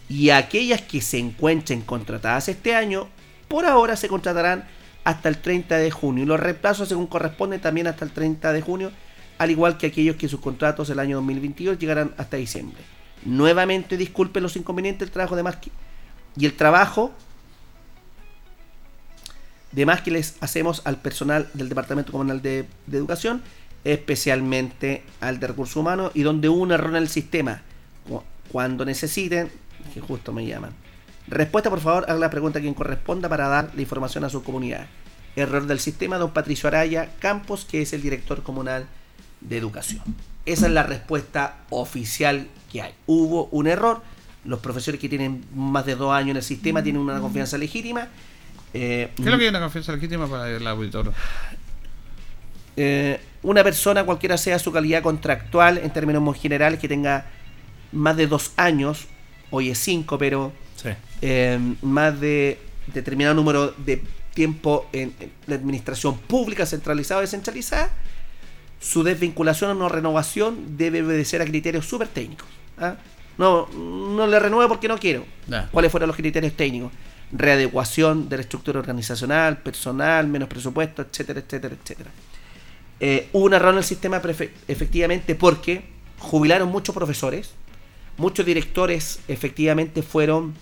Y 0.09 0.30
aquellas 0.30 0.83
que 0.83 1.01
se 1.01 1.18
encuentren 1.18 1.80
contratadas 1.80 2.49
este 2.49 2.74
año, 2.74 3.09
por 3.49 3.64
ahora 3.64 3.97
se 3.97 4.09
contratarán 4.09 4.64
hasta 5.05 5.28
el 5.28 5.39
30 5.39 5.78
de 5.78 5.91
junio. 5.91 6.24
Y 6.24 6.26
los 6.26 6.41
reemplazos, 6.41 6.89
según 6.89 7.07
corresponde, 7.07 7.59
también 7.59 7.87
hasta 7.87 8.05
el 8.05 8.12
30 8.12 8.53
de 8.53 8.61
junio, 8.61 8.93
al 9.39 9.51
igual 9.51 9.78
que 9.78 9.87
aquellos 9.89 10.16
que 10.16 10.28
sus 10.28 10.41
contratos 10.41 10.89
el 10.91 10.99
año 10.99 11.16
2022 11.16 11.78
llegarán 11.78 12.12
hasta 12.16 12.37
diciembre. 12.37 12.83
Nuevamente 13.24 13.97
disculpen 13.97 14.43
los 14.43 14.57
inconvenientes 14.57 15.07
del 15.09 15.12
trabajo 15.12 15.37
de 15.37 15.43
más 15.43 15.59
y 16.37 16.47
el 16.47 16.55
trabajo 16.55 17.12
de 19.72 19.87
más 19.87 20.03
que 20.03 20.11
les 20.11 20.37
hacemos 20.41 20.83
al 20.85 20.97
personal 20.99 21.49
del 21.55 21.68
Departamento 21.68 22.12
Comunal 22.12 22.43
de, 22.43 22.66
Educación, 22.91 23.43
especialmente 23.85 25.03
al 25.20 25.41
de 25.41 25.47
Recursos 25.47 25.76
Humanos, 25.76 26.12
y 26.14 26.22
donde 26.22 26.49
un 26.49 26.72
error 26.72 26.91
en 26.91 26.97
el 26.97 27.09
sistema. 27.09 27.62
Cu- 28.09 28.22
Cuando 28.51 28.85
necesiten, 28.85 29.51
que 29.95 30.01
justo 30.01 30.33
me 30.33 30.47
llaman. 30.47 30.72
Respuesta, 31.26 31.70
por 31.70 31.80
favor, 31.80 32.05
haga 32.09 32.18
la 32.18 32.30
pregunta 32.30 32.59
a 32.59 32.62
quien 32.62 32.74
corresponda 32.74 33.28
para 33.28 33.49
dar 33.49 33.70
la 33.74 33.80
información 33.80 34.24
a 34.24 34.28
su 34.28 34.43
comunidad. 34.43 34.87
Error 35.37 35.66
del 35.66 35.80
sistema, 35.80 36.18
don 36.18 36.33
Patricio 36.33 36.66
Araya 36.68 37.09
Campos, 37.18 37.64
que 37.64 37.80
es 37.80 37.93
el 37.95 38.03
director 38.03 38.43
comunal 38.43 38.83
de 38.83 38.89
educación. 39.51 40.03
Esa 40.47 40.66
es 40.66 40.72
la 40.72 40.82
respuesta 40.82 41.57
oficial 41.70 42.49
que 42.70 42.82
hay. 42.82 42.93
Hubo 43.07 43.47
un 43.53 43.66
error. 43.66 44.03
Los 44.45 44.59
profesores 44.61 45.01
que 45.01 45.09
tienen 45.09 45.45
más 45.55 45.86
de 45.86 45.95
dos 45.95 46.12
años 46.12 46.30
en 46.32 46.36
el 46.38 46.43
sistema 46.43 46.82
tienen 46.82 47.01
una 47.03 47.20
confianza 47.20 47.57
legítima. 47.59 48.09
Eh, 48.74 49.11
¿Qué 49.16 49.22
es 49.22 49.28
lo 49.28 49.36
que 49.38 49.45
hay 49.45 49.51
una 49.51 49.61
confianza 49.61 49.93
legítima 49.93 50.26
para 50.26 50.49
el 50.51 50.66
auditor? 50.66 51.12
eh, 52.76 53.20
una 53.43 53.62
persona, 53.64 54.05
cualquiera 54.05 54.36
sea 54.38 54.59
su 54.59 54.72
calidad 54.72 55.03
contractual, 55.03 55.78
en 55.78 55.93
términos 55.93 56.22
muy 56.22 56.38
generales, 56.38 56.78
que 56.78 56.88
tenga 56.88 57.26
más 57.93 58.16
de 58.16 58.26
dos 58.26 58.53
años, 58.57 59.07
hoy 59.51 59.68
es 59.70 59.78
cinco, 59.78 60.16
pero 60.18 60.53
Sí. 60.76 60.88
eh, 61.20 61.59
más 61.82 62.18
de 62.20 62.59
determinado 62.95 63.34
número 63.34 63.72
de 63.72 64.03
tiempo 64.34 64.88
en, 64.93 65.12
en 65.20 65.30
la 65.47 65.57
administración 65.57 66.16
pública 66.18 66.64
centralizada 66.66 67.18
o 67.18 67.20
descentralizada, 67.20 67.90
su 68.83 69.05
desvinculación 69.05 69.70
o 69.70 69.74
no 69.74 69.89
renovación 69.89 70.76
debe 70.76 71.03
obedecer 71.03 71.41
a 71.41 71.45
criterios 71.45 71.87
súper 71.87 72.09
técnicos. 72.09 72.49
¿ah? 72.78 72.97
No, 73.39 73.68
no 73.68 74.26
le 74.26 74.39
renuevo 74.39 74.68
porque 74.68 74.89
no 74.89 74.99
quiero. 74.99 75.24
¿Cuáles 75.70 75.91
fueron 75.91 76.09
los 76.09 76.16
criterios 76.16 76.55
técnicos? 76.55 76.93
Readecuación 77.30 78.28
de 78.28 78.37
la 78.37 78.43
estructura 78.43 78.80
organizacional, 78.80 79.59
personal, 79.59 80.26
menos 80.26 80.49
presupuesto, 80.49 81.03
etcétera, 81.03 81.41
etcétera, 81.41 81.76
etcétera. 81.80 82.11
Eh, 83.01 83.28
hubo 83.33 83.47
un 83.47 83.55
error 83.55 83.72
en 83.72 83.78
el 83.78 83.85
sistema 83.85 84.20
efectivamente 84.68 85.35
porque 85.35 85.85
jubilaron 86.18 86.68
muchos 86.68 86.95
profesores, 86.95 87.53
muchos 88.16 88.45
directores 88.45 89.20
efectivamente 89.28 90.03
fueron 90.03 90.55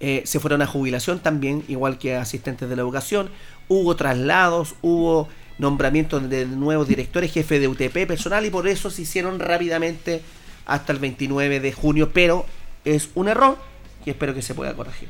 eh, 0.00 0.22
se 0.26 0.40
fueron 0.40 0.60
a 0.60 0.66
jubilación 0.66 1.20
también, 1.20 1.64
igual 1.68 1.98
que 1.98 2.16
asistentes 2.16 2.68
de 2.68 2.76
la 2.76 2.82
educación. 2.82 3.30
Hubo 3.68 3.96
traslados, 3.96 4.74
hubo 4.82 5.28
nombramientos 5.58 6.28
de 6.28 6.46
nuevos 6.46 6.88
directores, 6.88 7.32
jefe 7.32 7.60
de 7.60 7.68
UTP 7.68 8.06
personal 8.06 8.44
y 8.44 8.50
por 8.50 8.68
eso 8.68 8.90
se 8.90 9.02
hicieron 9.02 9.38
rápidamente 9.38 10.22
hasta 10.66 10.92
el 10.92 10.98
29 10.98 11.60
de 11.60 11.72
junio, 11.72 12.10
pero 12.12 12.46
es 12.84 13.10
un 13.14 13.28
error 13.28 13.58
y 14.04 14.10
espero 14.10 14.34
que 14.34 14.42
se 14.42 14.54
pueda 14.54 14.74
corregir. 14.74 15.08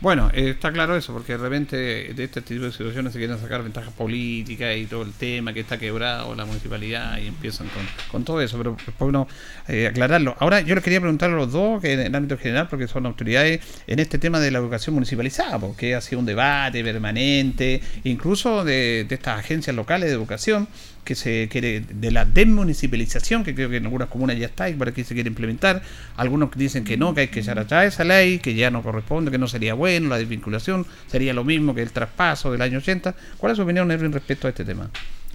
Bueno, 0.00 0.30
eh, 0.32 0.48
está 0.50 0.72
claro 0.72 0.96
eso, 0.96 1.12
porque 1.12 1.32
de 1.32 1.38
repente 1.38 1.76
de 1.76 2.24
este 2.24 2.40
tipo 2.40 2.64
de 2.64 2.72
situaciones 2.72 3.12
se 3.12 3.18
quieren 3.18 3.38
sacar 3.38 3.62
ventajas 3.62 3.92
políticas 3.92 4.74
y 4.74 4.86
todo 4.86 5.02
el 5.02 5.12
tema 5.12 5.52
que 5.52 5.60
está 5.60 5.76
quebrado 5.76 6.34
la 6.34 6.46
municipalidad 6.46 7.18
y 7.18 7.26
empiezan 7.26 7.68
con, 8.10 8.24
todo 8.24 8.40
eso, 8.40 8.56
pero 8.56 8.78
es 8.86 8.98
bueno 8.98 9.28
eh, 9.68 9.88
aclararlo. 9.88 10.34
Ahora 10.38 10.62
yo 10.62 10.74
les 10.74 10.82
quería 10.82 11.00
preguntar 11.00 11.28
a 11.28 11.34
los 11.34 11.52
dos, 11.52 11.82
que 11.82 11.92
en 11.92 12.00
el 12.00 12.14
ámbito 12.14 12.38
general, 12.38 12.66
porque 12.68 12.88
son 12.88 13.04
autoridades, 13.04 13.60
en 13.86 13.98
este 13.98 14.18
tema 14.18 14.40
de 14.40 14.50
la 14.50 14.58
educación 14.58 14.94
municipalizada, 14.94 15.58
porque 15.58 15.94
ha 15.94 16.00
sido 16.00 16.20
un 16.20 16.26
debate 16.26 16.82
permanente, 16.82 17.82
incluso 18.04 18.64
de, 18.64 19.06
estas 19.10 19.38
agencias 19.38 19.76
locales 19.76 20.08
de 20.08 20.14
educación, 20.14 20.66
que 21.04 21.14
se 21.14 21.48
quiere 21.50 21.80
de 21.80 22.10
la 22.10 22.24
desmunicipalización, 22.24 23.42
que 23.42 23.54
creo 23.54 23.68
que 23.68 23.78
en 23.78 23.84
algunas 23.84 24.08
comunas 24.08 24.38
ya 24.38 24.46
está 24.46 24.68
y 24.68 24.74
por 24.74 24.88
aquí 24.88 25.02
se 25.02 25.14
quiere 25.14 25.28
implementar. 25.28 25.82
Algunos 26.16 26.50
dicen 26.54 26.84
que 26.84 26.96
no, 26.96 27.14
que 27.14 27.22
hay 27.22 27.28
que 27.28 27.40
echar 27.40 27.58
atrás 27.58 27.94
esa 27.94 28.04
ley, 28.04 28.38
que 28.38 28.54
ya 28.54 28.70
no 28.70 28.82
corresponde, 28.82 29.30
que 29.30 29.38
no 29.38 29.48
sería 29.48 29.74
bueno, 29.74 29.89
la 29.98 30.18
desvinculación 30.18 30.86
sería 31.06 31.32
lo 31.32 31.44
mismo 31.44 31.74
que 31.74 31.82
el 31.82 31.90
traspaso 31.92 32.52
del 32.52 32.62
año 32.62 32.78
80. 32.78 33.14
¿Cuál 33.36 33.52
es 33.52 33.56
su 33.56 33.62
opinión, 33.62 33.90
Erwin, 33.90 34.12
respecto 34.12 34.46
a 34.46 34.50
este 34.50 34.64
tema? 34.64 34.90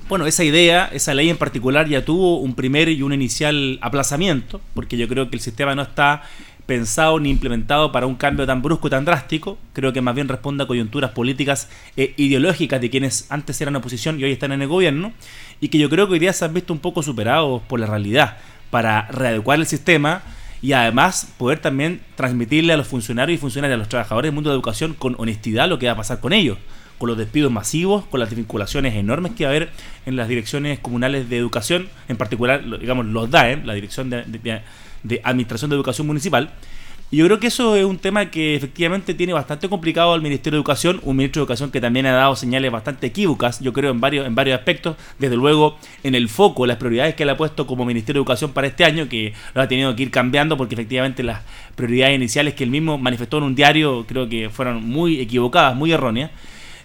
Bueno, 0.08 0.28
esa 0.28 0.44
idea, 0.44 0.90
esa 0.94 1.16
ley 1.16 1.30
en 1.30 1.38
particular 1.38 1.88
ya 1.88 2.06
tuvo 2.06 2.40
un 2.40 2.54
primer 2.54 2.90
y 2.90 3.02
un 3.02 3.12
inicial 3.12 3.80
aplazamiento, 3.82 4.62
porque 4.76 4.98
yo 4.98 5.08
creo 5.08 5.30
que 5.30 5.36
el 5.36 5.42
sistema 5.42 5.74
no 5.74 5.82
está 5.82 6.22
pensado 6.66 7.20
ni 7.20 7.30
implementado 7.30 7.92
para 7.92 8.06
un 8.06 8.16
cambio 8.16 8.46
tan 8.46 8.62
brusco 8.62 8.88
y 8.88 8.92
tan 8.92 9.06
drástico. 9.06 9.58
Creo 9.74 9.94
que 9.94 10.02
más 10.02 10.16
bien 10.16 10.28
responde 10.28 10.64
a 10.64 10.68
coyunturas 10.68 11.12
políticas 11.12 11.70
e 11.98 12.14
ideológicas 12.18 12.82
de 12.82 12.90
quienes 12.90 13.26
antes 13.30 13.60
eran 13.62 13.76
oposición 13.76 14.20
y 14.20 14.24
hoy 14.24 14.32
están 14.32 14.52
en 14.52 14.62
el 14.62 14.68
gobierno, 14.68 15.14
y 15.60 15.70
que 15.70 15.78
yo 15.78 15.90
creo 15.90 16.08
que 16.08 16.14
hoy 16.14 16.20
día 16.20 16.34
se 16.34 16.46
han 16.46 16.54
visto 16.54 16.74
un 16.74 16.80
poco 16.80 17.02
superados 17.02 17.62
por 17.64 17.80
la 17.80 17.88
realidad 17.88 18.38
para 18.70 19.08
readecuar 19.08 19.60
el 19.60 19.66
sistema 19.66 20.22
y 20.66 20.74
además 20.74 21.32
poder 21.38 21.60
también 21.60 22.02
transmitirle 22.16 22.74
a 22.74 22.78
los 22.78 22.88
funcionarios 22.88 23.38
y 23.38 23.40
funcionarias, 23.40 23.76
a 23.76 23.78
los 23.78 23.88
trabajadores 23.88 24.30
del 24.30 24.34
mundo 24.34 24.50
de 24.50 24.56
la 24.56 24.58
educación 24.58 24.96
con 24.96 25.14
honestidad 25.20 25.70
lo 25.70 25.78
que 25.78 25.86
va 25.86 25.92
a 25.92 25.96
pasar 25.96 26.20
con 26.20 26.34
ellos, 26.34 26.58
con 26.98 27.08
los 27.08 27.20
despidos 27.20 27.52
masivos, 27.52 28.04
con 28.06 28.20
las 28.20 28.32
desvinculaciones 28.32 28.96
enormes 28.96 29.34
que 29.34 29.44
va 29.44 29.52
a 29.52 29.56
haber 29.56 29.70
en 30.08 30.16
las 30.16 30.28
direcciones 30.28 30.80
comunales 30.80 31.30
de 31.30 31.38
educación, 31.38 31.88
en 32.08 32.18
particular, 32.18 32.64
digamos, 32.80 33.06
los 33.06 33.30
DAE, 33.30 33.58
la 33.58 33.76
Dirección 33.76 34.10
de, 34.10 34.24
Administración 35.24 35.70
de 35.70 35.76
Educación 35.76 36.08
Municipal. 36.08 36.50
Y 37.12 37.18
yo 37.18 37.26
creo 37.26 37.40
que 37.40 37.48
eso 37.48 37.76
es 37.76 37.86
un 37.86 38.00
tema 38.00 38.32
que 38.32 38.56
efectivamente 38.56 39.14
tiene 39.14 39.32
bastante 39.32 39.70
complicado 39.70 40.14
al 40.14 40.24
Ministerio 40.24 40.58
de 40.58 40.62
Educación, 40.62 41.00
un 41.04 41.16
ministro 41.16 41.40
de 41.40 41.44
Educación 41.44 41.70
que 41.70 41.80
también 41.80 42.08
ha 42.08 42.14
dado 42.14 42.36
señales 42.36 42.72
bastante 42.72 43.06
equívocas, 43.08 43.60
yo 43.60 43.74
creo, 43.74 43.92
en 43.92 44.02
varios, 44.02 44.26
en 44.26 44.34
varios 44.34 44.58
aspectos. 44.58 44.98
Desde 45.20 45.36
luego, 45.36 45.78
en 46.04 46.16
el 46.16 46.30
foco, 46.30 46.66
las 46.66 46.78
prioridades 46.78 47.14
que 47.14 47.22
él 47.22 47.30
ha 47.30 47.38
puesto 47.38 47.68
como 47.68 47.86
Ministerio 47.86 48.20
de 48.20 48.24
Educación 48.24 48.54
para 48.54 48.66
este 48.66 48.86
año, 48.86 49.08
que 49.08 49.34
lo 49.54 49.62
ha 49.62 49.68
tenido 49.68 49.96
que 49.96 50.02
ir 50.02 50.12
cambiando 50.12 50.58
porque 50.58 50.74
efectivamente 50.74 51.22
las 51.22 51.42
prioridades 51.76 52.16
iniciales 52.16 52.56
que 52.56 52.64
él 52.64 52.72
mismo 52.72 52.98
manifestó 52.98 53.38
en 53.38 53.44
un 53.44 53.56
diario 53.56 54.06
creo 54.08 54.28
que 54.28 54.50
fueron 54.50 54.84
muy 54.84 55.20
equivocadas, 55.20 55.76
muy 55.76 55.92
erróneas. 55.92 56.32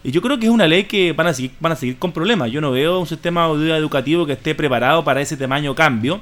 Y 0.05 0.11
yo 0.11 0.21
creo 0.21 0.39
que 0.39 0.47
es 0.47 0.53
una 0.53 0.67
ley 0.67 0.85
que 0.85 1.13
van 1.15 1.29
a 1.29 1.35
seguir, 1.35 1.53
van 1.61 1.73
a 1.73 1.77
seguir 1.77 1.97
con 1.97 2.13
problemas. 2.13 2.51
Yo 2.51 2.61
no 2.61 2.71
veo 2.73 3.01
un 3.01 3.07
sistema 3.07 3.47
educativo 3.47 4.27
que 4.27 4.35
esté 4.35 4.55
preparado 4.55 5.03
para 5.03 5.23
ese 5.23 5.39
tamaño 5.39 5.75
cambio. 5.75 6.21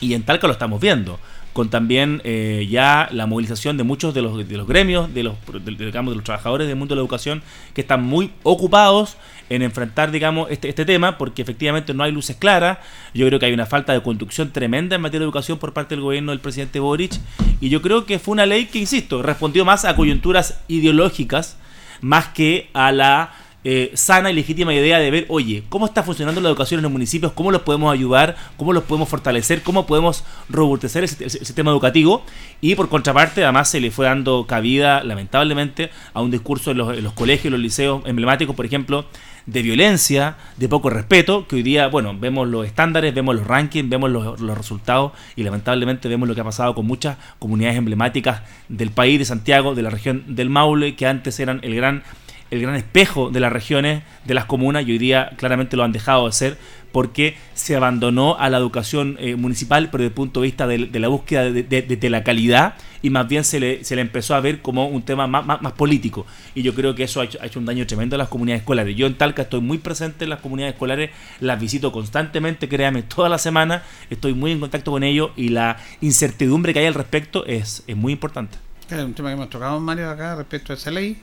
Y 0.00 0.12
en 0.12 0.22
Talca 0.24 0.46
lo 0.46 0.52
estamos 0.52 0.80
viendo 0.80 1.18
con 1.54 1.70
también 1.70 2.20
eh, 2.24 2.66
ya 2.68 3.08
la 3.12 3.26
movilización 3.26 3.76
de 3.76 3.84
muchos 3.84 4.12
de 4.12 4.20
los, 4.20 4.36
de 4.36 4.56
los 4.56 4.66
gremios, 4.66 5.14
de 5.14 5.22
los, 5.22 5.36
de, 5.64 5.70
de 5.72 5.92
los 5.92 6.24
trabajadores 6.24 6.66
del 6.66 6.76
mundo 6.76 6.94
de 6.94 6.96
la 6.96 7.02
educación, 7.02 7.42
que 7.72 7.80
están 7.80 8.02
muy 8.02 8.32
ocupados 8.42 9.16
en 9.50 9.62
enfrentar, 9.62 10.10
digamos, 10.10 10.50
este, 10.50 10.68
este 10.68 10.84
tema, 10.84 11.16
porque 11.16 11.42
efectivamente 11.42 11.94
no 11.94 12.02
hay 12.02 12.10
luces 12.10 12.36
claras. 12.36 12.78
Yo 13.14 13.26
creo 13.28 13.38
que 13.38 13.46
hay 13.46 13.52
una 13.52 13.66
falta 13.66 13.92
de 13.92 14.02
conducción 14.02 14.52
tremenda 14.52 14.96
en 14.96 15.02
materia 15.02 15.20
de 15.20 15.26
educación 15.26 15.58
por 15.58 15.72
parte 15.72 15.94
del 15.94 16.02
gobierno 16.02 16.32
del 16.32 16.40
presidente 16.40 16.80
Boric, 16.80 17.12
y 17.60 17.68
yo 17.68 17.80
creo 17.80 18.04
que 18.04 18.18
fue 18.18 18.32
una 18.32 18.46
ley 18.46 18.66
que, 18.66 18.80
insisto, 18.80 19.22
respondió 19.22 19.64
más 19.64 19.84
a 19.84 19.94
coyunturas 19.94 20.60
ideológicas, 20.66 21.56
más 22.00 22.28
que 22.28 22.68
a 22.74 22.90
la 22.90 23.32
eh, 23.66 23.92
sana 23.94 24.30
y 24.30 24.34
legítima 24.34 24.74
idea 24.74 24.98
de 24.98 25.10
ver, 25.10 25.24
oye, 25.28 25.62
cómo 25.70 25.86
está 25.86 26.02
funcionando 26.02 26.42
la 26.42 26.50
educación 26.50 26.80
en 26.80 26.82
los 26.82 26.92
municipios, 26.92 27.32
cómo 27.32 27.50
los 27.50 27.62
podemos 27.62 27.90
ayudar, 27.90 28.36
cómo 28.58 28.74
los 28.74 28.84
podemos 28.84 29.08
fortalecer, 29.08 29.62
cómo 29.62 29.86
podemos 29.86 30.22
robustecer 30.50 31.04
el, 31.04 31.08
sistema 31.08 31.70
educativo. 31.70 32.22
Y 32.60 32.74
por 32.74 32.90
contraparte, 32.90 33.42
además 33.42 33.70
se 33.70 33.80
le 33.80 33.90
fue 33.90 34.04
dando 34.04 34.46
cabida, 34.46 35.02
lamentablemente, 35.02 35.90
a 36.12 36.20
un 36.20 36.30
discurso 36.30 36.72
en 36.72 36.76
los, 36.76 37.12
colegios, 37.14 37.46
en 37.46 37.52
los 37.52 37.60
liceos 37.60 38.02
emblemáticos, 38.04 38.54
por 38.54 38.66
ejemplo, 38.66 39.06
de 39.46 39.62
violencia, 39.62 40.36
de 40.58 40.68
poco 40.68 40.90
respeto, 40.90 41.46
que 41.46 41.56
hoy 41.56 41.62
día, 41.62 41.88
bueno, 41.88 42.14
vemos 42.18 42.46
los 42.48 42.66
estándares, 42.66 43.14
vemos 43.14 43.34
los 43.34 43.46
rankings, 43.46 43.88
vemos 43.88 44.10
los, 44.10 44.40
resultados 44.40 45.12
y 45.36 45.42
lamentablemente 45.42 46.08
vemos 46.08 46.28
lo 46.28 46.34
que 46.34 46.42
ha 46.42 46.44
pasado 46.44 46.74
con 46.74 46.86
muchas 46.86 47.16
comunidades 47.38 47.78
emblemáticas 47.78 48.42
del 48.68 48.90
país, 48.90 49.18
de 49.18 49.24
Santiago, 49.24 49.74
de 49.74 49.82
la 49.82 49.90
región 49.90 50.24
del 50.34 50.50
Maule, 50.50 50.96
que 50.96 51.06
antes 51.06 51.40
eran 51.40 51.60
el 51.62 51.74
gran 51.74 52.02
el 52.50 52.60
gran 52.60 52.74
espejo 52.76 53.30
de 53.30 53.40
las 53.40 53.52
regiones, 53.52 54.02
de 54.24 54.34
las 54.34 54.44
comunas, 54.44 54.86
y 54.86 54.92
hoy 54.92 54.98
día 54.98 55.32
claramente 55.36 55.76
lo 55.76 55.84
han 55.84 55.92
dejado 55.92 56.26
de 56.26 56.32
ser 56.32 56.58
porque 56.94 57.36
se 57.54 57.74
abandonó 57.74 58.36
a 58.38 58.48
la 58.48 58.58
educación 58.58 59.16
eh, 59.18 59.34
municipal, 59.34 59.90
pero 59.90 60.02
desde 60.02 60.10
el 60.10 60.14
punto 60.14 60.40
de 60.40 60.46
vista 60.46 60.68
de, 60.68 60.86
de 60.86 61.00
la 61.00 61.08
búsqueda 61.08 61.50
de, 61.50 61.64
de, 61.64 61.82
de, 61.82 62.08
la 62.08 62.22
calidad, 62.22 62.74
y 63.02 63.10
más 63.10 63.26
bien 63.26 63.42
se 63.42 63.58
le, 63.58 63.82
se 63.82 63.96
le 63.96 64.02
empezó 64.02 64.36
a 64.36 64.40
ver 64.40 64.62
como 64.62 64.86
un 64.86 65.02
tema 65.02 65.26
más, 65.26 65.44
más, 65.44 65.72
político. 65.72 66.24
Y 66.54 66.62
yo 66.62 66.72
creo 66.72 66.94
que 66.94 67.02
eso 67.02 67.20
ha 67.20 67.24
hecho, 67.24 67.38
ha 67.42 67.46
hecho, 67.46 67.58
un 67.58 67.66
daño 67.66 67.84
tremendo 67.84 68.14
a 68.14 68.18
las 68.18 68.28
comunidades 68.28 68.60
escolares. 68.60 68.94
Yo 68.94 69.08
en 69.08 69.16
Talca 69.16 69.42
estoy 69.42 69.60
muy 69.60 69.78
presente 69.78 70.22
en 70.22 70.30
las 70.30 70.38
comunidades 70.38 70.74
escolares, 70.74 71.10
las 71.40 71.60
visito 71.60 71.90
constantemente, 71.90 72.68
créame, 72.68 73.02
toda 73.02 73.28
la 73.28 73.38
semana, 73.38 73.82
estoy 74.08 74.32
muy 74.34 74.52
en 74.52 74.60
contacto 74.60 74.92
con 74.92 75.02
ellos, 75.02 75.32
y 75.36 75.48
la 75.48 75.78
incertidumbre 76.00 76.72
que 76.72 76.78
hay 76.78 76.86
al 76.86 76.94
respecto 76.94 77.44
es, 77.44 77.82
es 77.88 77.96
muy 77.96 78.12
importante. 78.12 78.56
Es 78.88 79.02
un 79.02 79.14
tema 79.14 79.30
que 79.30 79.34
hemos 79.34 79.50
tocado, 79.50 79.80
Mario, 79.80 80.10
acá 80.10 80.36
respecto 80.36 80.72
a 80.72 80.76
esa 80.76 80.92
ley. 80.92 81.20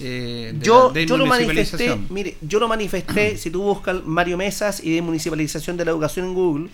Eh, 0.00 0.54
yo, 0.60 0.94
yo 0.94 1.16
lo 1.16 1.26
manifesté, 1.26 1.94
mire, 2.08 2.36
yo 2.40 2.58
lo 2.58 2.68
manifesté, 2.68 3.36
si 3.38 3.50
tú 3.50 3.62
buscas 3.62 4.02
Mario 4.04 4.36
Mesas 4.38 4.82
y 4.82 4.94
de 4.94 5.02
municipalización 5.02 5.76
de 5.76 5.84
la 5.84 5.90
educación 5.90 6.26
en 6.26 6.34
Google, 6.34 6.68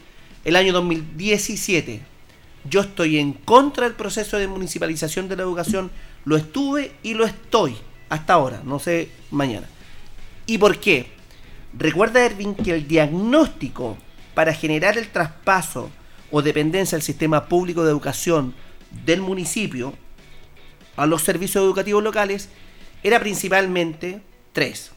el 0.44 0.56
año 0.56 0.72
2017. 0.72 2.00
Yo 2.68 2.80
estoy 2.80 3.18
en 3.18 3.32
contra 3.32 3.84
del 3.84 3.94
proceso 3.94 4.38
de 4.38 4.48
municipalización 4.48 5.28
de 5.28 5.36
la 5.36 5.42
educación, 5.42 5.90
lo 6.24 6.36
estuve 6.36 6.92
y 7.02 7.14
lo 7.14 7.24
estoy 7.24 7.76
hasta 8.08 8.34
ahora, 8.34 8.62
no 8.64 8.78
sé 8.78 9.08
mañana. 9.30 9.68
¿Y 10.46 10.58
por 10.58 10.78
qué? 10.78 11.06
Recuerda, 11.76 12.24
Erwin, 12.24 12.54
que 12.54 12.72
el 12.72 12.88
diagnóstico 12.88 13.96
para 14.34 14.52
generar 14.52 14.98
el 14.98 15.08
traspaso 15.08 15.90
o 16.30 16.42
dependencia 16.42 16.96
del 16.96 17.02
sistema 17.02 17.46
público 17.48 17.84
de 17.84 17.90
educación 17.90 18.54
del 19.04 19.20
municipio 19.20 19.94
a 20.96 21.06
los 21.06 21.22
servicios 21.22 21.62
educativos 21.62 22.02
locales 22.02 22.48
era 23.06 23.20
principalmente 23.20 24.20
tres. 24.52 24.90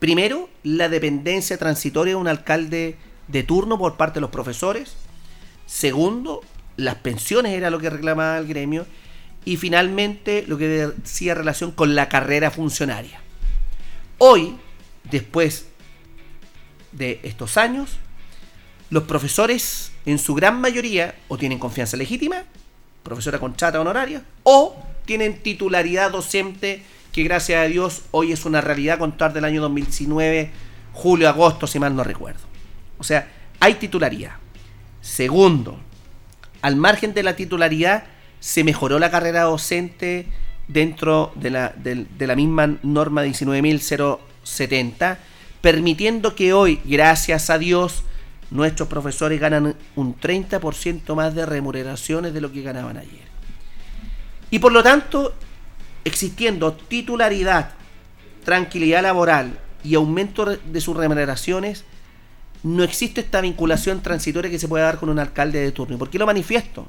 Primero, 0.00 0.48
la 0.64 0.88
dependencia 0.88 1.56
transitoria 1.56 2.14
de 2.14 2.20
un 2.20 2.26
alcalde 2.26 2.96
de 3.28 3.42
turno 3.44 3.78
por 3.78 3.96
parte 3.96 4.14
de 4.14 4.22
los 4.22 4.30
profesores. 4.30 4.96
Segundo, 5.64 6.42
las 6.76 6.96
pensiones 6.96 7.52
era 7.52 7.70
lo 7.70 7.78
que 7.78 7.90
reclamaba 7.90 8.38
el 8.38 8.48
gremio. 8.48 8.86
Y 9.44 9.56
finalmente, 9.56 10.44
lo 10.48 10.58
que 10.58 10.66
decía 10.66 11.34
relación 11.34 11.70
con 11.70 11.94
la 11.94 12.08
carrera 12.08 12.50
funcionaria. 12.50 13.20
Hoy, 14.18 14.56
después 15.04 15.66
de 16.90 17.20
estos 17.22 17.56
años, 17.56 17.98
los 18.90 19.04
profesores, 19.04 19.92
en 20.06 20.18
su 20.18 20.34
gran 20.34 20.60
mayoría, 20.60 21.14
o 21.28 21.38
tienen 21.38 21.60
confianza 21.60 21.96
legítima, 21.96 22.42
profesora 23.04 23.38
con 23.38 23.54
chata 23.54 23.80
honoraria, 23.80 24.24
o 24.42 24.76
tienen 25.04 25.40
titularidad 25.40 26.10
docente 26.10 26.82
que 27.12 27.22
gracias 27.22 27.60
a 27.60 27.64
Dios 27.64 28.02
hoy 28.10 28.32
es 28.32 28.44
una 28.44 28.60
realidad 28.60 28.98
contar 28.98 29.32
del 29.32 29.44
año 29.44 29.60
2019, 29.62 30.50
julio, 30.92 31.28
agosto, 31.28 31.66
si 31.66 31.78
mal 31.78 31.94
no 31.94 32.04
recuerdo. 32.04 32.40
O 32.98 33.04
sea, 33.04 33.28
hay 33.60 33.74
titularidad. 33.74 34.32
Segundo, 35.00 35.78
al 36.62 36.76
margen 36.76 37.14
de 37.14 37.22
la 37.22 37.36
titularidad, 37.36 38.04
se 38.40 38.64
mejoró 38.64 38.98
la 38.98 39.10
carrera 39.10 39.42
docente 39.42 40.26
dentro 40.68 41.32
de 41.34 41.50
la, 41.50 41.72
de, 41.76 42.06
de 42.16 42.26
la 42.26 42.36
misma 42.36 42.78
norma 42.82 43.24
19.070, 43.24 45.16
permitiendo 45.60 46.34
que 46.34 46.52
hoy, 46.52 46.80
gracias 46.84 47.50
a 47.50 47.58
Dios, 47.58 48.04
nuestros 48.50 48.88
profesores 48.88 49.40
ganan 49.40 49.76
un 49.96 50.18
30% 50.18 51.14
más 51.14 51.34
de 51.34 51.46
remuneraciones 51.46 52.32
de 52.32 52.40
lo 52.40 52.52
que 52.52 52.62
ganaban 52.62 52.96
ayer. 52.96 53.28
Y 54.50 54.58
por 54.58 54.72
lo 54.72 54.82
tanto, 54.82 55.34
existiendo 56.04 56.72
titularidad, 56.72 57.72
tranquilidad 58.44 59.02
laboral 59.02 59.58
y 59.84 59.94
aumento 59.94 60.44
de 60.46 60.80
sus 60.80 60.96
remuneraciones, 60.96 61.84
no 62.62 62.82
existe 62.82 63.20
esta 63.20 63.40
vinculación 63.40 64.02
transitoria 64.02 64.50
que 64.50 64.58
se 64.58 64.68
puede 64.68 64.84
dar 64.84 64.98
con 64.98 65.08
un 65.08 65.18
alcalde 65.18 65.60
de 65.60 65.72
turno. 65.72 65.96
¿Y 65.96 65.98
por 65.98 66.10
qué 66.10 66.18
lo 66.18 66.26
manifiesto? 66.26 66.88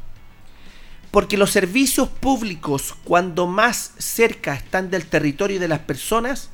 Porque 1.12 1.38
los 1.38 1.52
servicios 1.52 2.10
públicos, 2.10 2.96
cuando 3.04 3.48
más 3.48 3.94
cerca 3.98 4.54
están 4.54 4.90
del 4.90 5.06
territorio 5.06 5.58
y 5.58 5.60
de 5.60 5.68
las 5.68 5.80
personas, 5.80 6.50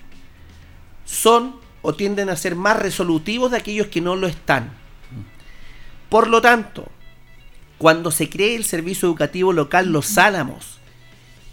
son 1.06 1.56
o 1.82 1.94
tienden 1.94 2.30
a 2.30 2.36
ser 2.36 2.56
más 2.56 2.78
resolutivos 2.78 3.52
de 3.52 3.58
aquellos 3.58 3.88
que 3.88 4.02
no 4.02 4.16
lo 4.16 4.28
están. 4.28 4.72
Por 6.10 6.28
lo 6.28 6.42
tanto, 6.42 6.88
cuando 7.78 8.12
se 8.12 8.30
cree 8.30 8.56
el 8.56 8.64
servicio 8.64 9.08
educativo 9.08 9.54
local 9.54 9.92
Los 9.92 10.18
Álamos, 10.18 10.80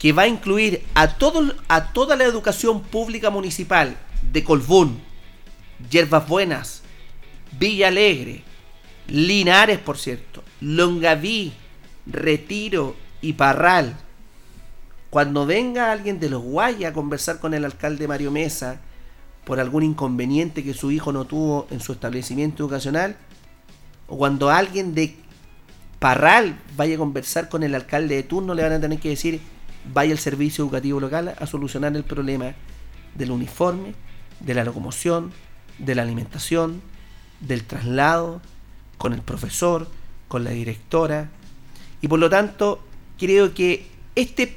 que 0.03 0.13
va 0.13 0.23
a 0.23 0.27
incluir 0.27 0.83
a, 0.95 1.15
todo, 1.17 1.55
a 1.69 1.93
toda 1.93 2.17
la 2.17 2.25
educación 2.25 2.83
pública 2.83 3.31
municipal 3.31 3.97
de 4.33 4.43
Colbún, 4.43 4.99
Yerbas 5.89 6.27
Buenas, 6.27 6.83
Villa 7.57 7.87
Alegre, 7.87 8.43
Linares, 9.07 9.79
por 9.79 9.99
cierto, 9.99 10.43
Longaví, 10.61 11.53
Retiro 12.05 12.97
y 13.21 13.35
Parral. 13.35 13.97
Cuando 15.09 15.47
venga 15.47 15.93
alguien 15.93 16.19
de 16.19 16.31
los 16.31 16.43
Guayas 16.43 16.91
a 16.91 16.95
conversar 16.95 17.39
con 17.39 17.55
el 17.55 17.65
alcalde 17.65 18.09
Mario 18.09 18.33
Mesa 18.33 18.81
por 19.45 19.61
algún 19.61 19.85
inconveniente 19.85 20.65
que 20.65 20.75
su 20.75 20.91
hijo 20.91 21.13
no 21.13 21.27
tuvo 21.27 21.69
en 21.71 21.79
su 21.79 21.93
establecimiento 21.93 22.65
educacional, 22.65 23.15
o 24.09 24.19
cuando 24.19 24.51
alguien 24.51 24.97
de 24.97 25.15
Parral 26.01 26.59
vaya 26.77 26.97
a 26.97 26.99
conversar 26.99 27.49
con 27.49 27.63
el 27.63 27.77
alcalde 27.77 28.17
de 28.17 28.25
turno, 28.25 28.53
le 28.53 28.65
van 28.65 28.73
a 28.73 28.81
tener 28.81 28.99
que 28.99 29.11
decir, 29.11 29.41
vaya 29.93 30.13
al 30.13 30.19
servicio 30.19 30.65
educativo 30.65 31.01
local 31.01 31.35
a 31.39 31.47
solucionar 31.47 31.97
el 31.97 32.05
problema 32.05 32.55
del 33.15 33.31
uniforme, 33.31 33.95
de 34.41 34.55
la 34.55 34.65
locomoción, 34.65 35.33
de 35.79 35.95
la 35.95 36.03
alimentación, 36.03 36.81
del 37.41 37.65
traslado, 37.65 38.41
con 38.99 39.13
el 39.13 39.21
profesor, 39.21 39.89
con 40.29 40.45
la 40.45 40.51
directora. 40.51 41.29
Y 42.01 42.09
por 42.09 42.19
lo 42.19 42.31
tanto, 42.31 42.85
creo 43.19 43.55
que 43.55 43.87
este, 44.15 44.57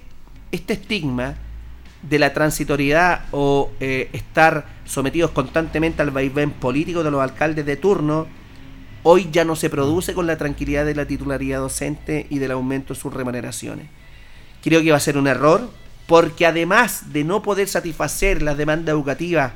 este 0.52 0.74
estigma 0.74 1.36
de 2.02 2.20
la 2.20 2.34
transitoriedad 2.34 3.26
o 3.32 3.72
eh, 3.80 4.10
estar 4.14 4.68
sometidos 4.86 5.32
constantemente 5.32 6.02
al 6.02 6.12
vaivén 6.12 6.52
político 6.52 7.04
de 7.04 7.12
los 7.12 7.22
alcaldes 7.22 7.66
de 7.66 7.78
turno, 7.78 8.28
hoy 9.04 9.30
ya 9.32 9.44
no 9.44 9.56
se 9.56 9.70
produce 9.70 10.14
con 10.14 10.28
la 10.28 10.38
tranquilidad 10.38 10.86
de 10.86 10.96
la 10.96 11.06
titularidad 11.06 11.60
docente 11.60 12.28
y 12.30 12.38
del 12.40 12.52
aumento 12.52 12.94
de 12.94 13.00
sus 13.00 13.14
remuneraciones. 13.14 13.88
Creo 14.66 14.82
que 14.82 14.92
va 14.92 14.98
a 14.98 15.00
ser 15.00 15.18
un 15.18 15.28
error, 15.28 15.70
porque 16.08 16.46
además 16.46 17.14
de 17.14 17.24
no 17.24 17.42
poder 17.42 17.68
satisfacer 17.70 18.42
las 18.42 18.58
demandas 18.58 18.92
educativas 18.94 19.54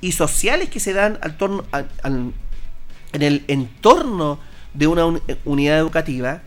y 0.00 0.12
sociales 0.12 0.68
que 0.68 0.78
se 0.80 0.92
dan 0.92 1.18
al 1.22 1.36
torno, 1.36 1.64
al- 1.72 1.88
al- 2.02 2.32
en 3.12 3.22
el 3.22 3.44
entorno 3.48 4.38
de 4.74 4.86
una 4.86 5.06
un- 5.06 5.22
unidad 5.46 5.78
educativa, 5.78 6.42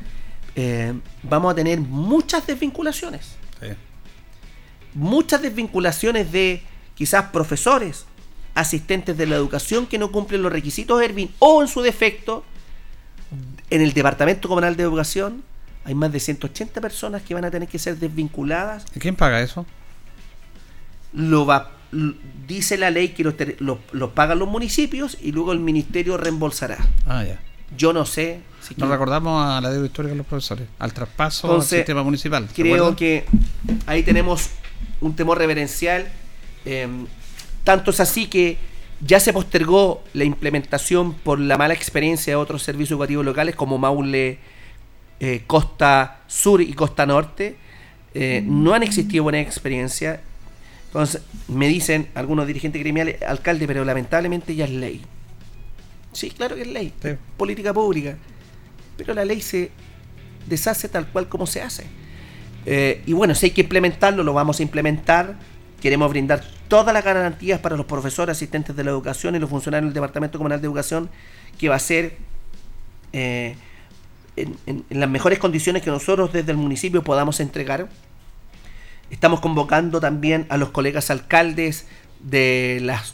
eh, 0.55 0.93
vamos 1.23 1.51
a 1.51 1.55
tener 1.55 1.79
muchas 1.79 2.45
desvinculaciones. 2.47 3.35
Muchas 4.93 5.41
desvinculaciones 5.41 6.31
de 6.31 6.61
quizás 6.95 7.25
profesores, 7.31 8.05
asistentes 8.55 9.17
de 9.17 9.25
la 9.27 9.35
educación 9.35 9.85
que 9.85 9.97
no 9.99 10.11
cumplen 10.11 10.41
los 10.41 10.51
requisitos 10.51 11.01
Ervin 11.01 11.31
o 11.39 11.61
en 11.61 11.67
su 11.67 11.81
defecto, 11.81 12.43
en 13.69 13.81
el 13.81 13.93
Departamento 13.93 14.47
Comunal 14.47 14.75
de 14.75 14.83
Educación 14.83 15.43
hay 15.87 15.95
más 15.95 16.11
de 16.11 16.19
180 16.19 16.79
personas 16.81 17.21
que 17.23 17.33
van 17.33 17.45
a 17.45 17.49
tener 17.51 17.67
que 17.67 17.79
ser 17.79 17.97
desvinculadas 17.97 18.85
¿Y 18.95 18.99
quién 18.99 19.15
paga 19.15 19.41
eso? 19.41 19.65
lo 21.13 21.45
va 21.45 21.71
dice 22.47 22.77
la 22.77 22.91
ley 22.91 23.09
que 23.09 23.23
los, 23.23 23.37
ter- 23.37 23.55
lo, 23.59 23.79
lo 23.93 24.13
pagan 24.13 24.39
los 24.39 24.47
municipios 24.49 25.17
y 25.21 25.31
luego 25.31 25.53
el 25.53 25.59
ministerio 25.59 26.17
reembolsará. 26.17 26.77
Ah, 27.05 27.23
ya. 27.23 27.39
Yo 27.77 27.93
no 27.93 28.05
sé 28.05 28.41
si 28.61 28.75
Nos 28.77 28.89
recordamos 28.89 29.45
a 29.45 29.61
la 29.61 29.69
deuda 29.69 29.85
histórica 29.85 30.11
de 30.11 30.17
los 30.17 30.25
profesores, 30.27 30.67
al 30.79 30.91
traspaso 30.93 31.47
Entonces, 31.47 31.71
al 31.73 31.79
sistema 31.79 32.03
municipal. 32.03 32.47
¿se 32.49 32.53
creo 32.61 32.75
acuerdan? 32.75 32.95
que 32.97 33.25
ahí 33.85 34.03
tenemos 34.03 34.49
un 34.99 35.15
temor 35.15 35.37
reverencial. 35.37 36.07
eh, 36.65 36.87
tanto 37.63 37.91
es 37.91 37.99
así 38.01 38.27
que 38.27 38.57
ya 39.01 39.19
se 39.21 39.31
postergó 39.31 40.03
la 40.13 40.23
implementación 40.25 41.13
por 41.13 41.39
la 41.39 41.57
mala 41.57 41.73
experiencia 41.73 42.33
de 42.33 42.35
otros 42.37 42.63
servicios 42.63 42.91
educativos 42.97 43.23
locales 43.25 43.55
como 43.55 43.77
Maule, 43.77 44.39
eh, 45.19 45.43
Costa 45.47 46.21
Sur 46.27 46.61
y 46.61 46.73
Costa 46.73 47.05
Norte. 47.05 47.55
Eh, 48.13 48.43
no 48.45 48.73
han 48.73 48.83
existido 48.83 49.23
buenas 49.23 49.41
experiencias. 49.41 50.19
Entonces, 50.87 51.21
me 51.47 51.67
dicen 51.67 52.07
algunos 52.15 52.47
dirigentes 52.47 52.81
gremiales, 52.81 53.21
alcalde, 53.21 53.67
pero 53.67 53.83
lamentablemente 53.85 54.55
ya 54.55 54.65
es 54.65 54.71
ley. 54.71 55.01
Sí, 56.13 56.31
claro 56.31 56.55
que 56.55 56.61
es 56.63 56.67
ley. 56.67 56.93
Política 57.37 57.73
pública. 57.73 58.17
Pero 58.97 59.13
la 59.13 59.23
ley 59.25 59.41
se 59.41 59.69
deshace 60.47 60.89
tal 60.89 61.07
cual 61.07 61.27
como 61.27 61.45
se 61.45 61.61
hace. 61.61 61.85
Eh, 62.65 63.01
y 63.05 63.13
bueno, 63.13 63.35
si 63.35 63.47
hay 63.47 63.51
que 63.51 63.61
implementarlo, 63.61 64.23
lo 64.23 64.33
vamos 64.33 64.59
a 64.59 64.63
implementar. 64.63 65.35
Queremos 65.81 66.09
brindar 66.09 66.43
todas 66.67 66.93
las 66.93 67.03
garantías 67.03 67.59
para 67.59 67.77
los 67.77 67.85
profesores, 67.85 68.35
asistentes 68.35 68.75
de 68.75 68.83
la 68.83 68.89
educación 68.89 69.35
y 69.35 69.39
los 69.39 69.49
funcionarios 69.49 69.89
del 69.89 69.93
Departamento 69.93 70.37
Comunal 70.37 70.59
de 70.59 70.67
Educación, 70.67 71.09
que 71.57 71.69
va 71.69 71.75
a 71.75 71.79
ser 71.79 72.17
eh, 73.13 73.55
en, 74.37 74.85
las 74.89 75.09
mejores 75.09 75.39
condiciones 75.39 75.83
que 75.83 75.89
nosotros 75.89 76.31
desde 76.31 76.51
el 76.51 76.57
municipio 76.57 77.03
podamos 77.03 77.39
entregar. 77.39 77.89
Estamos 79.09 79.39
convocando 79.39 79.99
también 79.99 80.45
a 80.49 80.57
los 80.57 80.69
colegas 80.69 81.09
alcaldes 81.09 81.87
de 82.19 82.79
las 82.81 83.13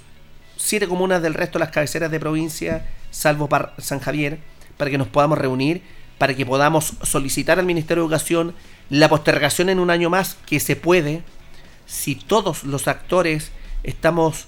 siete 0.57 0.87
comunas 0.87 1.21
del 1.21 1.33
resto 1.33 1.59
de 1.59 1.65
las 1.65 1.73
cabeceras 1.73 2.11
de 2.11 2.19
provincia, 2.19 2.85
salvo 3.11 3.49
San 3.77 3.99
Javier, 3.99 4.39
para 4.77 4.89
que 4.91 4.97
nos 4.97 5.07
podamos 5.07 5.37
reunir, 5.37 5.81
para 6.17 6.35
que 6.35 6.45
podamos 6.45 6.93
solicitar 7.03 7.59
al 7.59 7.65
Ministerio 7.65 8.03
de 8.03 8.07
Educación 8.07 8.55
la 8.89 9.09
postergación 9.09 9.69
en 9.69 9.79
un 9.79 9.89
año 9.89 10.09
más, 10.09 10.37
que 10.45 10.59
se 10.59 10.75
puede, 10.75 11.23
si 11.85 12.15
todos 12.15 12.63
los 12.63 12.87
actores 12.87 13.51
estamos 13.83 14.47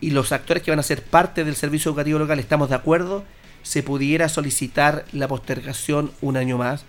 y 0.00 0.10
los 0.10 0.32
actores 0.32 0.62
que 0.62 0.70
van 0.70 0.80
a 0.80 0.84
ser 0.84 1.02
parte 1.02 1.44
del 1.44 1.56
servicio 1.56 1.90
educativo 1.90 2.18
local 2.18 2.38
estamos 2.38 2.68
de 2.68 2.74
acuerdo, 2.74 3.24
se 3.62 3.82
pudiera 3.82 4.28
solicitar 4.28 5.04
la 5.12 5.28
postergación 5.28 6.10
un 6.20 6.36
año 6.36 6.58
más 6.58 6.84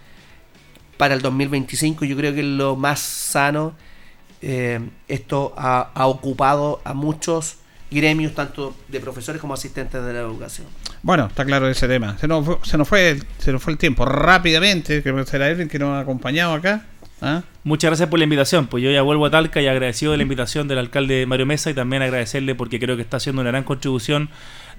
para 0.97 1.13
el 1.13 1.21
2025. 1.21 2.05
Yo 2.05 2.15
creo 2.15 2.33
que 2.33 2.39
es 2.41 2.45
lo 2.45 2.75
más 2.75 2.99
sano. 2.99 3.73
Eh, 4.41 4.79
esto 5.07 5.53
ha, 5.57 5.91
ha 5.93 6.07
ocupado 6.07 6.81
a 6.83 6.93
muchos 6.93 7.57
gremios, 7.89 8.33
tanto 8.33 8.75
de 8.87 8.99
profesores 8.99 9.39
como 9.39 9.53
asistentes 9.53 10.03
de 10.03 10.13
la 10.13 10.19
educación. 10.19 10.67
Bueno, 11.01 11.27
está 11.27 11.45
claro 11.45 11.67
ese 11.69 11.87
tema. 11.87 12.17
Se 12.17 12.27
nos, 12.27 12.45
fue- 12.45 12.57
se 12.63 12.77
nos 12.77 12.87
fue 12.87 13.09
el, 13.11 13.23
se 13.37 13.51
nos 13.51 13.61
fue 13.61 13.73
el 13.73 13.79
tiempo 13.79 14.05
rápidamente. 14.05 15.01
Que 15.03 15.25
será 15.25 15.49
Edwin 15.49 15.67
que 15.69 15.79
nos 15.79 15.89
ha 15.95 15.99
acompañado 16.01 16.53
acá. 16.53 16.85
¿Ah? 17.21 17.41
Muchas 17.63 17.89
gracias 17.89 18.09
por 18.09 18.19
la 18.19 18.23
invitación. 18.25 18.67
Pues 18.67 18.83
yo 18.83 18.91
ya 18.91 19.01
vuelvo 19.01 19.25
a 19.25 19.31
Talca 19.31 19.61
y 19.61 19.67
agradecido 19.67 20.11
de 20.11 20.17
la 20.17 20.23
invitación 20.23 20.67
del 20.67 20.77
alcalde 20.79 21.25
Mario 21.25 21.45
Mesa 21.45 21.69
y 21.69 21.73
también 21.73 22.01
agradecerle 22.01 22.53
porque 22.55 22.79
creo 22.81 22.97
que 22.97 23.01
está 23.01 23.17
haciendo 23.17 23.41
una 23.41 23.51
gran 23.51 23.63
contribución 23.63 24.29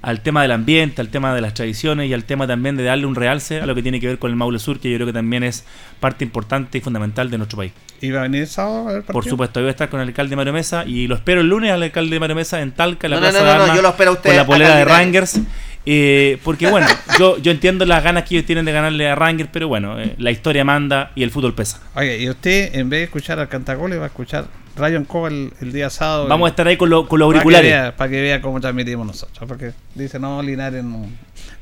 al 0.03 0.21
tema 0.21 0.43
del 0.43 0.53
ambiente, 0.53 1.01
al 1.01 1.09
tema 1.09 1.35
de 1.35 1.41
las 1.41 1.55
tradiciones 1.55 2.09
y 2.09 2.15
al 2.15 2.25
tema 2.25 2.47
también 2.47 2.77
de 2.77 2.85
darle 2.85 3.07
un 3.07 3.15
realce 3.15 3.61
a 3.61 3.67
lo 3.67 3.75
que 3.75 3.83
tiene 3.83 4.01
que 4.01 4.07
ver 4.07 4.19
con 4.19 4.31
el 4.31 4.37
Maule 4.37 4.59
Sur, 4.59 4.81
que 4.81 4.91
yo 4.91 4.97
creo 4.97 5.07
que 5.07 5.13
también 5.13 5.43
es 5.45 5.65
parte 6.01 6.25
importante 6.25 6.79
y 6.79 6.81
fundamental 6.81 7.31
de 7.31 7.39
nuestro 7.39 7.59
país. 7.59 7.73
¿Y 8.01 8.11
va 8.11 8.21
a 8.21 8.23
venir 8.25 8.43
el 8.43 8.49
sábado 8.49 8.89
a 8.89 8.93
ver 8.93 9.03
Por 9.05 9.25
supuesto, 9.25 9.61
yo 9.61 9.65
voy 9.65 9.69
a 9.69 9.71
estar 9.71 9.89
con 9.89 10.01
el 10.01 10.09
alcalde 10.09 10.37
Mario 10.37 10.53
Mesa 10.53 10.85
y 10.85 11.07
lo 11.07 11.15
espero 11.15 11.41
el 11.41 11.49
lunes 11.49 11.73
al 11.73 11.83
alcalde 11.83 12.21
Mario 12.21 12.37
Mesa 12.37 12.61
en 12.61 12.73
Talca, 12.73 13.07
en 13.07 13.13
la 13.13 13.17
No, 13.17 13.23
Plaza 13.23 13.39
no, 13.39 13.45
de 13.45 13.51
no, 13.51 13.57
no, 13.57 13.63
Armas, 13.63 13.77
yo 13.77 13.83
lo 13.83 13.89
espero 13.89 14.11
a 14.11 14.15
usted, 14.15 14.31
con 14.31 14.37
la 14.37 14.47
polera 14.47 14.77
de 14.77 14.85
Rangers. 14.85 15.41
Eh, 15.87 16.39
porque 16.45 16.69
bueno, 16.71 16.87
yo, 17.19 17.39
yo 17.39 17.51
entiendo 17.53 17.85
las 17.85 18.03
ganas 18.03 18.25
que 18.25 18.35
ellos 18.37 18.47
tienen 18.47 18.65
de 18.65 18.73
ganarle 18.73 19.09
a 19.09 19.15
Rangers, 19.15 19.51
pero 19.53 19.69
bueno, 19.69 20.01
eh, 20.01 20.15
la 20.19 20.31
historia 20.31 20.65
manda 20.65 21.13
y 21.15 21.23
el 21.23 21.31
fútbol 21.31 21.55
pesa. 21.55 21.81
Oye, 21.95 22.19
y 22.19 22.29
usted 22.29 22.75
en 22.75 22.89
vez 22.91 23.01
de 23.01 23.05
escuchar 23.05 23.39
al 23.39 23.49
Cantagoles 23.49 23.99
va 23.99 24.05
a 24.05 24.07
escuchar 24.07 24.47
Ryan 24.77 25.05
Coba 25.05 25.29
el, 25.29 25.53
el 25.61 25.73
día 25.73 25.89
sábado. 25.91 26.27
Vamos 26.27 26.47
a 26.47 26.51
estar 26.51 26.67
ahí 26.67 26.77
con, 26.77 26.91
lo- 26.91 27.07
con 27.07 27.19
los 27.21 27.29
Para 27.29 27.39
que 27.41 27.43
auriculares. 27.45 27.71
vea- 27.71 27.97
Para 27.97 28.11
que 28.11 28.21
vea 28.23 28.41
cómo 28.41 28.61
transmitimos 28.61 29.07
nosotros. 29.07 29.45
Porque 29.49 29.73
dice, 29.95 30.19
no, 30.19 30.43
Linares 30.43 30.83
no. 30.83 31.07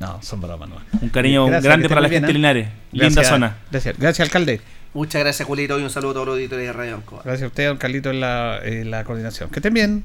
No, 0.00 0.18
son 0.22 0.40
bromas, 0.40 0.68
no. 0.68 0.76
Un 1.00 1.08
cariño 1.10 1.44
Gracias, 1.46 1.64
grande 1.64 1.88
para 1.88 2.00
la 2.00 2.08
gente 2.08 2.26
de 2.28 2.32
bien, 2.32 2.36
Linares. 2.42 2.66
¿eh? 2.68 2.72
Linda 2.92 3.22
zona. 3.24 3.56
Gracias, 3.70 3.98
gracias 3.98 4.26
alcalde. 4.28 4.60
Muchas 4.94 5.20
gracias, 5.22 5.46
Julito, 5.46 5.78
y 5.78 5.82
un 5.82 5.90
saludo 5.90 6.10
a 6.10 6.14
todos 6.14 6.26
los 6.26 6.32
auditores 6.36 6.66
de 6.66 6.72
Radio 6.72 6.94
Ancoa. 6.96 7.22
Gracias 7.24 7.44
a 7.44 7.46
usted, 7.48 7.66
don 7.68 7.76
Carlito, 7.76 8.10
en 8.10 8.20
la, 8.20 8.58
en 8.62 8.90
la 8.90 9.04
coordinación. 9.04 9.48
Que 9.50 9.58
estén 9.58 9.74
bien. 9.74 10.04